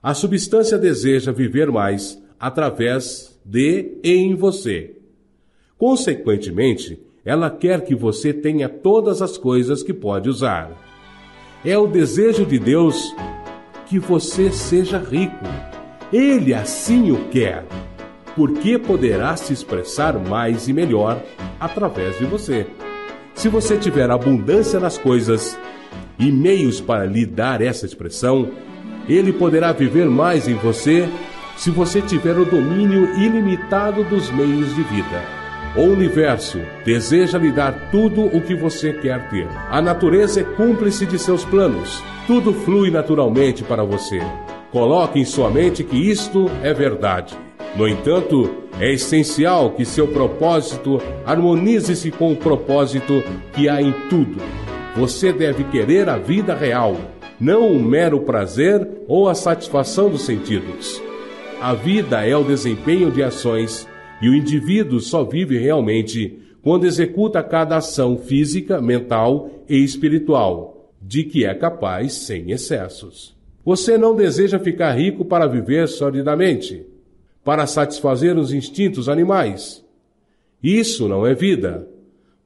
A 0.00 0.14
substância 0.14 0.78
deseja 0.78 1.32
viver 1.32 1.72
mais 1.72 2.22
através 2.38 3.36
de 3.44 3.98
e 4.00 4.12
em 4.12 4.36
você. 4.36 4.96
Consequentemente, 5.76 7.00
ela 7.24 7.50
quer 7.50 7.80
que 7.82 7.96
você 7.96 8.32
tenha 8.32 8.68
todas 8.68 9.20
as 9.20 9.36
coisas 9.36 9.82
que 9.82 9.92
pode 9.92 10.28
usar. 10.28 10.70
É 11.64 11.76
o 11.76 11.88
desejo 11.88 12.46
de 12.46 12.60
Deus 12.60 13.12
que 13.88 13.98
você 13.98 14.52
seja 14.52 14.98
rico 14.98 15.79
ele 16.12 16.52
assim 16.54 17.10
o 17.10 17.28
quer, 17.28 17.64
porque 18.34 18.78
poderá 18.78 19.36
se 19.36 19.52
expressar 19.52 20.18
mais 20.18 20.68
e 20.68 20.72
melhor 20.72 21.20
através 21.58 22.18
de 22.18 22.24
você. 22.24 22.66
Se 23.34 23.48
você 23.48 23.76
tiver 23.76 24.10
abundância 24.10 24.80
nas 24.80 24.98
coisas 24.98 25.58
e 26.18 26.30
meios 26.30 26.80
para 26.80 27.06
lhe 27.06 27.24
dar 27.24 27.60
essa 27.60 27.86
expressão, 27.86 28.50
ele 29.08 29.32
poderá 29.32 29.72
viver 29.72 30.06
mais 30.06 30.46
em 30.48 30.54
você 30.54 31.08
se 31.56 31.70
você 31.70 32.00
tiver 32.00 32.38
o 32.38 32.44
domínio 32.44 33.14
ilimitado 33.18 34.02
dos 34.04 34.30
meios 34.30 34.74
de 34.74 34.82
vida. 34.82 35.40
O 35.76 35.82
universo 35.82 36.58
deseja 36.84 37.38
lhe 37.38 37.52
dar 37.52 37.90
tudo 37.90 38.24
o 38.24 38.40
que 38.40 38.54
você 38.54 38.92
quer 38.92 39.28
ter. 39.30 39.46
A 39.70 39.80
natureza 39.80 40.40
é 40.40 40.44
cúmplice 40.44 41.06
de 41.06 41.18
seus 41.18 41.44
planos. 41.44 42.02
Tudo 42.26 42.52
flui 42.52 42.90
naturalmente 42.90 43.62
para 43.62 43.84
você. 43.84 44.20
Coloque 44.72 45.18
em 45.18 45.24
sua 45.24 45.50
mente 45.50 45.82
que 45.82 45.96
isto 45.96 46.46
é 46.62 46.72
verdade. 46.72 47.36
No 47.76 47.88
entanto, 47.88 48.50
é 48.78 48.92
essencial 48.92 49.72
que 49.72 49.84
seu 49.84 50.06
propósito 50.08 51.00
harmonize-se 51.26 52.10
com 52.10 52.32
o 52.32 52.36
propósito 52.36 53.22
que 53.52 53.68
há 53.68 53.82
em 53.82 53.92
tudo. 54.08 54.40
Você 54.96 55.32
deve 55.32 55.64
querer 55.64 56.08
a 56.08 56.16
vida 56.16 56.54
real, 56.54 56.96
não 57.38 57.68
um 57.68 57.82
mero 57.82 58.20
prazer 58.20 58.88
ou 59.08 59.28
a 59.28 59.34
satisfação 59.34 60.08
dos 60.08 60.22
sentidos. 60.22 61.02
A 61.60 61.74
vida 61.74 62.24
é 62.24 62.36
o 62.36 62.44
desempenho 62.44 63.10
de 63.10 63.22
ações 63.22 63.88
e 64.22 64.28
o 64.28 64.34
indivíduo 64.34 65.00
só 65.00 65.24
vive 65.24 65.58
realmente 65.58 66.38
quando 66.62 66.86
executa 66.86 67.42
cada 67.42 67.76
ação 67.76 68.18
física, 68.18 68.80
mental 68.80 69.50
e 69.68 69.82
espiritual, 69.82 70.92
de 71.00 71.24
que 71.24 71.44
é 71.44 71.54
capaz 71.54 72.12
sem 72.12 72.50
excessos. 72.50 73.39
Você 73.64 73.98
não 73.98 74.16
deseja 74.16 74.58
ficar 74.58 74.92
rico 74.92 75.24
para 75.24 75.46
viver 75.46 75.86
solidamente, 75.86 76.86
para 77.44 77.66
satisfazer 77.66 78.38
os 78.38 78.52
instintos 78.52 79.08
animais. 79.08 79.84
Isso 80.62 81.06
não 81.06 81.26
é 81.26 81.34
vida, 81.34 81.86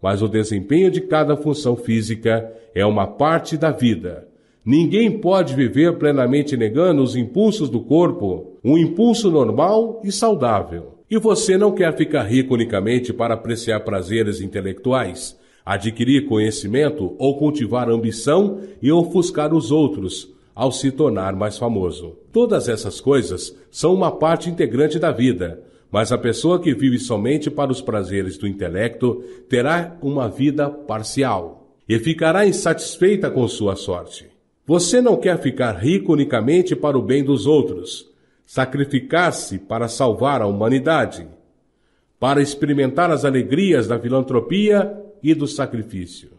mas 0.02 0.22
o 0.22 0.28
desempenho 0.28 0.90
de 0.90 1.00
cada 1.00 1.36
função 1.36 1.76
física 1.76 2.52
é 2.74 2.84
uma 2.84 3.06
parte 3.06 3.56
da 3.56 3.70
vida. 3.70 4.26
Ninguém 4.64 5.18
pode 5.18 5.54
viver 5.54 5.98
plenamente 5.98 6.56
negando 6.56 7.02
os 7.02 7.14
impulsos 7.14 7.68
do 7.68 7.80
corpo, 7.80 8.58
um 8.64 8.76
impulso 8.76 9.30
normal 9.30 10.00
e 10.02 10.10
saudável. 10.10 10.98
E 11.08 11.18
você 11.18 11.56
não 11.56 11.70
quer 11.72 11.94
ficar 11.96 12.24
rico 12.24 12.54
unicamente 12.54 13.12
para 13.12 13.34
apreciar 13.34 13.80
prazeres 13.80 14.40
intelectuais, 14.40 15.38
adquirir 15.64 16.26
conhecimento 16.26 17.14
ou 17.18 17.38
cultivar 17.38 17.88
ambição 17.88 18.60
e 18.82 18.90
ofuscar 18.90 19.54
os 19.54 19.70
outros 19.70 20.33
ao 20.54 20.70
se 20.70 20.90
tornar 20.92 21.34
mais 21.34 21.58
famoso. 21.58 22.16
Todas 22.32 22.68
essas 22.68 23.00
coisas 23.00 23.54
são 23.70 23.92
uma 23.92 24.12
parte 24.12 24.48
integrante 24.48 24.98
da 24.98 25.10
vida, 25.10 25.62
mas 25.90 26.12
a 26.12 26.18
pessoa 26.18 26.60
que 26.60 26.74
vive 26.74 26.98
somente 26.98 27.50
para 27.50 27.72
os 27.72 27.80
prazeres 27.80 28.38
do 28.38 28.46
intelecto 28.46 29.22
terá 29.48 29.96
uma 30.00 30.28
vida 30.28 30.68
parcial 30.70 31.68
e 31.88 31.98
ficará 31.98 32.46
insatisfeita 32.46 33.30
com 33.30 33.46
sua 33.46 33.76
sorte. 33.76 34.26
Você 34.66 35.00
não 35.00 35.16
quer 35.16 35.38
ficar 35.40 35.72
rico 35.72 36.12
unicamente 36.12 36.74
para 36.74 36.96
o 36.96 37.02
bem 37.02 37.22
dos 37.22 37.46
outros, 37.46 38.10
sacrificar-se 38.46 39.58
para 39.58 39.88
salvar 39.88 40.40
a 40.40 40.46
humanidade, 40.46 41.28
para 42.18 42.40
experimentar 42.40 43.10
as 43.10 43.24
alegrias 43.24 43.86
da 43.86 43.98
filantropia 43.98 44.98
e 45.22 45.34
do 45.34 45.46
sacrifício. 45.46 46.30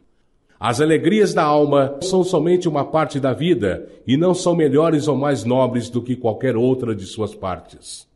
As 0.59 0.79
alegrias 0.79 1.33
da 1.33 1.43
alma 1.43 1.97
são 2.01 2.23
somente 2.23 2.67
uma 2.67 2.85
parte 2.85 3.19
da 3.19 3.33
vida 3.33 3.87
e 4.07 4.15
não 4.15 4.33
são 4.33 4.55
melhores 4.55 5.07
ou 5.07 5.15
mais 5.15 5.43
nobres 5.43 5.89
do 5.89 6.01
que 6.01 6.15
qualquer 6.15 6.55
outra 6.55 6.95
de 6.95 7.05
suas 7.05 7.35
partes. 7.35 8.07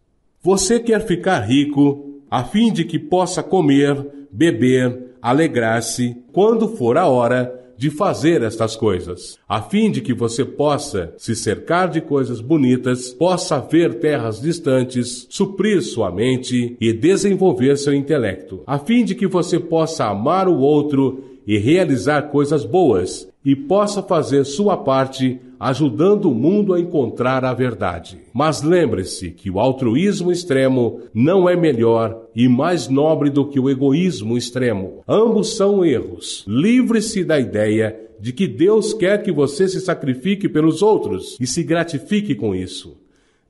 Você 0.42 0.80
quer 0.80 1.06
ficar 1.06 1.40
rico 1.40 2.22
a 2.32 2.44
fim 2.44 2.72
de 2.72 2.86
que 2.86 2.98
possa 2.98 3.44
comer, 3.44 4.28
beber, 4.32 5.16
alegrar-se 5.22 6.16
quando 6.32 6.70
for 6.70 6.98
a 6.98 7.08
hora 7.08 7.60
de 7.80 7.90
fazer 7.90 8.42
estas 8.44 8.76
coisas, 8.76 9.40
a 9.48 9.62
fim 9.62 9.90
de 9.90 10.02
que 10.02 10.14
você 10.14 10.44
possa 10.44 11.14
se 11.18 11.34
cercar 11.34 11.88
de 11.88 12.02
coisas 12.02 12.42
bonitas, 12.42 13.14
possa 13.14 13.58
ver 13.60 14.02
terras 14.02 14.42
distantes, 14.42 15.26
suprir 15.30 15.82
sua 15.82 16.12
mente 16.12 16.76
e 16.80 16.92
desenvolver 16.92 17.78
seu 17.78 17.94
intelecto, 17.94 18.64
a 18.68 18.78
fim 18.78 19.06
de 19.06 19.16
que 19.16 19.26
você 19.26 19.58
possa 19.58 20.08
amar 20.08 20.50
o 20.50 20.60
outro 20.60 21.29
e 21.50 21.58
realizar 21.58 22.30
coisas 22.30 22.64
boas 22.64 23.28
e 23.44 23.56
possa 23.56 24.04
fazer 24.04 24.46
sua 24.46 24.78
parte 24.78 25.40
ajudando 25.60 26.30
o 26.30 26.36
mundo 26.36 26.76
a 26.76 26.80
encontrar 26.80 27.44
a 27.44 27.56
verdade. 27.56 28.20
Mas 28.32 28.62
lembre-se 28.62 29.32
que 29.32 29.50
o 29.50 29.60
altruísmo 29.60 30.32
extremo 30.32 31.02
não 31.12 31.50
é 31.50 31.56
melhor 31.56 32.28
e 32.36 32.48
mais 32.48 32.88
nobre 32.88 33.32
do 33.32 33.48
que 33.48 33.60
o 33.60 33.68
egoísmo 33.68 34.38
extremo. 34.38 35.04
Ambos 35.08 35.56
são 35.56 35.84
erros. 35.84 36.46
Livre-se 36.48 37.24
da 37.24 37.40
ideia 37.40 38.00
de 38.20 38.32
que 38.32 38.48
Deus 38.48 38.94
quer 38.94 39.24
que 39.24 39.32
você 39.32 39.68
se 39.68 39.82
sacrifique 39.82 40.48
pelos 40.48 40.84
outros 40.84 41.36
e 41.40 41.48
se 41.48 41.64
gratifique 41.64 42.36
com 42.36 42.54
isso. 42.54 42.96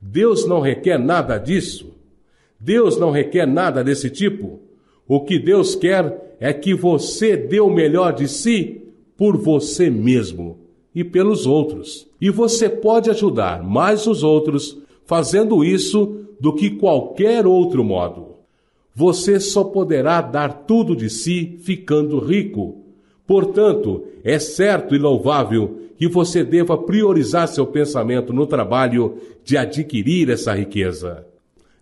Deus 0.00 0.46
não 0.46 0.60
requer 0.60 0.96
nada 0.98 1.36
disso. 1.36 1.92
Deus 2.58 2.98
não 2.98 3.10
requer 3.10 3.44
nada 3.44 3.84
desse 3.84 4.08
tipo. 4.08 4.69
O 5.12 5.22
que 5.22 5.40
Deus 5.40 5.74
quer 5.74 6.36
é 6.38 6.52
que 6.52 6.72
você 6.72 7.36
dê 7.36 7.58
o 7.58 7.68
melhor 7.68 8.12
de 8.12 8.28
si 8.28 8.80
por 9.16 9.36
você 9.36 9.90
mesmo 9.90 10.60
e 10.94 11.02
pelos 11.02 11.48
outros. 11.48 12.06
E 12.20 12.30
você 12.30 12.68
pode 12.68 13.10
ajudar 13.10 13.60
mais 13.60 14.06
os 14.06 14.22
outros 14.22 14.78
fazendo 15.04 15.64
isso 15.64 16.26
do 16.38 16.54
que 16.54 16.70
qualquer 16.70 17.44
outro 17.44 17.82
modo. 17.82 18.36
Você 18.94 19.40
só 19.40 19.64
poderá 19.64 20.20
dar 20.20 20.64
tudo 20.64 20.94
de 20.94 21.10
si 21.10 21.58
ficando 21.60 22.20
rico. 22.20 22.76
Portanto, 23.26 24.04
é 24.22 24.38
certo 24.38 24.94
e 24.94 24.98
louvável 24.98 25.76
que 25.96 26.06
você 26.06 26.44
deva 26.44 26.78
priorizar 26.78 27.48
seu 27.48 27.66
pensamento 27.66 28.32
no 28.32 28.46
trabalho 28.46 29.16
de 29.42 29.56
adquirir 29.56 30.30
essa 30.30 30.54
riqueza. 30.54 31.26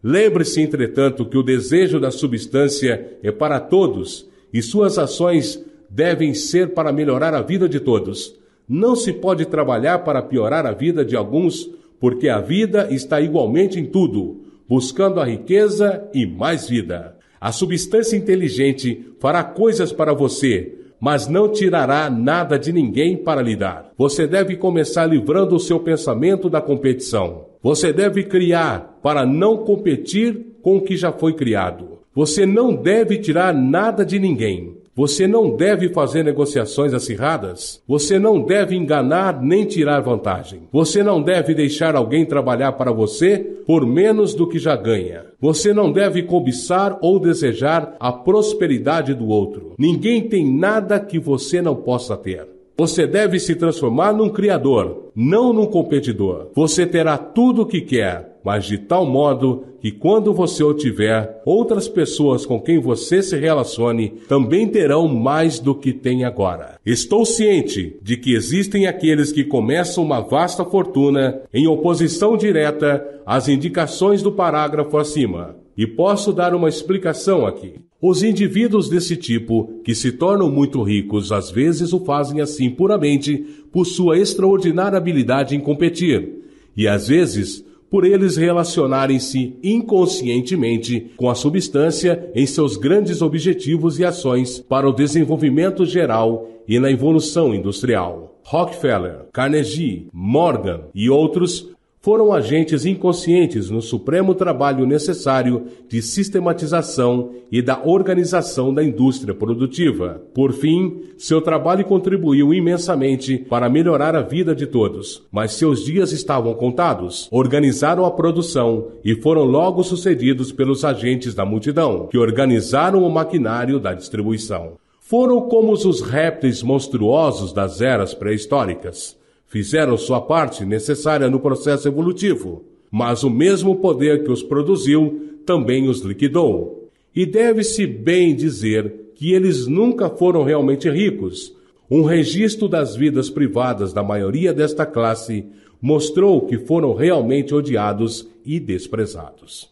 Lembre-se, 0.03 0.61
entretanto, 0.61 1.25
que 1.27 1.37
o 1.37 1.43
desejo 1.43 1.99
da 1.99 2.11
substância 2.11 3.19
é 3.23 3.33
para 3.33 3.59
todos 3.59 4.29
e 4.53 4.63
suas 4.63 4.99
ações 4.99 5.65
devem 5.91 6.35
ser 6.35 6.75
para 6.75 6.93
melhorar 6.93 7.35
a 7.35 7.43
vida 7.43 7.69
de 7.69 7.81
todos. 7.81 8.37
Não 8.69 8.95
se 8.95 9.13
pode 9.13 9.47
trabalhar 9.47 10.01
para 10.01 10.23
piorar 10.23 10.67
a 10.67 10.73
vida 10.73 11.05
de 11.05 11.17
alguns, 11.17 11.69
porque 11.99 12.29
a 12.29 12.39
vida 12.41 12.89
está 12.91 13.21
igualmente 13.21 13.81
em 13.81 13.87
tudo, 13.87 14.43
buscando 14.69 15.21
a 15.21 15.25
riqueza 15.25 16.09
e 16.15 16.27
mais 16.27 16.69
vida. 16.69 17.17
A 17.41 17.51
substância 17.51 18.17
inteligente 18.17 19.07
fará 19.19 19.43
coisas 19.43 19.93
para 19.93 20.13
você, 20.13 20.75
mas 21.01 21.27
não 21.29 21.51
tirará 21.51 22.11
nada 22.11 22.59
de 22.59 22.73
ninguém 22.73 23.17
para 23.17 23.41
lhe 23.41 23.57
dar. 23.57 23.93
Você 23.97 24.27
deve 24.27 24.57
começar 24.57 25.07
livrando 25.07 25.57
o 25.57 25.61
seu 25.61 25.81
pensamento 25.81 26.51
da 26.51 26.61
competição. 26.61 27.48
Você 27.63 27.93
deve 27.93 28.25
criar 28.25 28.99
para 29.03 29.27
não 29.27 29.59
competir 29.59 30.59
com 30.63 30.77
o 30.77 30.81
que 30.81 30.97
já 30.97 31.13
foi 31.13 31.33
criado. 31.35 31.99
Você 32.15 32.45
não 32.45 32.75
deve 32.75 33.19
tirar 33.19 33.55
nada 33.55 34.05
de 34.05 34.19
ninguém. 34.19 34.77
Você 34.99 35.29
não 35.29 35.55
deve 35.55 35.91
fazer 35.91 36.25
negociações 36.25 36.93
acirradas. 36.93 37.81
Você 37.87 38.19
não 38.19 38.43
deve 38.43 38.75
enganar 38.75 39.41
nem 39.41 39.65
tirar 39.65 40.01
vantagem. 40.01 40.63
Você 40.73 41.05
não 41.05 41.23
deve 41.23 41.55
deixar 41.55 41.95
alguém 41.95 42.27
trabalhar 42.27 42.73
para 42.73 42.91
você 42.91 43.39
por 43.65 43.87
menos 43.87 44.35
do 44.35 44.49
que 44.49 44.59
já 44.59 44.75
ganha. 44.75 45.27
Você 45.41 45.73
não 45.73 45.93
deve 45.93 46.25
cobiçar 46.25 46.99
ou 47.01 47.21
desejar 47.21 47.95
a 48.01 48.11
prosperidade 48.11 49.15
do 49.15 49.29
outro. 49.29 49.75
Ninguém 49.79 50.29
tem 50.29 50.45
nada 50.53 50.99
que 50.99 51.21
você 51.21 51.63
não 51.63 51.77
possa 51.77 52.17
ter. 52.17 52.58
Você 52.79 53.07
deve 53.07 53.41
se 53.41 53.57
transformar 53.57 54.13
num 54.13 54.29
criador, 54.29 55.11
não 55.15 55.53
num 55.53 55.67
competidor. 55.67 56.51
Você 56.55 56.87
terá 56.87 57.19
tudo 57.19 57.63
o 57.63 57.67
que 57.67 57.81
quer 57.81 58.39
mas 58.49 58.65
de 58.65 58.79
tal 58.79 59.05
modo 59.05 59.65
que 59.79 59.93
quando 59.93 60.33
você 60.33 60.65
o 60.65 60.73
tiver, 60.73 61.43
outras 61.45 61.87
pessoas 61.87 62.47
com 62.47 62.59
quem 62.59 62.79
você 62.79 63.23
se 63.23 63.37
relacione 63.37 64.09
também 64.27 64.67
terão 64.67 65.07
mais 65.07 65.61
do 65.61 65.75
que 65.75 65.93
tem 65.93 66.25
agora. 66.25 66.79
Estou 66.85 67.27
ciente 67.27 67.99
de 68.03 68.17
que 68.17 68.35
existem 68.35 68.87
aqueles 68.87 69.31
que 69.31 69.45
começam 69.45 70.03
uma 70.03 70.21
vasta 70.21 70.65
fortuna 70.65 71.43
em 71.53 71.67
oposição 71.67 72.39
direta 72.39 73.07
às 73.27 73.49
indicações 73.49 74.23
do 74.23 74.33
parágrafo 74.33 74.97
acima. 74.97 75.55
E 75.77 75.87
posso 75.87 76.33
dar 76.33 76.55
uma 76.55 76.71
explicação 76.71 77.47
aqui. 77.47 77.75
Os 78.01 78.23
indivíduos 78.23 78.89
desse 78.89 79.17
tipo, 79.17 79.81
que 79.83 79.93
se 79.93 80.13
tornam 80.13 80.49
muito 80.49 80.83
ricos, 80.85 81.33
às 81.33 81.51
vezes 81.51 81.93
o 81.93 82.05
fazem 82.05 82.41
assim 82.41 82.71
puramente 82.71 83.45
por 83.73 83.85
sua 83.85 84.17
extraordinária 84.17 84.97
habilidade 84.97 85.57
em 85.57 85.61
competir, 85.61 86.45
e 86.77 86.87
às 86.87 87.09
vezes 87.09 87.65
por 87.91 88.05
eles 88.05 88.37
relacionarem-se 88.37 89.57
inconscientemente 89.65 91.11
com 91.17 91.29
a 91.29 91.35
substância 91.35 92.31
em 92.35 92.47
seus 92.47 92.77
grandes 92.77 93.21
objetivos 93.21 93.99
e 93.99 94.05
ações 94.05 94.61
para 94.61 94.89
o 94.89 94.93
desenvolvimento 94.93 95.85
geral 95.85 96.49
e 96.69 96.79
na 96.79 96.91
evolução 96.91 97.55
industrial. 97.55 98.39
Rockefeller, 98.45 99.27
Carnegie, 99.33 100.07
Morgan 100.13 100.83
e 100.95 101.11
outros 101.11 101.71
foram 102.01 102.33
agentes 102.33 102.87
inconscientes 102.87 103.71
no 103.71 103.83
supremo 103.83 104.35
trabalho 104.35 104.87
necessário 104.87 105.67
de 105.89 106.01
sistematização 106.01 107.33
e 107.51 107.61
da 107.61 107.83
organização 107.85 108.73
da 108.73 108.85
indústria 108.85 109.35
produtiva. 109.35 110.23
Por 110.33 110.53
fim, 110.53 111.03
seu 111.17 111.41
trabalho 111.41 111.85
contribuiu 111.85 112.55
imensamente 112.55 113.39
para 113.39 113.69
melhorar 113.69 114.15
a 114.15 114.23
vida 114.23 114.55
de 114.55 114.67
todos, 114.67 115.27
mas 115.31 115.53
seus 115.53 115.85
dias 115.85 116.13
estavam 116.13 116.55
contados. 116.55 117.29
Organizaram 117.33 118.05
a 118.05 118.11
produção 118.11 118.89
e 119.05 119.15
foram 119.17 119.45
logo 119.45 119.83
sucedidos 119.83 120.53
pelos 120.53 120.85
agentes 120.85 121.35
da 121.35 121.45
multidão, 121.45 122.07
que 122.07 122.19
organizaram 122.19 123.03
o 123.03 123.11
maquinário 123.11 123.81
da 123.81 123.93
distribuição. 123.93 124.75
Foram 125.01 125.49
como 125.49 125.73
os 125.73 126.01
répteis 126.03 126.63
monstruosos 126.63 127.53
das 127.53 127.81
eras 127.81 128.13
pré-históricas 128.15 129.18
fizeram 129.49 129.97
sua 129.97 130.21
parte 130.21 130.65
necessária 130.65 131.29
no 131.29 131.41
processo 131.41 131.89
evolutivo, 131.89 132.63
mas 132.91 133.25
o 133.25 133.31
mesmo 133.31 133.77
poder 133.77 134.23
que 134.23 134.31
os 134.31 134.43
produziu 134.43 135.41
também 135.45 135.89
os 135.89 136.03
liquidou. 136.03 136.91
E 137.17 137.27
deve-se 137.27 137.87
bem 137.87 138.37
dizer 138.37 139.13
que 139.15 139.33
eles 139.33 139.67
nunca 139.67 140.09
foram 140.09 140.45
realmente 140.45 140.89
ricos. 140.89 141.53
Um 141.91 142.03
registro 142.03 142.69
das 142.69 142.95
vidas 142.95 143.31
privadas 143.31 143.93
da 143.93 144.03
maioria 144.03 144.53
desta 144.53 144.85
classe 144.85 145.47
mostrou 145.81 146.43
que 146.43 146.59
foram 146.59 146.95
realmente 146.95 147.55
odiados 147.55 148.29
e 148.45 148.61
desprezados. 148.61 149.71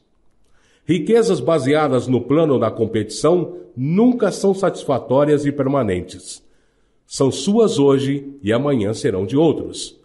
Riquezas 0.86 1.40
baseadas 1.40 2.06
no 2.06 2.22
plano 2.22 2.58
da 2.58 2.70
competição 2.70 3.56
nunca 3.76 4.30
são 4.30 4.54
satisfatórias 4.54 5.44
e 5.44 5.52
permanentes 5.52 6.45
são 7.06 7.30
suas 7.30 7.78
hoje 7.78 8.32
e 8.42 8.52
amanhã 8.52 8.92
serão 8.92 9.24
de 9.24 9.36
outros. 9.36 9.98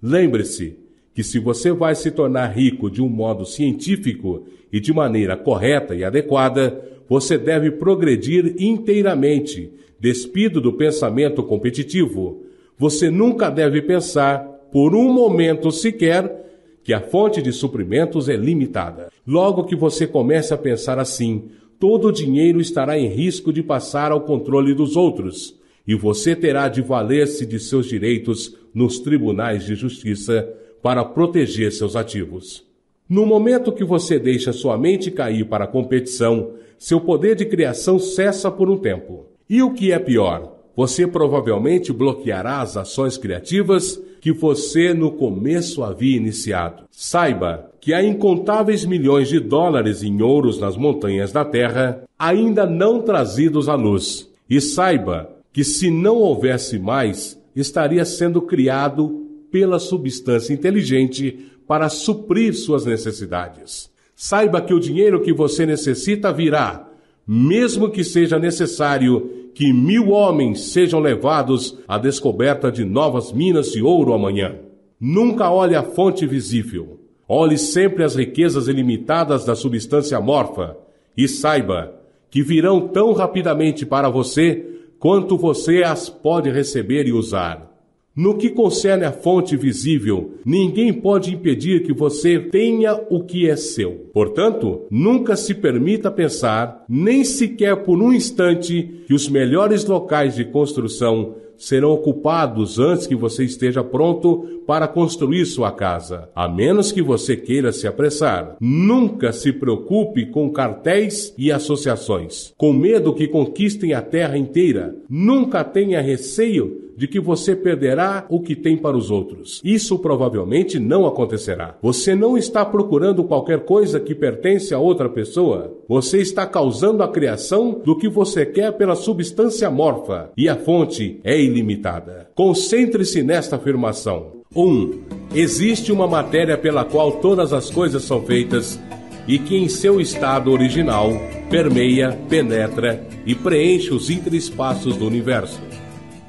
Lembre-se 0.00 0.76
que 1.14 1.22
se 1.22 1.38
você 1.38 1.72
vai 1.72 1.94
se 1.94 2.10
tornar 2.10 2.48
rico 2.48 2.90
de 2.90 3.02
um 3.02 3.08
modo 3.08 3.44
científico 3.44 4.46
e 4.72 4.80
de 4.80 4.92
maneira 4.92 5.36
correta 5.36 5.94
e 5.94 6.04
adequada, 6.04 6.82
você 7.08 7.36
deve 7.36 7.70
progredir 7.70 8.56
inteiramente, 8.58 9.70
despido 9.98 10.60
do 10.60 10.72
pensamento 10.72 11.42
competitivo. 11.42 12.42
Você 12.78 13.10
nunca 13.10 13.50
deve 13.50 13.82
pensar, 13.82 14.40
por 14.72 14.94
um 14.94 15.12
momento 15.12 15.70
sequer, 15.70 16.44
que 16.82 16.92
a 16.92 17.00
fonte 17.00 17.40
de 17.40 17.52
suprimentos 17.52 18.28
é 18.28 18.36
limitada. 18.36 19.10
Logo 19.26 19.64
que 19.64 19.76
você 19.76 20.06
comece 20.06 20.52
a 20.52 20.58
pensar 20.58 20.98
assim, 20.98 21.44
todo 21.78 22.08
o 22.08 22.12
dinheiro 22.12 22.60
estará 22.60 22.98
em 22.98 23.08
risco 23.08 23.52
de 23.52 23.62
passar 23.62 24.12
ao 24.12 24.20
controle 24.20 24.74
dos 24.74 24.96
outros, 24.96 25.58
e 25.86 25.94
você 25.94 26.34
terá 26.34 26.68
de 26.68 26.80
valer-se 26.80 27.44
de 27.44 27.58
seus 27.58 27.86
direitos 27.86 28.56
nos 28.74 28.98
tribunais 28.98 29.64
de 29.64 29.74
justiça 29.74 30.48
para 30.82 31.04
proteger 31.04 31.72
seus 31.72 31.96
ativos. 31.96 32.64
No 33.08 33.26
momento 33.26 33.72
que 33.72 33.84
você 33.84 34.18
deixa 34.18 34.52
sua 34.52 34.78
mente 34.78 35.10
cair 35.10 35.44
para 35.46 35.64
a 35.64 35.68
competição, 35.68 36.52
seu 36.78 37.00
poder 37.00 37.36
de 37.36 37.44
criação 37.44 37.98
cessa 37.98 38.50
por 38.50 38.70
um 38.70 38.78
tempo. 38.78 39.26
E 39.48 39.62
o 39.62 39.72
que 39.72 39.92
é 39.92 39.98
pior, 39.98 40.56
você 40.74 41.06
provavelmente 41.06 41.92
bloqueará 41.92 42.60
as 42.60 42.76
ações 42.76 43.16
criativas 43.16 44.00
que 44.20 44.32
você 44.32 44.94
no 44.94 45.12
começo 45.12 45.84
havia 45.84 46.16
iniciado. 46.16 46.84
Saiba 46.90 47.70
que 47.78 47.92
há 47.92 48.02
incontáveis 48.02 48.84
milhões 48.86 49.28
de 49.28 49.38
dólares 49.38 50.02
em 50.02 50.22
ouros 50.22 50.58
nas 50.58 50.76
montanhas 50.76 51.30
da 51.30 51.44
Terra 51.44 52.02
ainda 52.18 52.64
não 52.64 53.02
trazidos 53.02 53.68
à 53.68 53.74
luz. 53.74 54.30
E 54.48 54.60
saiba 54.60 55.33
que 55.54 55.62
se 55.62 55.88
não 55.88 56.16
houvesse 56.16 56.80
mais, 56.80 57.40
estaria 57.54 58.04
sendo 58.04 58.42
criado 58.42 59.24
pela 59.52 59.78
substância 59.78 60.52
inteligente 60.52 61.52
para 61.64 61.88
suprir 61.88 62.54
suas 62.54 62.84
necessidades. 62.84 63.88
Saiba 64.16 64.60
que 64.60 64.74
o 64.74 64.80
dinheiro 64.80 65.22
que 65.22 65.32
você 65.32 65.64
necessita 65.64 66.32
virá, 66.32 66.90
mesmo 67.24 67.88
que 67.88 68.02
seja 68.02 68.36
necessário 68.36 69.50
que 69.54 69.72
mil 69.72 70.10
homens 70.10 70.72
sejam 70.72 70.98
levados 70.98 71.78
à 71.86 71.98
descoberta 71.98 72.70
de 72.72 72.84
novas 72.84 73.32
minas 73.32 73.70
de 73.70 73.80
ouro 73.80 74.12
amanhã. 74.12 74.56
Nunca 75.00 75.48
olhe 75.52 75.76
a 75.76 75.84
fonte 75.84 76.26
visível. 76.26 76.98
Olhe 77.28 77.56
sempre 77.56 78.02
as 78.02 78.16
riquezas 78.16 78.66
ilimitadas 78.66 79.44
da 79.44 79.54
substância 79.54 80.18
amorfa 80.18 80.76
e 81.16 81.28
saiba 81.28 81.94
que 82.28 82.42
virão 82.42 82.88
tão 82.88 83.12
rapidamente 83.12 83.86
para 83.86 84.08
você 84.10 84.73
quanto 85.04 85.36
você 85.36 85.82
as 85.82 86.08
pode 86.08 86.50
receber 86.50 87.06
e 87.06 87.12
usar. 87.12 87.70
No 88.16 88.38
que 88.38 88.48
concerne 88.48 89.04
à 89.04 89.12
fonte 89.12 89.54
visível, 89.54 90.38
ninguém 90.46 90.94
pode 90.94 91.34
impedir 91.34 91.82
que 91.82 91.92
você 91.92 92.38
tenha 92.38 92.98
o 93.10 93.22
que 93.22 93.46
é 93.46 93.54
seu. 93.54 94.08
Portanto, 94.14 94.86
nunca 94.90 95.36
se 95.36 95.52
permita 95.52 96.10
pensar, 96.10 96.86
nem 96.88 97.22
sequer 97.22 97.84
por 97.84 98.00
um 98.00 98.14
instante, 98.14 99.02
que 99.06 99.12
os 99.12 99.28
melhores 99.28 99.84
locais 99.84 100.36
de 100.36 100.44
construção 100.46 101.34
serão 101.56 101.90
ocupados 101.90 102.78
antes 102.78 103.06
que 103.06 103.14
você 103.14 103.44
esteja 103.44 103.82
pronto 103.82 104.62
para 104.66 104.88
construir 104.88 105.44
sua 105.46 105.70
casa, 105.70 106.28
a 106.34 106.48
menos 106.48 106.90
que 106.90 107.02
você 107.02 107.36
queira 107.36 107.72
se 107.72 107.86
apressar. 107.86 108.56
Nunca 108.60 109.32
se 109.32 109.52
preocupe 109.52 110.26
com 110.26 110.50
cartéis 110.50 111.34
e 111.36 111.52
associações, 111.52 112.52
com 112.56 112.72
medo 112.72 113.14
que 113.14 113.28
conquistem 113.28 113.92
a 113.92 114.00
terra 114.00 114.38
inteira. 114.38 114.94
Nunca 115.08 115.62
tenha 115.62 116.00
receio 116.00 116.83
de 116.96 117.08
que 117.08 117.20
você 117.20 117.54
perderá 117.54 118.26
o 118.28 118.40
que 118.40 118.54
tem 118.54 118.76
para 118.76 118.96
os 118.96 119.10
outros. 119.10 119.60
Isso 119.64 119.98
provavelmente 119.98 120.78
não 120.78 121.06
acontecerá. 121.06 121.76
Você 121.82 122.14
não 122.14 122.36
está 122.36 122.64
procurando 122.64 123.24
qualquer 123.24 123.60
coisa 123.60 124.00
que 124.00 124.14
pertence 124.14 124.74
a 124.74 124.78
outra 124.78 125.08
pessoa. 125.08 125.72
Você 125.88 126.18
está 126.18 126.46
causando 126.46 127.02
a 127.02 127.08
criação 127.08 127.80
do 127.84 127.96
que 127.96 128.08
você 128.08 128.46
quer 128.46 128.72
pela 128.72 128.94
substância 128.94 129.70
morfa, 129.70 130.30
e 130.36 130.48
a 130.48 130.56
fonte 130.56 131.20
é 131.24 131.40
ilimitada. 131.40 132.28
Concentre-se 132.34 133.22
nesta 133.22 133.56
afirmação. 133.56 134.32
1. 134.54 134.62
Um, 134.62 135.00
existe 135.34 135.90
uma 135.90 136.06
matéria 136.06 136.56
pela 136.56 136.84
qual 136.84 137.12
todas 137.12 137.52
as 137.52 137.70
coisas 137.70 138.04
são 138.04 138.22
feitas 138.22 138.78
e 139.26 139.38
que 139.38 139.56
em 139.56 139.68
seu 139.68 140.00
estado 140.00 140.52
original 140.52 141.10
permeia, 141.50 142.18
penetra 142.28 143.06
e 143.26 143.34
preenche 143.34 143.92
os 143.92 144.10
interespaços 144.10 144.96
do 144.96 145.06
universo. 145.06 145.60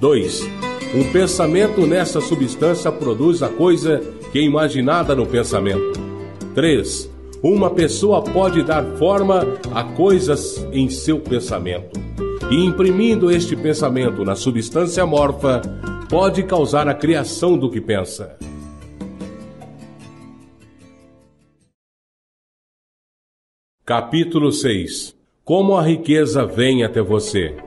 2. 0.05 0.41
Um 0.93 1.11
pensamento 1.11 1.87
nessa 1.87 2.21
substância 2.21 2.91
produz 2.91 3.41
a 3.41 3.49
coisa 3.49 3.99
que 4.31 4.37
é 4.37 4.41
imaginada 4.43 5.15
no 5.15 5.25
pensamento. 5.25 5.99
3. 6.53 7.11
Uma 7.41 7.71
pessoa 7.71 8.21
pode 8.21 8.61
dar 8.61 8.85
forma 8.97 9.41
a 9.73 9.83
coisas 9.83 10.63
em 10.71 10.89
seu 10.89 11.19
pensamento. 11.19 11.99
E 12.51 12.63
imprimindo 12.63 13.31
este 13.31 13.55
pensamento 13.55 14.23
na 14.23 14.35
substância 14.35 15.03
morfa, 15.07 15.59
pode 16.07 16.43
causar 16.43 16.87
a 16.87 16.93
criação 16.93 17.57
do 17.57 17.67
que 17.67 17.81
pensa. 17.81 18.37
Capítulo 23.83 24.51
6 24.51 25.15
Como 25.43 25.75
a 25.75 25.81
riqueza 25.81 26.45
vem 26.45 26.83
até 26.83 27.01
você. 27.01 27.64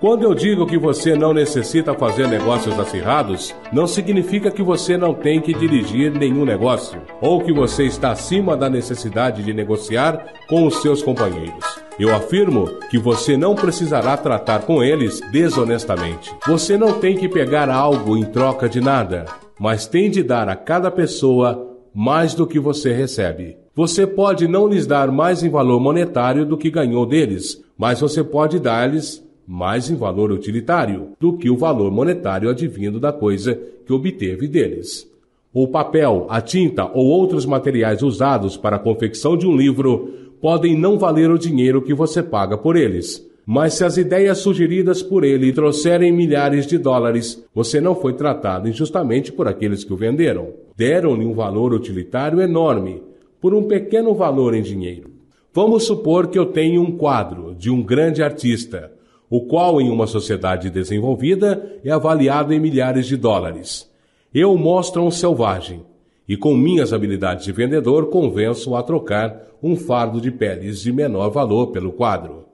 Quando 0.00 0.22
eu 0.22 0.34
digo 0.34 0.64
que 0.64 0.78
você 0.78 1.14
não 1.14 1.34
necessita 1.34 1.92
fazer 1.92 2.26
negócios 2.26 2.80
acirrados, 2.80 3.54
não 3.70 3.86
significa 3.86 4.50
que 4.50 4.62
você 4.62 4.96
não 4.96 5.12
tem 5.12 5.42
que 5.42 5.52
dirigir 5.52 6.10
nenhum 6.10 6.46
negócio, 6.46 7.02
ou 7.20 7.42
que 7.42 7.52
você 7.52 7.84
está 7.84 8.12
acima 8.12 8.56
da 8.56 8.70
necessidade 8.70 9.42
de 9.42 9.52
negociar 9.52 10.32
com 10.48 10.66
os 10.66 10.80
seus 10.80 11.02
companheiros. 11.02 11.62
Eu 11.98 12.14
afirmo 12.14 12.64
que 12.88 12.96
você 12.96 13.36
não 13.36 13.54
precisará 13.54 14.16
tratar 14.16 14.62
com 14.62 14.82
eles 14.82 15.20
desonestamente. 15.30 16.34
Você 16.46 16.78
não 16.78 16.94
tem 16.98 17.14
que 17.14 17.28
pegar 17.28 17.68
algo 17.68 18.16
em 18.16 18.24
troca 18.24 18.70
de 18.70 18.80
nada, 18.80 19.26
mas 19.58 19.86
tem 19.86 20.10
de 20.10 20.22
dar 20.22 20.48
a 20.48 20.56
cada 20.56 20.90
pessoa 20.90 21.76
mais 21.94 22.32
do 22.32 22.46
que 22.46 22.58
você 22.58 22.90
recebe. 22.90 23.58
Você 23.76 24.06
pode 24.06 24.48
não 24.48 24.66
lhes 24.66 24.86
dar 24.86 25.12
mais 25.12 25.42
em 25.42 25.50
valor 25.50 25.78
monetário 25.78 26.46
do 26.46 26.56
que 26.56 26.70
ganhou 26.70 27.04
deles, 27.04 27.62
mas 27.76 28.00
você 28.00 28.24
pode 28.24 28.58
dar-lhes 28.58 29.22
mais 29.50 29.90
em 29.90 29.96
valor 29.96 30.30
utilitário 30.30 31.08
do 31.18 31.36
que 31.36 31.50
o 31.50 31.56
valor 31.56 31.90
monetário 31.90 32.48
advindo 32.48 33.00
da 33.00 33.12
coisa 33.12 33.60
que 33.84 33.92
obteve 33.92 34.46
deles. 34.46 35.10
O 35.52 35.66
papel, 35.66 36.28
a 36.30 36.40
tinta 36.40 36.88
ou 36.94 37.04
outros 37.06 37.44
materiais 37.44 38.00
usados 38.00 38.56
para 38.56 38.76
a 38.76 38.78
confecção 38.78 39.36
de 39.36 39.48
um 39.48 39.56
livro 39.56 40.14
podem 40.40 40.78
não 40.78 40.96
valer 40.96 41.32
o 41.32 41.38
dinheiro 41.38 41.82
que 41.82 41.92
você 41.92 42.22
paga 42.22 42.56
por 42.56 42.76
eles. 42.76 43.28
Mas 43.44 43.74
se 43.74 43.84
as 43.84 43.96
ideias 43.96 44.38
sugeridas 44.38 45.02
por 45.02 45.24
ele 45.24 45.52
trouxerem 45.52 46.12
milhares 46.12 46.64
de 46.64 46.78
dólares, 46.78 47.44
você 47.52 47.80
não 47.80 47.96
foi 47.96 48.12
tratado 48.12 48.68
injustamente 48.68 49.32
por 49.32 49.48
aqueles 49.48 49.82
que 49.82 49.92
o 49.92 49.96
venderam. 49.96 50.50
Deram-lhe 50.76 51.26
um 51.26 51.34
valor 51.34 51.74
utilitário 51.74 52.40
enorme, 52.40 53.02
por 53.40 53.52
um 53.52 53.64
pequeno 53.64 54.14
valor 54.14 54.54
em 54.54 54.62
dinheiro. 54.62 55.10
Vamos 55.52 55.82
supor 55.82 56.28
que 56.28 56.38
eu 56.38 56.46
tenho 56.46 56.80
um 56.80 56.92
quadro 56.92 57.52
de 57.58 57.68
um 57.68 57.82
grande 57.82 58.22
artista 58.22 58.92
o 59.30 59.42
qual 59.42 59.80
em 59.80 59.88
uma 59.88 60.08
sociedade 60.08 60.68
desenvolvida 60.68 61.78
é 61.84 61.90
avaliado 61.92 62.52
em 62.52 62.58
milhares 62.58 63.06
de 63.06 63.16
dólares. 63.16 63.88
Eu 64.34 64.56
mostro 64.58 65.02
um 65.02 65.10
selvagem, 65.10 65.82
e 66.28 66.36
com 66.36 66.56
minhas 66.56 66.92
habilidades 66.92 67.44
de 67.44 67.52
vendedor 67.52 68.06
convenço-o 68.06 68.74
a 68.74 68.82
trocar 68.82 69.48
um 69.62 69.76
fardo 69.76 70.20
de 70.20 70.32
peles 70.32 70.80
de 70.80 70.92
menor 70.92 71.30
valor 71.30 71.68
pelo 71.68 71.92
quadro. 71.92 72.44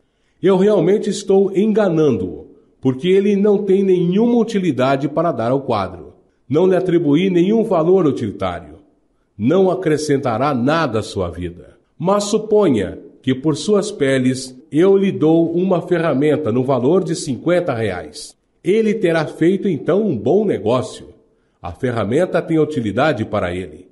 Eu 0.42 0.58
realmente 0.58 1.08
estou 1.08 1.56
enganando-o, 1.56 2.46
porque 2.80 3.08
ele 3.08 3.36
não 3.36 3.64
tem 3.64 3.82
nenhuma 3.82 4.36
utilidade 4.36 5.08
para 5.08 5.32
dar 5.32 5.50
ao 5.50 5.62
quadro. 5.62 6.12
Não 6.48 6.66
lhe 6.66 6.76
atribuí 6.76 7.30
nenhum 7.30 7.64
valor 7.64 8.06
utilitário. 8.06 8.76
Não 9.36 9.70
acrescentará 9.70 10.54
nada 10.54 11.00
à 11.00 11.02
sua 11.02 11.28
vida. 11.28 11.76
Mas 11.98 12.24
suponha 12.24 12.98
que 13.22 13.34
por 13.34 13.56
suas 13.56 13.90
peles 13.90 14.55
eu 14.70 14.96
lhe 14.96 15.12
dou 15.12 15.52
uma 15.52 15.82
ferramenta 15.82 16.50
no 16.50 16.64
valor 16.64 17.04
de 17.04 17.14
50 17.14 17.72
reais. 17.74 18.36
Ele 18.62 18.94
terá 18.94 19.26
feito 19.26 19.68
então 19.68 20.06
um 20.06 20.16
bom 20.16 20.44
negócio. 20.44 21.08
A 21.62 21.72
ferramenta 21.72 22.42
tem 22.42 22.58
utilidade 22.58 23.24
para 23.24 23.54
ele. 23.54 23.88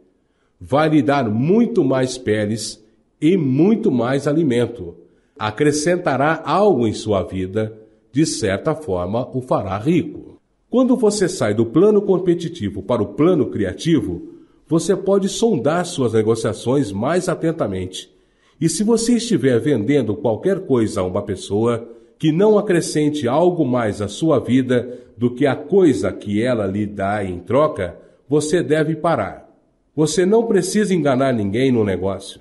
Vai 0.61 0.89
lhe 0.89 1.03
dar 1.03 1.29
muito 1.29 1.85
mais 1.85 2.18
peles 2.18 2.83
e 3.20 3.37
muito 3.37 3.91
mais 3.91 4.27
alimento. 4.27 4.97
Acrescentará 5.39 6.43
algo 6.45 6.87
em 6.87 6.93
sua 6.93 7.22
vida, 7.22 7.77
de 8.12 8.25
certa 8.27 8.75
forma 8.75 9.29
o 9.37 9.41
fará 9.41 9.77
rico. 9.79 10.41
Quando 10.70 10.97
você 10.97 11.29
sai 11.29 11.55
do 11.55 11.66
plano 11.66 12.03
competitivo 12.03 12.83
para 12.83 13.03
o 13.03 13.14
plano 13.14 13.47
criativo, 13.47 14.35
você 14.66 14.97
pode 14.97 15.29
sondar 15.29 15.85
suas 15.87 16.12
negociações 16.12 16.91
mais 16.91 17.29
atentamente 17.29 18.13
e 18.64 18.68
se 18.70 18.82
você 18.82 19.16
estiver 19.16 19.60
vendendo 19.60 20.16
qualquer 20.16 20.60
coisa 20.60 21.02
a 21.02 21.04
uma 21.04 21.20
pessoa 21.20 21.86
que 22.18 22.32
não 22.32 22.56
acrescente 22.56 23.28
algo 23.28 23.62
mais 23.62 24.00
à 24.00 24.08
sua 24.08 24.38
vida 24.38 25.00
do 25.18 25.34
que 25.34 25.46
a 25.46 25.54
coisa 25.54 26.10
que 26.10 26.42
ela 26.42 26.64
lhe 26.66 26.86
dá 26.86 27.22
em 27.22 27.40
troca, 27.40 27.94
você 28.26 28.62
deve 28.62 28.96
parar. 28.96 29.54
Você 29.94 30.24
não 30.24 30.46
precisa 30.46 30.94
enganar 30.94 31.34
ninguém 31.34 31.70
no 31.70 31.84
negócio. 31.84 32.40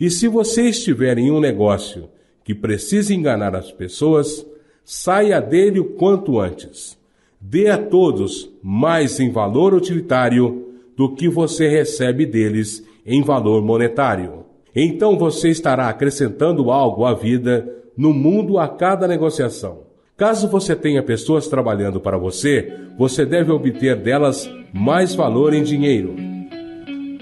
E 0.00 0.10
se 0.10 0.26
você 0.26 0.70
estiver 0.70 1.18
em 1.18 1.30
um 1.30 1.38
negócio 1.38 2.08
que 2.42 2.54
precisa 2.54 3.12
enganar 3.12 3.54
as 3.54 3.70
pessoas, 3.70 4.46
saia 4.86 5.38
dele 5.38 5.80
o 5.80 5.84
quanto 5.84 6.40
antes. 6.40 6.98
Dê 7.38 7.68
a 7.68 7.76
todos 7.76 8.50
mais 8.62 9.20
em 9.20 9.30
valor 9.30 9.74
utilitário 9.74 10.72
do 10.96 11.14
que 11.14 11.28
você 11.28 11.68
recebe 11.68 12.24
deles 12.24 12.82
em 13.04 13.22
valor 13.22 13.60
monetário. 13.60 14.45
Então 14.78 15.16
você 15.16 15.48
estará 15.48 15.88
acrescentando 15.88 16.70
algo 16.70 17.06
à 17.06 17.14
vida 17.14 17.66
no 17.96 18.12
mundo 18.12 18.58
a 18.58 18.68
cada 18.68 19.08
negociação. 19.08 19.86
Caso 20.18 20.48
você 20.48 20.76
tenha 20.76 21.02
pessoas 21.02 21.48
trabalhando 21.48 21.98
para 21.98 22.18
você, 22.18 22.74
você 22.98 23.24
deve 23.24 23.50
obter 23.50 23.96
delas 23.96 24.50
mais 24.74 25.14
valor 25.14 25.54
em 25.54 25.62
dinheiro 25.62 26.14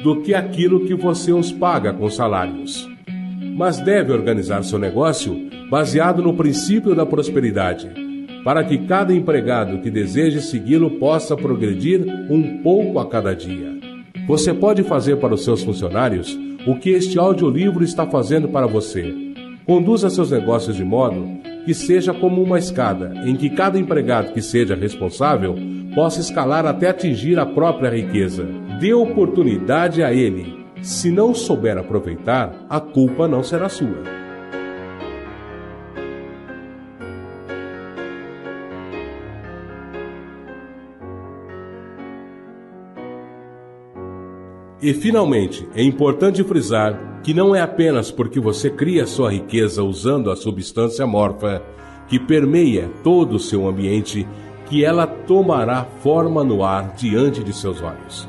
do 0.02 0.20
que 0.20 0.34
aquilo 0.34 0.84
que 0.84 0.94
você 0.94 1.32
os 1.32 1.52
paga 1.52 1.92
com 1.92 2.10
salários. 2.10 2.88
Mas 3.56 3.78
deve 3.78 4.12
organizar 4.12 4.64
seu 4.64 4.78
negócio 4.78 5.48
baseado 5.70 6.20
no 6.20 6.34
princípio 6.34 6.92
da 6.92 7.06
prosperidade 7.06 7.88
para 8.44 8.64
que 8.64 8.78
cada 8.78 9.14
empregado 9.14 9.80
que 9.80 9.90
deseje 9.90 10.42
segui-lo 10.42 10.98
possa 10.98 11.36
progredir 11.36 12.04
um 12.28 12.62
pouco 12.62 12.98
a 12.98 13.06
cada 13.08 13.34
dia. 13.34 13.73
Você 14.26 14.54
pode 14.54 14.82
fazer 14.82 15.16
para 15.16 15.34
os 15.34 15.44
seus 15.44 15.62
funcionários 15.62 16.38
o 16.66 16.76
que 16.76 16.90
este 16.90 17.18
audiolivro 17.18 17.84
está 17.84 18.06
fazendo 18.06 18.48
para 18.48 18.66
você. 18.66 19.14
Conduza 19.66 20.08
seus 20.08 20.30
negócios 20.30 20.76
de 20.76 20.84
modo 20.84 21.26
que 21.66 21.74
seja 21.74 22.12
como 22.12 22.42
uma 22.42 22.58
escada, 22.58 23.12
em 23.24 23.36
que 23.36 23.50
cada 23.50 23.78
empregado 23.78 24.32
que 24.32 24.40
seja 24.40 24.74
responsável 24.74 25.54
possa 25.94 26.20
escalar 26.20 26.66
até 26.66 26.88
atingir 26.88 27.38
a 27.38 27.46
própria 27.46 27.90
riqueza. 27.90 28.46
Dê 28.80 28.94
oportunidade 28.94 30.02
a 30.02 30.12
ele. 30.12 30.64
Se 30.82 31.10
não 31.10 31.34
souber 31.34 31.78
aproveitar, 31.78 32.66
a 32.68 32.80
culpa 32.80 33.28
não 33.28 33.42
será 33.42 33.68
sua. 33.68 34.23
E 44.84 44.92
finalmente, 44.92 45.66
é 45.74 45.82
importante 45.82 46.44
frisar 46.44 47.22
que 47.22 47.32
não 47.32 47.56
é 47.56 47.60
apenas 47.62 48.10
porque 48.10 48.38
você 48.38 48.68
cria 48.68 49.06
sua 49.06 49.32
riqueza 49.32 49.82
usando 49.82 50.30
a 50.30 50.36
substância 50.36 51.06
morfa 51.06 51.62
que 52.06 52.18
permeia 52.18 52.90
todo 53.02 53.36
o 53.36 53.40
seu 53.40 53.66
ambiente 53.66 54.28
que 54.66 54.84
ela 54.84 55.06
tomará 55.06 55.86
forma 56.02 56.44
no 56.44 56.62
ar 56.62 56.92
diante 56.98 57.42
de 57.42 57.54
seus 57.54 57.80
olhos. 57.80 58.28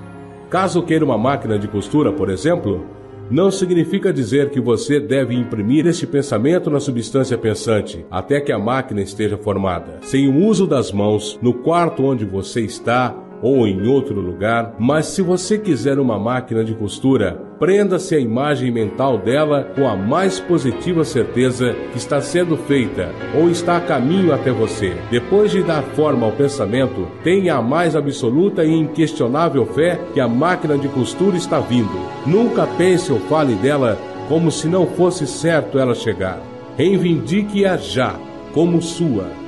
Caso 0.49 0.81
queira 0.81 1.03
uma 1.03 1.17
máquina 1.17 1.59
de 1.59 1.67
costura, 1.67 2.13
por 2.13 2.29
exemplo, 2.29 2.85
não 3.29 3.51
significa 3.51 4.13
dizer 4.13 4.49
que 4.49 4.61
você 4.61 4.97
deve 4.97 5.35
imprimir 5.35 5.85
este 5.87 6.07
pensamento 6.07 6.69
na 6.69 6.79
substância 6.79 7.37
pensante 7.37 8.05
até 8.09 8.39
que 8.39 8.53
a 8.53 8.57
máquina 8.57 9.01
esteja 9.01 9.35
formada. 9.35 9.99
Sem 10.03 10.29
o 10.29 10.45
uso 10.45 10.65
das 10.65 10.89
mãos, 10.89 11.37
no 11.41 11.53
quarto 11.53 12.05
onde 12.05 12.23
você 12.23 12.61
está, 12.61 13.13
ou 13.45 13.67
em 13.67 13.87
outro 13.87 14.19
lugar, 14.19 14.73
mas 14.79 15.05
se 15.05 15.21
você 15.21 15.59
quiser 15.59 15.99
uma 15.99 16.17
máquina 16.17 16.63
de 16.63 16.73
costura, 16.73 17.39
prenda-se 17.59 18.15
à 18.15 18.19
imagem 18.19 18.71
mental 18.71 19.19
dela 19.19 19.71
com 19.75 19.87
a 19.87 19.95
mais 19.95 20.39
positiva 20.39 21.03
certeza 21.03 21.75
que 21.91 21.97
está 21.99 22.19
sendo 22.19 22.57
feita 22.57 23.11
ou 23.35 23.47
está 23.47 23.77
a 23.77 23.81
caminho 23.81 24.33
até 24.33 24.51
você. 24.51 24.97
Depois 25.11 25.51
de 25.51 25.61
dar 25.61 25.83
forma 25.83 26.25
ao 26.25 26.31
pensamento, 26.31 27.07
tenha 27.23 27.57
a 27.57 27.61
mais 27.61 27.95
absoluta 27.95 28.65
e 28.65 28.73
inquestionável 28.73 29.63
fé 29.67 29.99
que 30.11 30.19
a 30.19 30.27
máquina 30.27 30.75
de 30.75 30.87
costura 30.87 31.37
está 31.37 31.59
vindo. 31.59 32.01
Nunca 32.25 32.65
pense 32.65 33.11
ou 33.11 33.19
fale 33.19 33.53
dela 33.53 33.95
como 34.27 34.49
se 34.49 34.67
não 34.67 34.87
fosse 34.87 35.27
certo 35.27 35.77
ela 35.77 35.93
chegar. 35.93 36.41
Reivindique-a 36.75 37.77
já 37.77 38.15
como 38.55 38.81
sua 38.81 39.44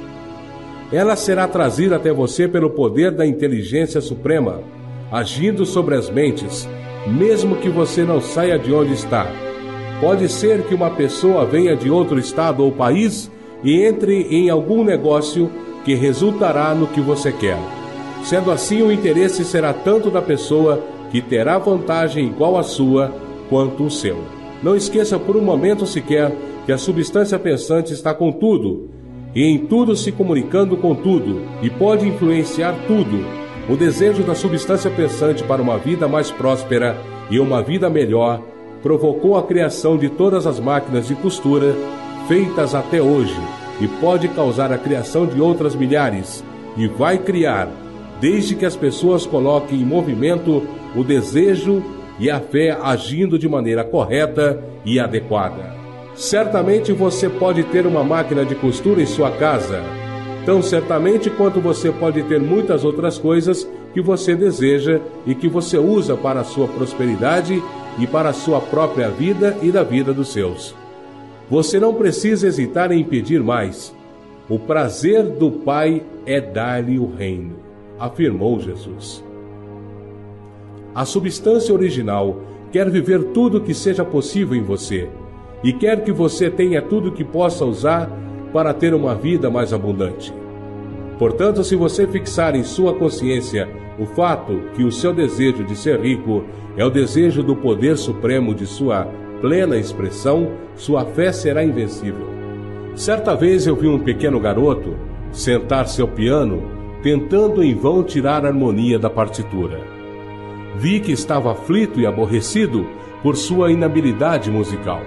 ela 0.91 1.15
será 1.15 1.47
trazida 1.47 1.97
até 1.97 2.11
você 2.11 2.47
pelo 2.47 2.69
poder 2.69 3.11
da 3.11 3.25
inteligência 3.25 3.99
suprema, 3.99 4.61
agindo 5.11 5.65
sobre 5.65 5.95
as 5.95 6.09
mentes, 6.09 6.67
mesmo 7.07 7.57
que 7.57 7.69
você 7.69 8.03
não 8.03 8.21
saia 8.21 8.57
de 8.57 8.73
onde 8.73 8.93
está. 8.93 9.27
Pode 9.99 10.29
ser 10.29 10.63
que 10.63 10.75
uma 10.75 10.91
pessoa 10.91 11.45
venha 11.45 11.75
de 11.75 11.89
outro 11.89 12.19
estado 12.19 12.63
ou 12.63 12.71
país 12.71 13.31
e 13.63 13.83
entre 13.83 14.27
em 14.29 14.49
algum 14.49 14.83
negócio 14.83 15.49
que 15.83 15.93
resultará 15.93 16.73
no 16.75 16.87
que 16.87 17.01
você 17.01 17.31
quer. 17.31 17.57
Sendo 18.23 18.51
assim, 18.51 18.81
o 18.81 18.91
interesse 18.91 19.43
será 19.43 19.73
tanto 19.73 20.09
da 20.09 20.21
pessoa 20.21 20.83
que 21.11 21.21
terá 21.21 21.57
vantagem 21.57 22.27
igual 22.27 22.57
à 22.57 22.63
sua, 22.63 23.13
quanto 23.49 23.85
o 23.85 23.91
seu. 23.91 24.17
Não 24.61 24.75
esqueça 24.75 25.17
por 25.17 25.35
um 25.35 25.41
momento 25.41 25.85
sequer 25.85 26.31
que 26.65 26.71
a 26.71 26.77
substância 26.77 27.39
pensante 27.39 27.93
está 27.93 28.13
com 28.13 28.31
tudo 28.31 28.89
e 29.35 29.43
em 29.43 29.57
tudo 29.57 29.95
se 29.95 30.11
comunicando 30.11 30.77
com 30.77 30.95
tudo, 30.95 31.41
e 31.61 31.69
pode 31.69 32.07
influenciar 32.07 32.75
tudo. 32.87 33.25
O 33.69 33.75
desejo 33.75 34.23
da 34.23 34.33
substância 34.33 34.89
pensante 34.89 35.43
para 35.43 35.61
uma 35.61 35.77
vida 35.77 36.07
mais 36.07 36.31
próspera 36.31 36.97
e 37.29 37.39
uma 37.39 37.61
vida 37.61 37.89
melhor 37.89 38.41
provocou 38.81 39.37
a 39.37 39.43
criação 39.43 39.97
de 39.97 40.09
todas 40.09 40.47
as 40.47 40.59
máquinas 40.59 41.07
de 41.07 41.15
costura 41.15 41.75
feitas 42.27 42.73
até 42.73 43.01
hoje 43.01 43.37
e 43.81 43.87
pode 43.87 44.27
causar 44.29 44.71
a 44.71 44.77
criação 44.77 45.25
de 45.25 45.39
outras 45.39 45.75
milhares 45.75 46.43
e 46.75 46.87
vai 46.87 47.17
criar, 47.17 47.69
desde 48.19 48.55
que 48.55 48.65
as 48.65 48.75
pessoas 48.75 49.25
coloquem 49.25 49.81
em 49.81 49.85
movimento 49.85 50.63
o 50.95 51.03
desejo 51.03 51.83
e 52.19 52.29
a 52.29 52.39
fé 52.39 52.77
agindo 52.81 53.37
de 53.37 53.47
maneira 53.47 53.83
correta 53.83 54.63
e 54.85 54.99
adequada. 54.99 55.76
Certamente 56.17 56.91
você 56.91 57.29
pode 57.29 57.63
ter 57.65 57.85
uma 57.85 58.03
máquina 58.03 58.43
de 58.43 58.55
costura 58.55 58.99
em 58.99 59.05
sua 59.05 59.29
casa, 59.29 59.83
tão 60.47 60.63
certamente 60.63 61.29
quanto 61.29 61.61
você 61.61 61.91
pode 61.91 62.23
ter 62.23 62.41
muitas 62.41 62.83
outras 62.83 63.19
coisas 63.19 63.69
que 63.93 64.01
você 64.01 64.35
deseja 64.35 64.99
e 65.27 65.35
que 65.35 65.47
você 65.47 65.77
usa 65.77 66.17
para 66.17 66.39
a 66.39 66.43
sua 66.43 66.67
prosperidade 66.67 67.61
e 67.99 68.07
para 68.07 68.29
a 68.29 68.33
sua 68.33 68.59
própria 68.59 69.11
vida 69.11 69.59
e 69.61 69.71
da 69.71 69.83
vida 69.83 70.11
dos 70.11 70.29
seus. 70.29 70.73
Você 71.51 71.79
não 71.79 71.93
precisa 71.93 72.47
hesitar 72.47 72.91
em 72.91 73.03
pedir 73.03 73.43
mais. 73.43 73.95
O 74.49 74.57
prazer 74.57 75.21
do 75.21 75.51
Pai 75.51 76.03
é 76.25 76.41
dar-lhe 76.41 76.97
o 76.97 77.05
reino, 77.05 77.57
afirmou 77.99 78.59
Jesus. 78.59 79.23
A 80.95 81.05
substância 81.05 81.71
original 81.71 82.41
quer 82.71 82.89
viver 82.89 83.23
tudo 83.25 83.59
o 83.59 83.61
que 83.61 83.75
seja 83.75 84.03
possível 84.03 84.57
em 84.57 84.63
você 84.63 85.07
e 85.63 85.73
quer 85.73 86.03
que 86.03 86.11
você 86.11 86.49
tenha 86.49 86.81
tudo 86.81 87.11
que 87.11 87.23
possa 87.23 87.65
usar 87.65 88.09
para 88.53 88.73
ter 88.73 88.93
uma 88.93 89.15
vida 89.15 89.49
mais 89.49 89.73
abundante. 89.73 90.33
Portanto, 91.17 91.63
se 91.63 91.75
você 91.75 92.07
fixar 92.07 92.55
em 92.55 92.63
sua 92.63 92.93
consciência 92.93 93.67
o 93.99 94.05
fato 94.05 94.61
que 94.75 94.83
o 94.83 94.91
seu 94.91 95.11
desejo 95.11 95.63
de 95.63 95.75
ser 95.75 95.99
rico 95.99 96.43
é 96.75 96.85
o 96.85 96.89
desejo 96.89 97.41
do 97.41 97.55
poder 97.55 97.97
supremo 97.97 98.53
de 98.53 98.67
sua 98.67 99.07
plena 99.41 99.77
expressão, 99.77 100.51
sua 100.75 101.05
fé 101.05 101.31
será 101.31 101.63
invencível. 101.63 102.27
Certa 102.95 103.35
vez 103.35 103.65
eu 103.65 103.75
vi 103.75 103.87
um 103.87 103.99
pequeno 103.99 104.39
garoto 104.39 104.95
sentar-se 105.31 106.01
ao 106.01 106.07
piano, 106.07 106.63
tentando 107.01 107.63
em 107.63 107.75
vão 107.75 108.03
tirar 108.03 108.45
a 108.45 108.49
harmonia 108.49 108.97
da 108.97 109.09
partitura. 109.09 109.79
Vi 110.75 110.99
que 110.99 111.11
estava 111.11 111.51
aflito 111.51 111.99
e 111.99 112.05
aborrecido 112.05 112.87
por 113.23 113.35
sua 113.35 113.71
inabilidade 113.71 114.51
musical. 114.51 115.01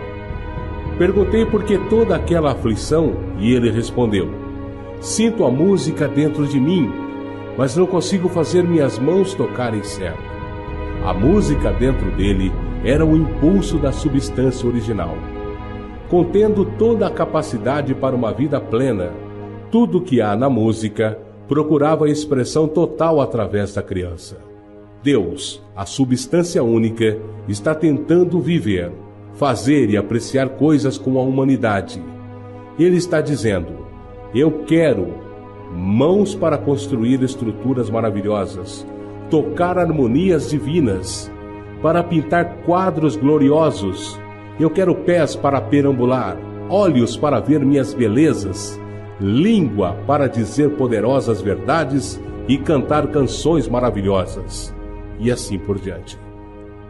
Perguntei 1.00 1.46
por 1.46 1.64
que 1.64 1.78
toda 1.88 2.14
aquela 2.14 2.52
aflição 2.52 3.14
e 3.38 3.54
ele 3.54 3.70
respondeu: 3.70 4.28
Sinto 5.00 5.46
a 5.46 5.50
música 5.50 6.06
dentro 6.06 6.46
de 6.46 6.60
mim, 6.60 6.92
mas 7.56 7.74
não 7.74 7.86
consigo 7.86 8.28
fazer 8.28 8.62
minhas 8.62 8.98
mãos 8.98 9.32
tocarem 9.32 9.82
certo. 9.82 10.22
A 11.02 11.14
música 11.14 11.72
dentro 11.72 12.10
dele 12.10 12.52
era 12.84 13.02
o 13.02 13.16
impulso 13.16 13.78
da 13.78 13.92
substância 13.92 14.68
original. 14.68 15.16
Contendo 16.10 16.66
toda 16.66 17.06
a 17.06 17.10
capacidade 17.10 17.94
para 17.94 18.14
uma 18.14 18.30
vida 18.30 18.60
plena, 18.60 19.10
tudo 19.70 20.02
que 20.02 20.20
há 20.20 20.36
na 20.36 20.50
música 20.50 21.18
procurava 21.48 22.10
expressão 22.10 22.68
total 22.68 23.22
através 23.22 23.72
da 23.72 23.82
criança. 23.82 24.36
Deus, 25.02 25.62
a 25.74 25.86
substância 25.86 26.62
única, 26.62 27.16
está 27.48 27.74
tentando 27.74 28.38
viver 28.38 28.92
fazer 29.34 29.90
e 29.90 29.96
apreciar 29.96 30.50
coisas 30.50 30.98
com 30.98 31.18
a 31.18 31.22
humanidade. 31.22 32.02
Ele 32.78 32.96
está 32.96 33.20
dizendo: 33.20 33.86
Eu 34.34 34.64
quero 34.64 35.08
mãos 35.72 36.34
para 36.34 36.58
construir 36.58 37.22
estruturas 37.22 37.88
maravilhosas, 37.88 38.86
tocar 39.30 39.78
harmonias 39.78 40.50
divinas, 40.50 41.30
para 41.82 42.02
pintar 42.02 42.62
quadros 42.64 43.16
gloriosos. 43.16 44.18
Eu 44.58 44.70
quero 44.70 44.94
pés 44.94 45.34
para 45.34 45.60
perambular, 45.60 46.36
olhos 46.68 47.16
para 47.16 47.40
ver 47.40 47.60
minhas 47.60 47.94
belezas, 47.94 48.78
língua 49.20 49.96
para 50.06 50.26
dizer 50.26 50.70
poderosas 50.70 51.40
verdades 51.40 52.20
e 52.48 52.58
cantar 52.58 53.06
canções 53.08 53.68
maravilhosas, 53.68 54.74
e 55.18 55.30
assim 55.30 55.58
por 55.58 55.78
diante. 55.78 56.18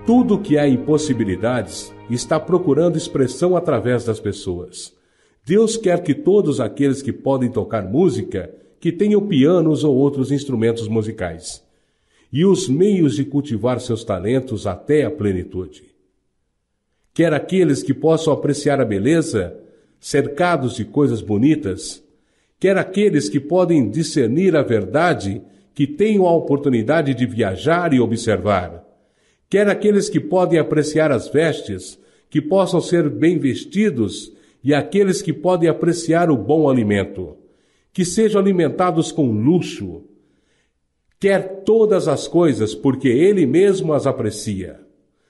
Tudo 0.06 0.38
que 0.38 0.56
há 0.56 0.66
impossibilidades 0.66 1.94
está 2.08 2.40
procurando 2.40 2.96
expressão 2.96 3.54
através 3.54 4.04
das 4.04 4.18
pessoas. 4.18 4.96
Deus 5.44 5.76
quer 5.76 6.02
que 6.02 6.14
todos 6.14 6.58
aqueles 6.58 7.02
que 7.02 7.12
podem 7.12 7.50
tocar 7.50 7.84
música 7.84 8.50
que 8.80 8.90
tenham 8.90 9.26
pianos 9.26 9.84
ou 9.84 9.94
outros 9.94 10.32
instrumentos 10.32 10.88
musicais, 10.88 11.62
e 12.32 12.46
os 12.46 12.68
meios 12.68 13.16
de 13.16 13.24
cultivar 13.24 13.78
seus 13.78 14.02
talentos 14.02 14.66
até 14.66 15.04
a 15.04 15.10
plenitude. 15.10 15.84
Quer 17.12 17.34
aqueles 17.34 17.82
que 17.82 17.92
possam 17.92 18.32
apreciar 18.32 18.80
a 18.80 18.84
beleza, 18.86 19.54
cercados 20.00 20.76
de 20.76 20.84
coisas 20.84 21.20
bonitas, 21.20 22.02
quer 22.58 22.78
aqueles 22.78 23.28
que 23.28 23.38
podem 23.38 23.90
discernir 23.90 24.56
a 24.56 24.62
verdade, 24.62 25.42
que 25.74 25.86
tenham 25.86 26.26
a 26.26 26.34
oportunidade 26.34 27.12
de 27.12 27.26
viajar 27.26 27.92
e 27.92 28.00
observar, 28.00 28.89
quer 29.50 29.68
aqueles 29.68 30.08
que 30.08 30.20
podem 30.20 30.60
apreciar 30.60 31.10
as 31.10 31.28
vestes, 31.28 31.98
que 32.30 32.40
possam 32.40 32.80
ser 32.80 33.10
bem 33.10 33.36
vestidos, 33.36 34.32
e 34.62 34.72
aqueles 34.72 35.20
que 35.20 35.32
podem 35.32 35.68
apreciar 35.68 36.30
o 36.30 36.36
bom 36.36 36.70
alimento, 36.70 37.36
que 37.92 38.04
sejam 38.04 38.40
alimentados 38.40 39.10
com 39.10 39.32
luxo, 39.32 40.04
quer 41.18 41.62
todas 41.64 42.06
as 42.06 42.28
coisas, 42.28 42.74
porque 42.74 43.08
Ele 43.08 43.44
mesmo 43.44 43.92
as 43.92 44.06
aprecia. 44.06 44.80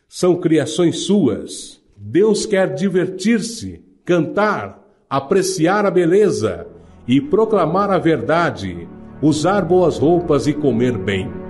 São 0.07 0.37
criações 0.37 1.01
suas. 1.07 1.81
Deus 1.97 2.45
quer 2.45 2.75
divertir-se, 2.75 3.83
cantar, 4.05 4.87
apreciar 5.09 5.87
a 5.87 5.91
beleza 5.91 6.67
e 7.07 7.21
proclamar 7.21 7.91
a 7.91 7.99
verdade, 7.99 8.89
usar 9.23 9.63
boas 9.63 9.99
roupas 9.99 10.47
e 10.47 10.53
comer 10.53 10.99
bem. 10.99 11.50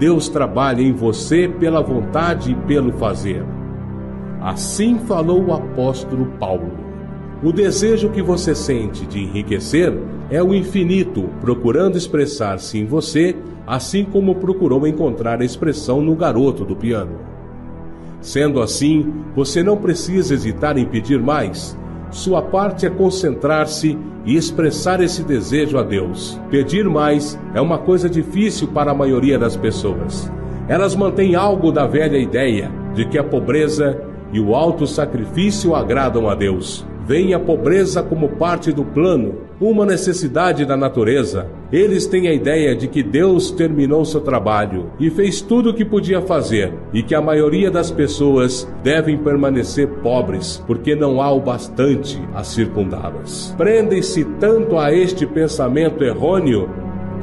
Deus 0.00 0.30
trabalha 0.30 0.80
em 0.80 0.92
você 0.94 1.46
pela 1.46 1.82
vontade 1.82 2.52
e 2.52 2.54
pelo 2.54 2.90
fazer. 2.94 3.44
Assim 4.40 4.98
falou 5.00 5.44
o 5.44 5.52
apóstolo 5.52 6.24
Paulo. 6.40 6.72
O 7.42 7.52
desejo 7.52 8.08
que 8.08 8.22
você 8.22 8.54
sente 8.54 9.04
de 9.04 9.20
enriquecer 9.20 9.92
é 10.30 10.42
o 10.42 10.54
infinito, 10.54 11.28
procurando 11.42 11.98
expressar-se 11.98 12.78
em 12.78 12.86
você, 12.86 13.36
assim 13.66 14.02
como 14.02 14.36
procurou 14.36 14.86
encontrar 14.86 15.42
a 15.42 15.44
expressão 15.44 16.00
no 16.00 16.16
garoto 16.16 16.64
do 16.64 16.74
piano. 16.74 17.18
Sendo 18.22 18.62
assim, 18.62 19.12
você 19.36 19.62
não 19.62 19.76
precisa 19.76 20.32
hesitar 20.32 20.78
em 20.78 20.86
pedir 20.86 21.20
mais. 21.20 21.76
Sua 22.10 22.42
parte 22.42 22.86
é 22.86 22.90
concentrar-se 22.90 23.96
e 24.24 24.36
expressar 24.36 25.00
esse 25.00 25.22
desejo 25.22 25.78
a 25.78 25.82
Deus. 25.82 26.40
Pedir 26.50 26.88
mais 26.88 27.38
é 27.54 27.60
uma 27.60 27.78
coisa 27.78 28.08
difícil 28.08 28.68
para 28.68 28.90
a 28.90 28.94
maioria 28.94 29.38
das 29.38 29.56
pessoas. 29.56 30.30
Elas 30.68 30.94
mantêm 30.94 31.34
algo 31.34 31.70
da 31.72 31.86
velha 31.86 32.18
ideia 32.18 32.70
de 32.94 33.04
que 33.04 33.18
a 33.18 33.24
pobreza 33.24 34.00
e 34.32 34.40
o 34.40 34.54
alto 34.54 34.86
sacrifício 34.86 35.74
agradam 35.74 36.28
a 36.28 36.34
Deus. 36.34 36.86
Vem 37.10 37.34
a 37.34 37.40
pobreza 37.40 38.04
como 38.04 38.28
parte 38.28 38.70
do 38.70 38.84
plano, 38.84 39.34
uma 39.60 39.84
necessidade 39.84 40.64
da 40.64 40.76
natureza. 40.76 41.48
Eles 41.72 42.06
têm 42.06 42.28
a 42.28 42.32
ideia 42.32 42.72
de 42.72 42.86
que 42.86 43.02
Deus 43.02 43.50
terminou 43.50 44.04
seu 44.04 44.20
trabalho 44.20 44.92
e 45.00 45.10
fez 45.10 45.40
tudo 45.40 45.70
o 45.70 45.74
que 45.74 45.84
podia 45.84 46.22
fazer, 46.22 46.72
e 46.92 47.02
que 47.02 47.12
a 47.12 47.20
maioria 47.20 47.68
das 47.68 47.90
pessoas 47.90 48.72
devem 48.84 49.18
permanecer 49.18 49.88
pobres, 50.04 50.62
porque 50.68 50.94
não 50.94 51.20
há 51.20 51.32
o 51.32 51.40
bastante 51.40 52.16
a 52.32 52.44
circundá-las. 52.44 53.52
Prendem-se 53.58 54.22
tanto 54.38 54.78
a 54.78 54.94
este 54.94 55.26
pensamento 55.26 56.04
errôneo 56.04 56.70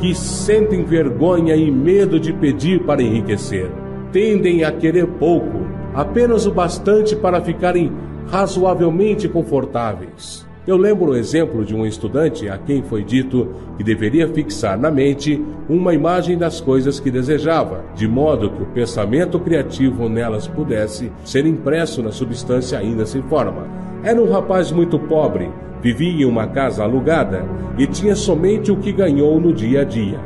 que 0.02 0.14
sentem 0.14 0.84
vergonha 0.84 1.56
e 1.56 1.72
medo 1.72 2.20
de 2.20 2.34
pedir 2.34 2.84
para 2.84 3.02
enriquecer. 3.02 3.72
Tendem 4.12 4.66
a 4.66 4.72
querer 4.74 5.08
pouco, 5.08 5.66
apenas 5.94 6.46
o 6.46 6.52
bastante 6.52 7.16
para 7.16 7.40
ficarem 7.40 7.90
razoavelmente 8.30 9.28
confortáveis. 9.28 10.46
Eu 10.68 10.76
lembro 10.76 11.12
o 11.12 11.16
exemplo 11.16 11.64
de 11.64 11.74
um 11.74 11.86
estudante 11.86 12.50
a 12.50 12.58
quem 12.58 12.84
foi 12.84 13.02
dito 13.02 13.54
que 13.78 13.84
deveria 13.86 14.28
fixar 14.28 14.78
na 14.78 14.92
mente 14.92 15.42
uma 15.70 15.94
imagem 15.94 16.38
das 16.38 16.60
coisas 16.60 17.00
que 17.00 17.10
desejava, 17.10 17.86
de 17.96 18.06
modo 18.06 18.50
que 18.50 18.64
o 18.64 18.66
pensamento 18.66 19.40
criativo 19.40 20.10
nelas 20.10 20.46
pudesse 20.46 21.10
ser 21.24 21.46
impresso 21.46 22.04
na 22.04 22.12
substância 22.12 22.78
ainda 22.78 23.06
sem 23.06 23.22
forma. 23.24 23.66
Era 24.04 24.22
um 24.22 24.30
rapaz 24.30 24.70
muito 24.70 25.00
pobre, 25.00 25.50
vivia 25.82 26.24
em 26.24 26.26
uma 26.26 26.48
casa 26.48 26.84
alugada 26.84 27.46
e 27.78 27.88
tinha 27.88 28.14
somente 28.14 28.70
o 28.70 28.76
que 28.76 28.92
ganhou 28.92 29.40
no 29.40 29.54
dia 29.54 29.82
a 29.82 29.84
dia. 29.86 30.20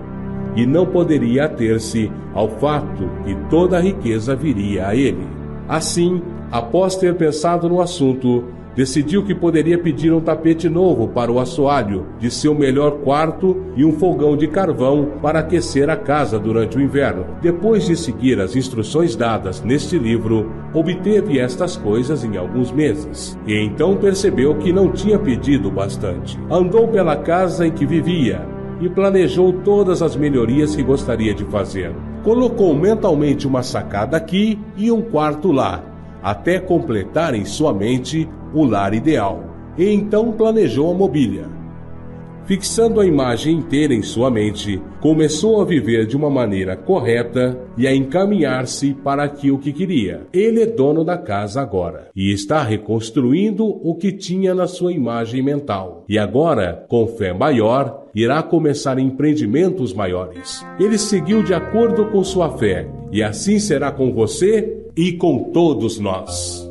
E 0.56 0.66
não 0.66 0.88
poderia 0.88 1.46
ater-se 1.46 2.12
ao 2.34 2.50
fato 2.50 3.08
que 3.24 3.36
toda 3.48 3.78
a 3.78 3.82
riqueza 3.82 4.36
viria 4.36 4.88
a 4.88 4.96
ele. 4.96 5.28
Assim, 5.70 6.20
após 6.52 6.96
ter 6.96 7.16
pensado 7.16 7.70
no 7.70 7.82
assunto, 7.82 8.44
decidiu 8.76 9.24
que 9.24 9.36
poderia 9.36 9.78
pedir 9.78 10.14
um 10.14 10.22
tapete 10.22 10.70
novo 10.70 11.08
para 11.08 11.32
o 11.32 11.40
assoalho 11.40 12.08
de 12.20 12.32
seu 12.32 12.56
melhor 12.56 13.00
quarto 13.00 13.66
e 13.76 13.84
um 13.84 13.94
fogão 13.94 14.38
de 14.38 14.48
carvão 14.48 15.14
para 15.22 15.40
aquecer 15.40 15.90
a 15.90 15.96
casa 15.96 16.40
durante 16.40 16.78
o 16.78 16.82
inverno. 16.82 17.26
Depois 17.42 17.86
de 17.86 17.96
seguir 17.96 18.40
as 18.40 18.56
instruções 18.56 19.16
dadas 19.16 19.62
neste 19.62 19.98
livro, 19.98 20.52
obteve 20.74 21.40
estas 21.40 21.76
coisas 21.76 22.24
em 22.24 22.38
alguns 22.38 22.72
meses. 22.72 23.38
E 23.46 23.54
então 23.54 23.98
percebeu 23.98 24.56
que 24.56 24.72
não 24.72 24.92
tinha 24.92 25.20
pedido 25.20 25.70
bastante. 25.70 26.40
Andou 26.50 26.88
pela 26.88 27.16
casa 27.16 27.68
em 27.68 27.72
que 27.72 27.86
vivia 27.86 28.46
e 28.80 28.90
planejou 28.90 29.54
todas 29.54 30.02
as 30.02 30.16
melhorias 30.16 30.76
que 30.76 30.82
gostaria 30.82 31.34
de 31.34 31.46
fazer. 31.46 31.94
Colocou 32.24 32.74
mentalmente 32.76 33.48
uma 33.48 33.64
sacada 33.64 34.18
aqui 34.18 34.60
e 34.78 34.92
um 34.92 35.02
quarto 35.02 35.52
lá 35.52 35.91
até 36.22 36.60
completar 36.60 37.34
em 37.34 37.46
sua 37.46 37.74
mente 37.74 38.28
o 38.54 38.64
lar 38.64 38.94
ideal. 38.94 39.44
E 39.78 39.86
então 39.90 40.32
planejou 40.32 40.92
a 40.92 40.94
mobília. 40.94 41.62
Fixando 42.46 43.00
a 43.00 43.06
imagem 43.06 43.56
inteira 43.56 43.94
em 43.94 44.02
sua 44.02 44.30
mente, 44.30 44.82
começou 45.00 45.62
a 45.62 45.66
viver 45.66 46.06
de 46.06 46.18
uma 46.18 46.30
maneira 46.30 46.76
correta 46.76 47.58
e 47.78 47.88
a 47.88 47.96
encaminhar-se 47.96 48.94
para 48.94 49.24
aquilo 49.24 49.60
que 49.60 49.72
queria. 49.72 50.28
Ele 50.34 50.62
é 50.62 50.66
dono 50.66 51.06
da 51.06 51.18
casa 51.18 51.62
agora 51.62 52.10
e 52.16 52.32
está 52.32 52.62
reconstruindo 52.62 53.66
o 53.66 53.96
que 53.96 54.12
tinha 54.12 54.54
na 54.54 54.68
sua 54.68 54.92
imagem 54.92 55.42
mental. 55.42 56.04
E 56.10 56.20
agora, 56.20 56.84
com 56.90 57.08
fé 57.08 57.32
maior, 57.32 58.08
irá 58.14 58.44
começar 58.44 59.00
empreendimentos 59.00 59.94
maiores. 59.94 60.66
Ele 60.80 60.98
seguiu 60.98 61.44
de 61.44 61.54
acordo 61.54 62.08
com 62.08 62.24
sua 62.24 62.58
fé, 62.58 62.90
e 63.12 63.24
assim 63.24 63.60
será 63.60 63.92
com 63.92 64.12
você 64.12 64.81
e 64.96 65.14
com 65.14 65.52
todos 65.52 66.00
nós. 66.00 66.70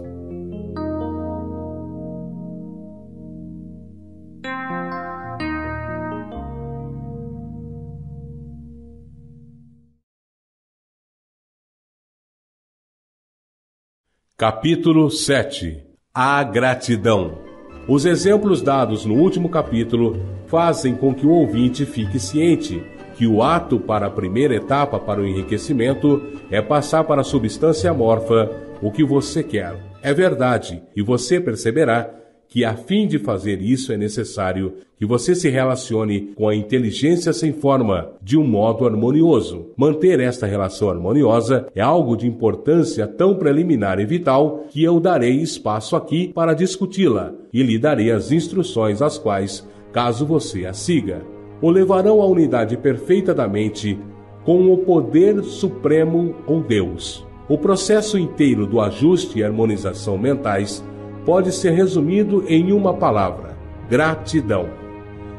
Capítulo 14.36 15.10
7 15.10 15.84
A 16.14 16.42
gratidão. 16.42 17.38
Os 17.86 18.06
exemplos 18.06 18.62
dados 18.62 19.04
no 19.04 19.14
último 19.14 19.50
capítulo 19.50 20.16
fazem 20.46 20.94
com 20.94 21.14
que 21.14 21.26
o 21.26 21.30
ouvinte 21.30 21.84
fique 21.84 22.18
ciente 22.18 22.82
que 23.20 23.26
o 23.26 23.42
ato 23.42 23.78
para 23.78 24.06
a 24.06 24.10
primeira 24.10 24.54
etapa 24.54 24.98
para 24.98 25.20
o 25.20 25.26
enriquecimento 25.26 26.22
é 26.50 26.62
passar 26.62 27.04
para 27.04 27.20
a 27.20 27.24
substância 27.24 27.90
amorfa 27.90 28.50
o 28.80 28.90
que 28.90 29.04
você 29.04 29.42
quer. 29.42 29.76
É 30.02 30.14
verdade, 30.14 30.82
e 30.96 31.02
você 31.02 31.38
perceberá 31.38 32.08
que 32.48 32.64
a 32.64 32.74
fim 32.74 33.06
de 33.06 33.18
fazer 33.18 33.60
isso 33.60 33.92
é 33.92 33.96
necessário 33.98 34.72
que 34.98 35.04
você 35.04 35.34
se 35.34 35.50
relacione 35.50 36.32
com 36.34 36.48
a 36.48 36.56
inteligência 36.56 37.34
sem 37.34 37.52
forma 37.52 38.10
de 38.22 38.38
um 38.38 38.46
modo 38.46 38.86
harmonioso. 38.86 39.66
Manter 39.76 40.18
esta 40.18 40.46
relação 40.46 40.88
harmoniosa 40.88 41.66
é 41.74 41.82
algo 41.82 42.16
de 42.16 42.26
importância 42.26 43.06
tão 43.06 43.34
preliminar 43.34 44.00
e 44.00 44.06
vital 44.06 44.64
que 44.70 44.82
eu 44.82 44.98
darei 44.98 45.42
espaço 45.42 45.94
aqui 45.94 46.32
para 46.32 46.54
discuti-la 46.54 47.34
e 47.52 47.62
lhe 47.62 47.78
darei 47.78 48.10
as 48.10 48.32
instruções 48.32 49.02
às 49.02 49.18
quais, 49.18 49.68
caso 49.92 50.24
você 50.24 50.64
a 50.64 50.72
siga, 50.72 51.22
o 51.62 51.70
levarão 51.70 52.22
à 52.22 52.26
unidade 52.26 52.76
perfeita 52.76 53.34
da 53.34 53.46
mente 53.46 53.98
com 54.44 54.72
o 54.72 54.78
poder 54.78 55.42
supremo 55.42 56.34
ou 56.46 56.62
Deus. 56.62 57.26
O 57.48 57.58
processo 57.58 58.18
inteiro 58.18 58.66
do 58.66 58.80
ajuste 58.80 59.38
e 59.38 59.44
harmonização 59.44 60.16
mentais 60.16 60.84
pode 61.24 61.52
ser 61.52 61.70
resumido 61.70 62.44
em 62.48 62.72
uma 62.72 62.94
palavra: 62.94 63.56
gratidão. 63.88 64.68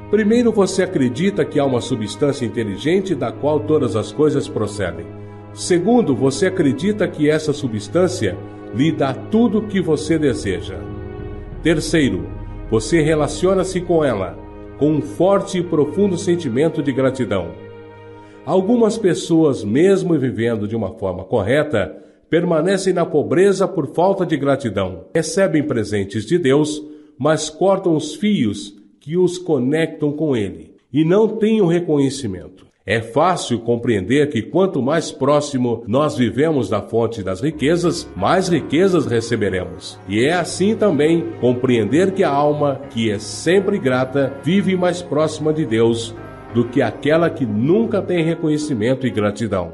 Primeiro, 0.10 0.52
você 0.52 0.84
acredita 0.84 1.46
que 1.46 1.60
há 1.60 1.66
uma 1.66 1.80
substância 1.80 2.46
inteligente 2.46 3.16
da 3.16 3.32
qual 3.32 3.62
todas 3.62 3.96
as 3.96 4.12
coisas 4.12 4.48
procedem. 4.48 5.06
Segundo, 5.54 6.16
você 6.16 6.48
acredita 6.48 7.08
que 7.08 7.30
essa 7.30 7.54
substância 7.54 8.38
lhe 8.76 8.92
dá 8.92 9.14
tudo 9.14 9.60
o 9.60 9.68
que 9.68 9.82
você 9.82 10.20
deseja. 10.20 10.78
Terceiro, 11.64 12.26
você 12.70 13.02
relaciona-se 13.02 13.80
com 13.82 14.04
ela 14.04 14.38
com 14.82 14.94
um 14.94 15.00
forte 15.00 15.60
e 15.60 15.64
profundo 15.64 16.18
sentimento 16.18 16.82
de 16.82 16.92
gratidão. 16.92 17.52
Algumas 18.44 18.98
pessoas, 18.98 19.64
mesmo 19.64 20.18
vivendo 20.18 20.68
de 20.68 20.76
uma 20.76 20.98
forma 20.98 21.24
correta, 21.24 21.96
permanecem 22.28 22.92
na 22.92 23.06
pobreza 23.06 23.68
por 23.68 23.94
falta 23.94 24.26
de 24.26 24.36
gratidão. 24.36 25.06
Recebem 25.14 25.62
presentes 25.62 26.26
de 26.26 26.40
Deus, 26.40 26.82
mas 27.16 27.48
cortam 27.48 27.96
os 27.96 28.16
fios 28.16 28.76
que 29.00 29.16
os 29.16 29.38
conectam 29.38 30.12
com 30.12 30.36
Ele. 30.36 30.72
e 30.92 31.06
não 31.06 31.28
têm 31.38 31.62
o 31.62 31.68
reconhecimento. 31.68 32.66
É 32.86 33.00
fácil 33.00 33.60
compreender 33.60 34.30
que 34.30 34.42
quanto 34.42 34.82
mais 34.82 35.12
próximo 35.12 35.84
nós 35.88 36.18
vivemos 36.18 36.68
da 36.68 36.82
fonte 36.82 37.22
das 37.22 37.40
riquezas, 37.40 38.10
mais 38.16 38.48
riquezas 38.48 39.06
receberemos. 39.06 40.00
E 40.08 40.26
é 40.26 40.34
assim 40.34 40.76
também 40.76 41.32
compreender 41.40 42.12
que 42.12 42.24
a 42.24 42.32
alma, 42.32 42.82
que 42.90 43.12
é 43.12 43.20
sempre 43.20 43.78
grata, 43.78 44.34
vive 44.44 44.76
mais 44.76 45.00
próxima 45.00 45.54
de 45.54 45.64
Deus 45.64 46.16
do 46.56 46.68
que 46.68 46.82
aquela 46.82 47.30
que 47.30 47.46
nunca 47.46 48.02
tem 48.02 48.24
reconhecimento 48.24 49.06
e 49.06 49.12
gratidão. 49.12 49.74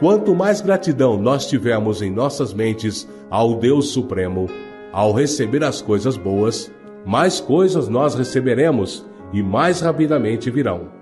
Quanto 0.00 0.34
mais 0.34 0.60
gratidão 0.60 1.16
nós 1.16 1.46
tivermos 1.46 2.02
em 2.02 2.10
nossas 2.10 2.52
mentes 2.52 3.08
ao 3.30 3.54
Deus 3.54 3.90
Supremo, 3.90 4.48
ao 4.92 5.12
receber 5.12 5.62
as 5.62 5.80
coisas 5.80 6.16
boas, 6.16 6.72
mais 7.06 7.40
coisas 7.40 7.88
nós 7.88 8.16
receberemos 8.16 9.06
e 9.32 9.44
mais 9.44 9.80
rapidamente 9.80 10.50
virão. 10.50 10.97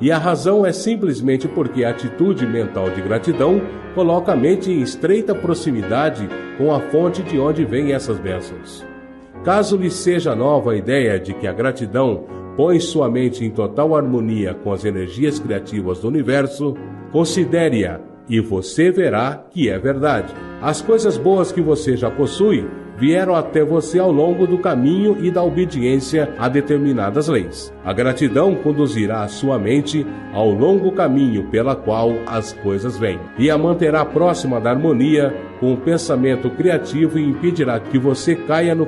E 0.00 0.10
a 0.10 0.18
razão 0.18 0.66
é 0.66 0.72
simplesmente 0.72 1.46
porque 1.46 1.84
a 1.84 1.90
atitude 1.90 2.46
mental 2.46 2.90
de 2.90 3.00
gratidão 3.00 3.60
coloca 3.94 4.32
a 4.32 4.36
mente 4.36 4.70
em 4.70 4.80
estreita 4.80 5.34
proximidade 5.34 6.28
com 6.58 6.72
a 6.74 6.80
fonte 6.80 7.22
de 7.22 7.38
onde 7.38 7.64
vêm 7.64 7.92
essas 7.92 8.18
bênçãos. 8.18 8.84
Caso 9.44 9.76
lhe 9.76 9.90
seja 9.90 10.34
nova 10.34 10.72
a 10.72 10.76
ideia 10.76 11.18
de 11.18 11.32
que 11.34 11.46
a 11.46 11.52
gratidão 11.52 12.24
põe 12.56 12.80
sua 12.80 13.10
mente 13.10 13.44
em 13.44 13.50
total 13.50 13.94
harmonia 13.94 14.54
com 14.54 14.72
as 14.72 14.84
energias 14.84 15.38
criativas 15.38 16.00
do 16.00 16.08
universo, 16.08 16.74
considere-a 17.12 18.00
e 18.28 18.40
você 18.40 18.90
verá 18.90 19.44
que 19.50 19.68
é 19.68 19.78
verdade. 19.78 20.32
As 20.62 20.80
coisas 20.80 21.18
boas 21.18 21.52
que 21.52 21.60
você 21.60 21.96
já 21.96 22.10
possui 22.10 22.66
vieram 22.98 23.34
até 23.34 23.64
você 23.64 23.98
ao 23.98 24.10
longo 24.10 24.46
do 24.46 24.58
caminho 24.58 25.16
e 25.20 25.30
da 25.30 25.42
obediência 25.42 26.32
a 26.38 26.48
determinadas 26.48 27.28
leis. 27.28 27.72
A 27.84 27.92
gratidão 27.92 28.54
conduzirá 28.54 29.22
a 29.22 29.28
sua 29.28 29.58
mente 29.58 30.06
ao 30.32 30.50
longo 30.50 30.92
caminho 30.92 31.44
pela 31.50 31.76
qual 31.76 32.12
as 32.26 32.52
coisas 32.52 32.98
vêm 32.98 33.20
e 33.38 33.50
a 33.50 33.58
manterá 33.58 34.04
próxima 34.04 34.60
da 34.60 34.70
harmonia 34.70 35.34
com 35.60 35.72
o 35.72 35.76
pensamento 35.76 36.50
criativo 36.50 37.18
e 37.18 37.24
impedirá 37.24 37.78
que 37.78 37.98
você 37.98 38.34
caia 38.34 38.74
no 38.74 38.82